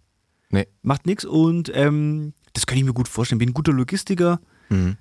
Nee. 0.51 0.67
Macht 0.83 1.05
nichts 1.05 1.25
und 1.25 1.69
ähm, 1.73 2.33
das 2.53 2.65
kann 2.67 2.77
ich 2.77 2.83
mir 2.85 2.93
gut 2.93 3.07
vorstellen. 3.09 3.39
Bin 3.39 3.49
ein 3.49 3.53
guter 3.53 3.73
Logistiker. 3.73 4.39
Mhm. 4.69 4.95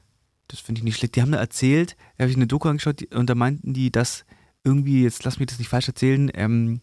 Das 0.48 0.60
finde 0.60 0.78
ich 0.80 0.84
nicht 0.84 0.96
schlecht. 0.96 1.16
Die 1.16 1.22
haben 1.22 1.32
da 1.32 1.38
erzählt, 1.38 1.96
da 2.16 2.22
habe 2.22 2.30
ich 2.30 2.36
eine 2.36 2.46
Doku 2.46 2.68
angeschaut 2.68 3.00
die, 3.00 3.06
und 3.08 3.28
da 3.28 3.34
meinten 3.34 3.72
die, 3.74 3.90
dass 3.90 4.24
irgendwie, 4.64 5.02
jetzt 5.02 5.24
lass 5.24 5.38
mich 5.38 5.46
das 5.48 5.58
nicht 5.58 5.68
falsch 5.68 5.88
erzählen, 5.88 6.30
ähm, 6.34 6.80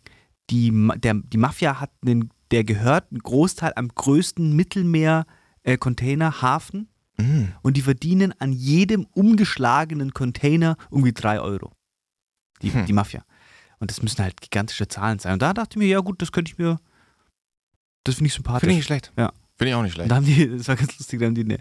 die, 0.50 0.72
der, 0.98 1.14
die 1.16 1.38
Mafia 1.38 1.80
hat 1.80 1.92
einen, 2.06 2.30
der 2.52 2.64
gehört 2.64 3.12
einen 3.12 3.20
Großteil 3.20 3.72
am 3.76 3.88
größten 3.90 4.54
Mittelmeer-Container-Hafen 5.64 6.88
Mhm. 7.20 7.50
und 7.62 7.78
die 7.78 7.84
verdienen 7.84 8.34
an 8.40 8.52
jedem 8.54 9.06
umgeschlagenen 9.14 10.16
Container 10.16 10.78
irgendwie 10.90 11.14
drei 11.14 11.40
Euro. 11.40 11.72
Die, 12.64 12.74
Hm. 12.74 12.88
die 12.88 12.94
Mafia. 12.94 13.24
Und 13.80 13.92
das 13.92 14.02
müssen 14.02 14.24
halt 14.24 14.42
gigantische 14.42 14.88
Zahlen 14.88 15.20
sein. 15.20 15.34
Und 15.34 15.42
da 15.44 15.54
dachte 15.54 15.74
ich 15.74 15.78
mir, 15.78 15.88
ja 15.88 16.00
gut, 16.00 16.24
das 16.24 16.32
könnte 16.32 16.52
ich 16.52 16.58
mir, 16.58 16.80
das 18.04 18.16
finde 18.16 18.30
ich 18.30 18.34
sympathisch. 18.34 18.62
Finde 18.62 18.72
ich 18.74 18.78
nicht 18.78 18.86
schlecht. 18.88 19.12
Ja. 19.16 19.32
Finde 19.58 19.70
ich 19.70 19.76
auch 19.76 19.84
nicht 19.84 19.92
Und 19.92 19.96
schlecht. 19.96 20.10
da 20.12 20.16
haben 20.16 20.26
die, 20.26 20.50
das 20.58 20.68
war 20.68 20.76
ganz 20.76 20.98
lustig, 20.98 21.20
da 21.20 21.28
haben 21.28 21.36
die, 21.36 21.42
eine, 21.42 21.60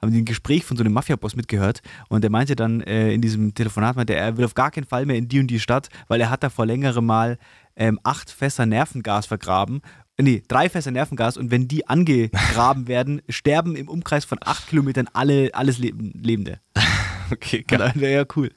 haben 0.00 0.14
ein 0.14 0.24
Gespräch 0.24 0.64
von 0.64 0.76
so 0.76 0.82
einem 0.82 0.92
Mafia-Boss 0.92 1.36
mitgehört 1.36 1.82
und 2.08 2.22
der 2.22 2.30
meinte 2.30 2.56
dann 2.56 2.80
äh, 2.80 3.12
in 3.12 3.20
diesem 3.20 3.54
Telefonat, 3.54 3.96
meinte, 3.96 4.14
er 4.14 4.36
will 4.36 4.44
auf 4.44 4.54
gar 4.54 4.70
keinen 4.70 4.86
Fall 4.86 5.06
mehr 5.06 5.16
in 5.16 5.28
die 5.28 5.40
und 5.40 5.48
die 5.48 5.60
Stadt, 5.60 5.88
weil 6.08 6.20
er 6.20 6.30
hat 6.30 6.42
da 6.42 6.50
vor 6.50 6.66
längerem 6.66 7.06
mal 7.06 7.38
ähm, 7.76 8.00
acht 8.02 8.30
Fässer 8.30 8.66
Nervengas 8.66 9.26
vergraben. 9.26 9.82
Nee, 10.20 10.42
drei 10.48 10.68
Fässer 10.68 10.90
Nervengas 10.90 11.36
und 11.36 11.50
wenn 11.50 11.68
die 11.68 11.86
angegraben 11.88 12.88
werden, 12.88 13.22
sterben 13.28 13.76
im 13.76 13.88
Umkreis 13.88 14.24
von 14.24 14.38
acht 14.42 14.68
Kilometern 14.68 15.08
alle, 15.12 15.50
alles 15.54 15.78
Leben, 15.78 16.12
Lebende. 16.14 16.60
Okay, 17.32 17.64
Und 17.70 17.78
dann, 17.78 18.00
ja, 18.00 18.24
cool. 18.34 18.50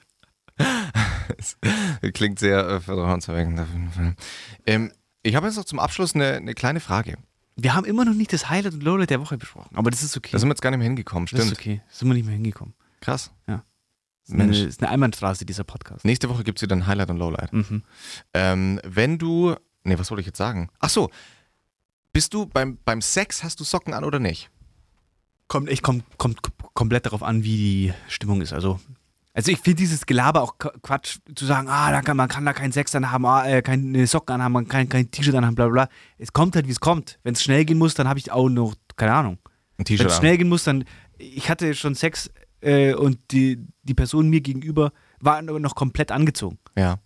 Klingt 2.14 2.40
sehr 2.40 2.68
äh, 2.68 2.80
vertrauenserweckend 2.80 3.60
auf 3.60 3.68
jeden 3.72 3.92
Fall. 3.92 4.16
Ähm, 4.66 4.92
ich 5.22 5.36
habe 5.36 5.46
jetzt 5.46 5.58
noch 5.58 5.66
zum 5.66 5.78
Abschluss 5.78 6.16
eine, 6.16 6.34
eine 6.34 6.56
kleine 6.56 6.80
Frage. 6.80 7.18
Wir 7.56 7.76
haben 7.76 7.86
immer 7.86 8.04
noch 8.06 8.14
nicht 8.14 8.34
das 8.34 8.50
Highlight 8.50 8.74
und 8.74 8.84
Lowlight 8.84 9.10
der 9.12 9.22
Woche 9.22 9.38
besprochen, 9.38 9.76
aber 9.76 9.92
das 9.92 10.02
ist 10.04 10.18
okay. 10.18 10.32
Da 10.32 10.40
sind 10.40 10.48
wir 10.48 10.54
jetzt 10.54 10.62
gar 10.62 10.72
nicht 10.72 10.80
mehr 10.80 10.88
hingekommen, 10.88 11.28
das 11.30 11.40
ist 11.40 11.46
stimmt. 11.46 11.60
okay. 11.60 11.82
Da 11.88 11.96
sind 11.96 12.08
wir 12.08 12.14
nicht 12.16 12.26
mehr 12.26 12.34
hingekommen. 12.34 12.74
Krass. 13.02 13.32
Das 14.26 14.36
ist 14.36 14.42
eine, 14.42 14.58
ist 14.58 14.82
eine 14.82 14.90
Einbahnstraße, 14.92 15.46
dieser 15.46 15.66
Podcast. 15.66 16.06
Nächste 16.06 16.30
Woche 16.30 16.44
gibt 16.44 16.58
es 16.58 16.62
wieder 16.62 16.76
ein 16.76 16.88
Highlight 16.88 17.10
und 17.10 17.18
Lowlight. 17.18 17.52
Mhm. 17.52 17.84
Ähm, 18.34 18.80
wenn 18.86 19.18
du. 19.18 19.56
Nee, 19.84 20.00
was 20.00 20.10
wollte 20.12 20.22
ich 20.22 20.28
jetzt 20.28 20.38
sagen? 20.38 20.70
Ach 20.80 20.90
so. 20.90 21.10
Bist 22.14 22.34
du 22.34 22.46
beim, 22.46 22.78
beim 22.86 23.02
Sex, 23.02 23.44
hast 23.44 23.60
du 23.60 23.66
Socken 23.66 23.94
an 23.94 24.06
oder 24.06 24.20
nicht? 24.20 24.50
Kommt, 25.50 25.70
ich 25.70 25.82
kommt, 25.82 26.06
kommt 26.18 26.40
komplett 26.74 27.06
darauf 27.06 27.22
an, 27.22 27.44
wie 27.44 27.58
die 27.58 27.94
Stimmung 28.08 28.42
ist. 28.42 28.54
Also, 28.54 28.80
also 29.34 29.52
ich 29.52 29.60
finde 29.60 29.78
dieses 29.78 30.06
Gelaber 30.06 30.42
auch 30.42 30.58
Qu- 30.58 30.74
Quatsch, 30.82 31.18
zu 31.36 31.46
sagen, 31.46 31.68
ah, 31.70 31.92
da 31.92 32.02
kann, 32.02 32.18
man 32.18 32.28
kann 32.30 32.46
da 32.46 32.54
keinen 32.54 32.72
Sex 32.72 32.94
anhaben, 32.96 33.26
ah, 33.26 33.46
äh, 33.48 33.62
keine 33.62 34.06
Socken 34.08 34.36
anhaben, 34.36 34.54
man 34.54 34.68
kann 34.68 34.88
kein 34.90 35.10
T-Shirt 35.10 35.36
anhaben, 35.36 35.56
bla 35.56 35.66
bla 35.68 35.86
bla. 35.86 35.90
Es 36.18 36.32
kommt 36.34 36.56
halt, 36.56 36.68
wie 36.68 36.72
es 36.72 36.80
kommt. 36.80 37.20
Wenn 37.24 37.34
es 37.34 37.44
schnell 37.44 37.66
gehen 37.66 37.78
muss, 37.78 37.94
dann 37.96 38.08
habe 38.08 38.20
ich 38.20 38.32
auch 38.32 38.50
noch, 38.50 38.76
keine 38.96 39.14
Ahnung. 39.14 39.40
Ein 39.44 39.50
Wenn 39.80 39.86
T-Shirt 39.86 40.08
es 40.08 40.14
an. 40.14 40.20
schnell 40.20 40.38
gehen 40.38 40.50
muss, 40.50 40.64
dann, 40.64 40.86
ich 41.18 41.50
hatte 41.50 41.74
schon 41.76 41.96
Sex 41.96 42.30
äh, 42.62 42.94
und 42.94 43.20
die, 43.32 43.66
die 43.84 43.94
Person 43.94 44.30
mir 44.30 44.42
gegenüber 44.42 44.92
war 45.20 45.42
noch 45.42 45.76
komplett 45.76 46.12
angezogen. 46.12 46.60
Ja. 46.78 47.00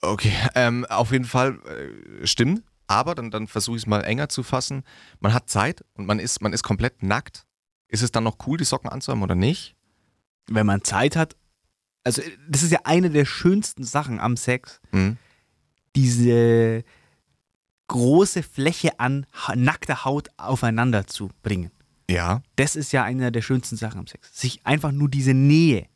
Okay, 0.00 0.32
ähm, 0.54 0.84
auf 0.86 1.12
jeden 1.12 1.24
Fall 1.24 1.58
äh, 2.22 2.26
stimmt. 2.26 2.62
Aber 2.88 3.14
dann, 3.16 3.30
dann 3.30 3.48
versuche 3.48 3.76
ich 3.76 3.82
es 3.82 3.86
mal 3.86 4.02
enger 4.02 4.28
zu 4.28 4.42
fassen. 4.44 4.84
Man 5.20 5.34
hat 5.34 5.50
Zeit 5.50 5.84
und 5.94 6.06
man 6.06 6.18
ist, 6.20 6.40
man 6.40 6.52
ist 6.52 6.62
komplett 6.62 7.02
nackt. 7.02 7.44
Ist 7.88 8.02
es 8.02 8.12
dann 8.12 8.24
noch 8.24 8.36
cool, 8.46 8.58
die 8.58 8.64
Socken 8.64 8.88
anzuhaben 8.90 9.22
oder 9.22 9.34
nicht? 9.34 9.75
Wenn 10.48 10.66
man 10.66 10.82
Zeit 10.84 11.16
hat, 11.16 11.36
also 12.04 12.22
das 12.48 12.62
ist 12.62 12.70
ja 12.72 12.80
eine 12.84 13.10
der 13.10 13.24
schönsten 13.24 13.84
Sachen 13.84 14.20
am 14.20 14.36
Sex, 14.36 14.80
Mhm. 14.92 15.16
diese 15.96 16.84
große 17.88 18.42
Fläche 18.42 18.98
an 19.00 19.26
nackter 19.54 20.04
Haut 20.04 20.28
aufeinander 20.36 21.06
zu 21.06 21.30
bringen. 21.42 21.70
Ja. 22.10 22.42
Das 22.56 22.76
ist 22.76 22.92
ja 22.92 23.02
eine 23.04 23.32
der 23.32 23.42
schönsten 23.42 23.76
Sachen 23.76 23.98
am 24.00 24.06
Sex. 24.06 24.28
Sich 24.38 24.64
einfach 24.64 24.92
nur 24.92 25.08
diese 25.08 25.34
Nähe, 25.34 25.86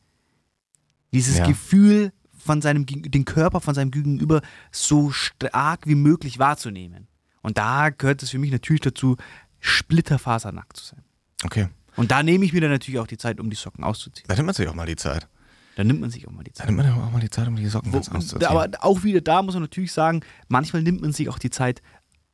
dieses 1.13 1.39
Ja. 1.39 1.47
Gefühl 1.47 2.13
von 2.37 2.63
seinem, 2.63 2.87
den 2.87 3.25
Körper 3.25 3.61
von 3.61 3.75
seinem 3.75 3.91
Gegenüber 3.91 4.41
so 4.73 5.11
stark 5.11 5.87
wie 5.87 5.95
möglich 5.95 6.39
wahrzunehmen. 6.39 7.07
Und 7.43 7.59
da 7.59 7.91
gehört 7.91 8.23
es 8.23 8.31
für 8.31 8.39
mich 8.39 8.51
natürlich 8.51 8.81
dazu, 8.81 9.17
splitterfasernackt 9.61 10.77
zu 10.77 10.85
sein. 10.87 11.05
Okay. 11.45 11.69
Und 11.97 12.11
da 12.11 12.23
nehme 12.23 12.45
ich 12.45 12.53
mir 12.53 12.61
dann 12.61 12.71
natürlich 12.71 13.01
auch 13.01 13.07
die 13.07 13.19
Zeit, 13.19 13.41
um 13.41 13.51
die 13.51 13.57
Socken 13.57 13.85
auszuziehen. 13.85 14.27
Da 14.29 14.35
nimmt 14.35 14.47
man 14.47 14.55
sich 14.55 14.69
auch 14.69 14.75
mal 14.75 14.87
die 14.87 14.97
Zeit. 14.97 15.29
Da 15.77 15.85
nimmt 15.85 16.01
man 16.01 16.11
sich 16.11 16.27
auch 16.29 16.33
mal 16.33 16.43
die 16.45 16.51
Da 16.51 16.57
Zeit. 16.59 16.67
nimmt 16.67 16.79
man 16.79 16.91
auch 16.93 17.11
mal 17.11 17.21
die 17.21 17.31
Zeit, 17.31 17.49
um 17.49 17.57
die 17.57 17.67
Socken 17.67 17.93
Wo, 17.93 17.99
auszuziehen. 17.99 18.45
aber 18.45 18.69
auch 18.81 19.03
wieder 19.03 19.21
da 19.21 19.43
muss 19.43 19.55
man 19.55 19.63
natürlich 19.63 19.93
sagen, 19.93 20.21
manchmal 20.49 20.83
nimmt 20.83 21.01
man 21.01 21.13
sich 21.13 21.29
auch 21.29 21.39
die 21.39 21.51
Zeit, 21.51 21.81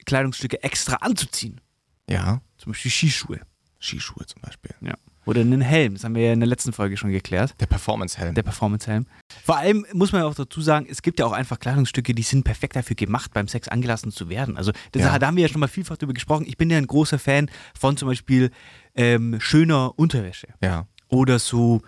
Kleidungsstücke 0.04 0.62
extra 0.62 0.96
anzuziehen. 0.96 1.60
ja. 2.08 2.40
Zum 2.58 2.72
Beispiel 2.72 2.90
Skischuhe. 2.90 3.40
Skischuhe 3.78 4.24
zum 4.26 4.40
Beispiel. 4.40 4.70
Ja. 4.80 4.94
Oder 5.26 5.40
einen 5.42 5.60
Helm. 5.60 5.94
Das 5.94 6.04
haben 6.04 6.14
wir 6.14 6.22
ja 6.22 6.32
in 6.32 6.40
der 6.40 6.46
letzten 6.48 6.72
Folge 6.72 6.96
schon 6.96 7.10
geklärt. 7.10 7.54
Der 7.60 7.66
Performance-Helm. 7.66 8.34
Der 8.34 8.42
Performance-Helm. 8.44 9.06
Vor 9.44 9.56
allem 9.58 9.84
muss 9.92 10.12
man 10.12 10.22
ja 10.22 10.26
auch 10.28 10.34
dazu 10.34 10.60
sagen, 10.62 10.86
es 10.88 11.02
gibt 11.02 11.18
ja 11.18 11.26
auch 11.26 11.32
einfach 11.32 11.58
Kleidungsstücke, 11.58 12.14
die 12.14 12.22
sind 12.22 12.44
perfekt 12.44 12.76
dafür 12.76 12.96
gemacht, 12.96 13.32
beim 13.34 13.48
Sex 13.48 13.66
angelassen 13.68 14.12
zu 14.12 14.28
werden. 14.28 14.56
Also 14.56 14.72
das, 14.92 15.02
Ja. 15.02 15.18
da 15.18 15.26
haben 15.26 15.36
wir 15.36 15.42
ja 15.42 15.48
schon 15.48 15.60
mal 15.60 15.66
vielfach 15.68 15.96
drüber 15.96 16.14
gesprochen. 16.14 16.46
Ich 16.46 16.56
bin 16.56 16.70
ja 16.70 16.78
ein 16.78 16.86
großer 16.86 17.18
Fan 17.18 17.50
von 17.78 17.96
zum 17.96 18.08
Beispiel 18.08 18.50
ähm, 18.94 19.36
schöner 19.40 19.98
Unterwäsche. 19.98 20.48
Ja. 20.62 20.86
Oder 21.08 21.38
so 21.38 21.82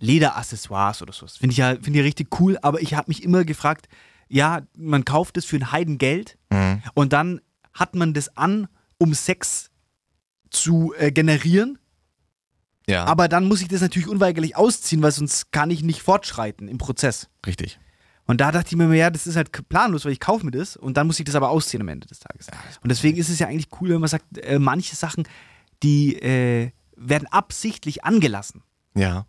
Lederaccessoires 0.00 1.02
oder 1.02 1.12
so. 1.12 1.26
Finde 1.26 1.52
ich 1.52 1.58
ja 1.58 1.76
finde 1.80 2.00
ich 2.00 2.04
richtig 2.04 2.40
cool, 2.40 2.58
aber 2.62 2.80
ich 2.82 2.94
habe 2.94 3.08
mich 3.08 3.22
immer 3.22 3.44
gefragt, 3.44 3.88
ja, 4.28 4.62
man 4.76 5.04
kauft 5.04 5.36
es 5.36 5.44
für 5.44 5.56
ein 5.56 5.70
Heidengeld 5.72 6.36
Mhm. 6.50 6.82
und 6.94 7.12
dann 7.12 7.40
hat 7.72 7.94
man 7.94 8.14
das 8.14 8.36
an, 8.36 8.68
um 8.98 9.12
Sex 9.14 9.70
zu 10.50 10.94
äh, 10.98 11.10
generieren, 11.10 11.78
Ja. 12.88 13.04
aber 13.06 13.28
dann 13.28 13.46
muss 13.48 13.62
ich 13.62 13.68
das 13.68 13.80
natürlich 13.80 14.08
unweigerlich 14.08 14.56
ausziehen, 14.56 15.02
weil 15.02 15.10
sonst 15.12 15.52
kann 15.52 15.70
ich 15.70 15.82
nicht 15.82 16.02
fortschreiten 16.02 16.68
im 16.68 16.78
Prozess. 16.78 17.28
Richtig. 17.46 17.78
Und 18.26 18.40
da 18.40 18.52
dachte 18.52 18.68
ich 18.70 18.76
mir, 18.76 18.92
ja, 18.94 19.10
das 19.10 19.26
ist 19.26 19.36
halt 19.36 19.50
planlos, 19.68 20.04
weil 20.04 20.12
ich 20.12 20.20
kaufe 20.20 20.44
mir 20.44 20.50
das 20.50 20.76
und 20.76 20.96
dann 20.96 21.06
muss 21.06 21.18
ich 21.18 21.24
das 21.24 21.34
aber 21.34 21.50
ausziehen 21.50 21.80
am 21.82 21.88
Ende 21.88 22.06
des 22.06 22.20
Tages. 22.20 22.46
Und 22.82 22.90
deswegen 22.90 23.16
ist 23.18 23.28
es 23.28 23.38
ja 23.38 23.46
eigentlich 23.48 23.68
cool, 23.80 23.90
wenn 23.90 24.00
man 24.00 24.08
sagt, 24.08 24.38
äh, 24.38 24.58
manche 24.58 24.96
Sachen, 24.96 25.24
die 25.82 26.14
äh, 26.16 26.70
werden 26.96 27.26
absichtlich 27.28 28.04
angelassen. 28.04 28.62
Ja. 28.94 29.26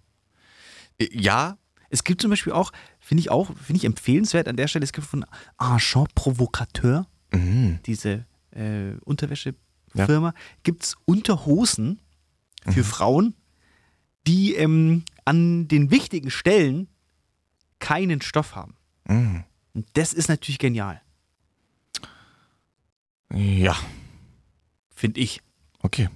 Äh, 0.98 1.08
Ja. 1.12 1.58
Es 1.90 2.04
gibt 2.04 2.20
zum 2.22 2.30
Beispiel 2.32 2.52
auch, 2.52 2.72
finde 3.00 3.22
ich 3.22 3.30
auch, 3.32 3.48
finde 3.56 3.78
ich 3.78 3.86
empfehlenswert 3.86 4.48
an 4.50 4.58
der 4.58 4.68
Stelle, 4.68 4.84
es 4.84 4.92
gibt 4.92 5.08
von 5.08 5.26
Agent 5.58 6.14
Provocateur, 6.16 7.08
Mhm. 7.34 7.80
diese 7.86 8.26
äh, 8.52 8.96
Unterwäschefirma, 9.06 10.34
gibt 10.64 10.84
es 10.84 10.96
Unterhosen 11.06 12.00
für 12.66 12.80
Mhm. 12.80 12.84
Frauen, 12.84 13.36
die 14.28 14.56
ähm, 14.56 15.04
an 15.26 15.68
den 15.68 15.92
wichtigen 15.92 16.30
Stellen 16.32 16.88
keinen 17.80 18.22
Stoff 18.22 18.56
haben. 18.56 18.76
Mm. 19.08 19.40
Und 19.74 19.88
das 19.94 20.14
ist 20.14 20.30
natürlich 20.30 20.60
genial, 20.60 21.02
Ja, 23.34 23.76
finde 24.94 25.20
ich. 25.20 25.42
okay. 25.82 26.10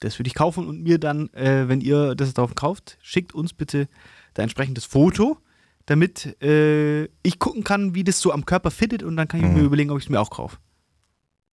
Das 0.00 0.18
würde 0.18 0.28
ich 0.28 0.34
kaufen 0.34 0.66
und 0.68 0.82
mir 0.82 0.98
dann, 0.98 1.32
äh, 1.32 1.68
wenn 1.68 1.80
ihr 1.80 2.14
das 2.14 2.34
drauf 2.34 2.54
kauft, 2.54 2.98
schickt 3.00 3.34
uns 3.34 3.52
bitte 3.54 3.88
da 4.34 4.42
entsprechendes 4.42 4.84
Foto, 4.84 5.38
damit 5.86 6.40
äh, 6.42 7.04
ich 7.22 7.38
gucken 7.38 7.64
kann, 7.64 7.94
wie 7.94 8.04
das 8.04 8.20
so 8.20 8.30
am 8.32 8.44
Körper 8.44 8.70
fittet 8.70 9.02
und 9.02 9.16
dann 9.16 9.26
kann 9.26 9.40
ich 9.40 9.46
Mhm. 9.46 9.54
mir 9.54 9.62
überlegen, 9.62 9.90
ob 9.90 9.98
ich 9.98 10.04
es 10.04 10.10
mir 10.10 10.20
auch 10.20 10.30
kaufe. 10.30 10.58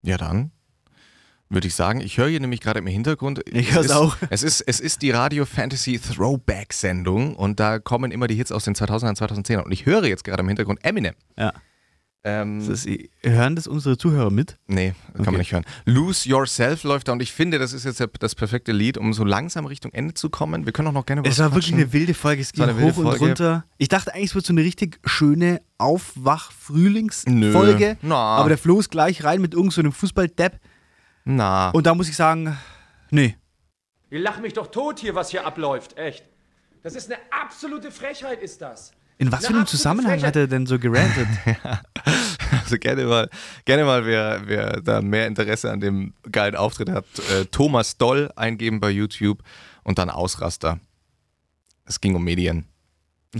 Ja, 0.02 0.18
dann 0.18 0.52
würde 1.48 1.68
ich 1.68 1.74
sagen, 1.74 2.00
ich 2.00 2.18
höre 2.18 2.28
hier 2.28 2.40
nämlich 2.40 2.60
gerade 2.60 2.80
im 2.80 2.86
Hintergrund. 2.86 3.40
Ich 3.46 3.68
es 3.68 3.74
hör's 3.74 3.86
ist- 3.86 3.92
auch. 3.92 4.16
Es 4.30 4.42
ist, 4.42 4.60
es 4.62 4.80
ist 4.80 5.02
die 5.02 5.10
Radio 5.10 5.44
Fantasy 5.44 5.98
Throwback 5.98 6.72
Sendung 6.72 7.36
und 7.36 7.60
da 7.60 7.78
kommen 7.78 8.10
immer 8.10 8.26
die 8.26 8.34
Hits 8.34 8.52
aus 8.52 8.64
den 8.64 8.74
2000ern, 8.74 9.16
2010ern. 9.16 9.62
Und 9.62 9.72
ich 9.72 9.86
höre 9.86 10.04
jetzt 10.06 10.24
gerade 10.24 10.40
im 10.42 10.48
Hintergrund 10.48 10.84
Eminem. 10.84 11.14
Ja. 11.38 11.52
Ähm, 12.24 12.66
Das 12.66 12.84
hören 13.22 13.54
das 13.54 13.68
unsere 13.68 13.96
Zuhörer 13.96 14.32
mit? 14.32 14.58
nee, 14.66 14.94
kann 15.12 15.20
Okay. 15.20 15.30
man 15.30 15.38
nicht 15.38 15.52
hören. 15.52 15.64
Lose 15.84 16.28
Yourself 16.28 16.82
läuft 16.82 17.06
da 17.06 17.12
und 17.12 17.22
ich 17.22 17.30
finde, 17.32 17.60
das 17.60 17.72
ist 17.72 17.84
jetzt 17.84 18.04
das 18.18 18.34
perfekte 18.34 18.72
Lied, 18.72 18.98
um 18.98 19.12
so 19.12 19.22
langsam 19.22 19.64
Richtung 19.64 19.92
Ende 19.92 20.14
zu 20.14 20.28
kommen. 20.28 20.66
Wir 20.66 20.72
können 20.72 20.88
auch 20.88 20.92
noch 20.92 21.06
gerne 21.06 21.20
über 21.20 21.28
Es 21.28 21.34
was 21.38 21.44
war 21.44 21.50
wirklich 21.52 21.66
quatschen. 21.66 21.78
eine 21.84 21.92
wilde 21.92 22.14
Folge. 22.14 22.42
Es 22.42 22.48
Es 22.48 22.52
ging 22.54 22.64
hoch 22.80 22.96
und 22.96 23.04
Folge. 23.04 23.24
runter. 23.26 23.64
Ich 23.78 23.86
dachte 23.86 24.12
eigentlich, 24.12 24.30
es 24.30 24.34
wird 24.34 24.44
so 24.46 24.52
eine 24.52 24.62
richtig 24.62 24.98
schöne. 25.04 25.60
Aufwach-Frühlingsfolge. 25.78 27.96
Aber 28.10 28.48
der 28.48 28.58
Flo 28.58 28.78
ist 28.80 28.90
gleich 28.90 29.22
rein 29.24 29.40
mit 29.40 29.52
irgendeinem 29.54 29.70
so 29.72 29.80
einem 29.82 29.92
Fußball-Depp. 29.92 30.58
Na, 31.28 31.70
Und 31.70 31.86
da 31.86 31.94
muss 31.94 32.08
ich 32.08 32.14
sagen, 32.16 32.56
nee. 33.10 33.36
Ihr 34.10 34.20
lacht 34.20 34.40
mich 34.40 34.52
doch 34.52 34.68
tot 34.68 35.00
hier, 35.00 35.16
was 35.16 35.30
hier 35.30 35.44
abläuft, 35.44 35.98
echt. 35.98 36.24
Das 36.84 36.94
ist 36.94 37.10
eine 37.10 37.20
absolute 37.32 37.90
Frechheit, 37.90 38.40
ist 38.40 38.62
das. 38.62 38.92
In 39.18 39.32
was 39.32 39.44
für 39.46 39.54
einem 39.54 39.66
Zusammenhang 39.66 40.12
Frechheit. 40.12 40.28
hat 40.28 40.36
er 40.36 40.46
denn 40.46 40.66
so 40.66 40.78
gerantet? 40.78 41.26
also 42.62 42.78
gerne 42.78 43.04
mal, 43.06 43.28
gerne 43.64 43.84
mal, 43.84 44.06
wer, 44.06 44.42
wer 44.46 44.80
da 44.80 45.00
mehr 45.02 45.26
Interesse 45.26 45.72
an 45.72 45.80
dem 45.80 46.14
geilen 46.30 46.54
Auftritt 46.54 46.90
hat, 46.90 47.06
äh, 47.32 47.44
Thomas 47.46 47.96
Doll 47.98 48.30
eingeben 48.36 48.78
bei 48.78 48.90
YouTube 48.90 49.42
und 49.82 49.98
dann 49.98 50.10
Ausraster. 50.10 50.78
Es 51.86 52.00
ging 52.00 52.14
um 52.14 52.22
Medien. 52.22 52.66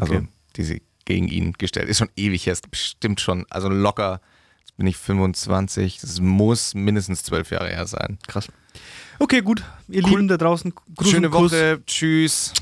Also, 0.01 0.14
Okay. 0.14 0.28
die 0.57 0.64
sie 0.64 0.82
gegen 1.05 1.28
ihn 1.28 1.53
gestellt. 1.53 1.89
Ist 1.89 1.99
schon 1.99 2.11
ewig 2.16 2.47
her, 2.47 2.55
ist 2.55 2.68
bestimmt 2.68 3.20
schon, 3.20 3.47
also 3.49 3.68
locker, 3.68 4.20
jetzt 4.67 4.77
bin 4.77 4.87
ich 4.87 4.97
25, 4.97 6.01
das 6.01 6.21
muss 6.21 6.75
mindestens 6.75 7.23
zwölf 7.23 7.51
Jahre 7.51 7.69
her 7.69 7.87
sein. 7.87 8.19
Krass. 8.27 8.49
Okay, 9.19 9.41
gut. 9.41 9.62
Ihr 9.89 10.03
Lieben 10.03 10.29
da 10.29 10.37
draußen, 10.37 10.75
Gruß 10.97 11.11
Schöne. 11.11 11.33
Woche, 11.33 11.81
tschüss. 11.87 12.53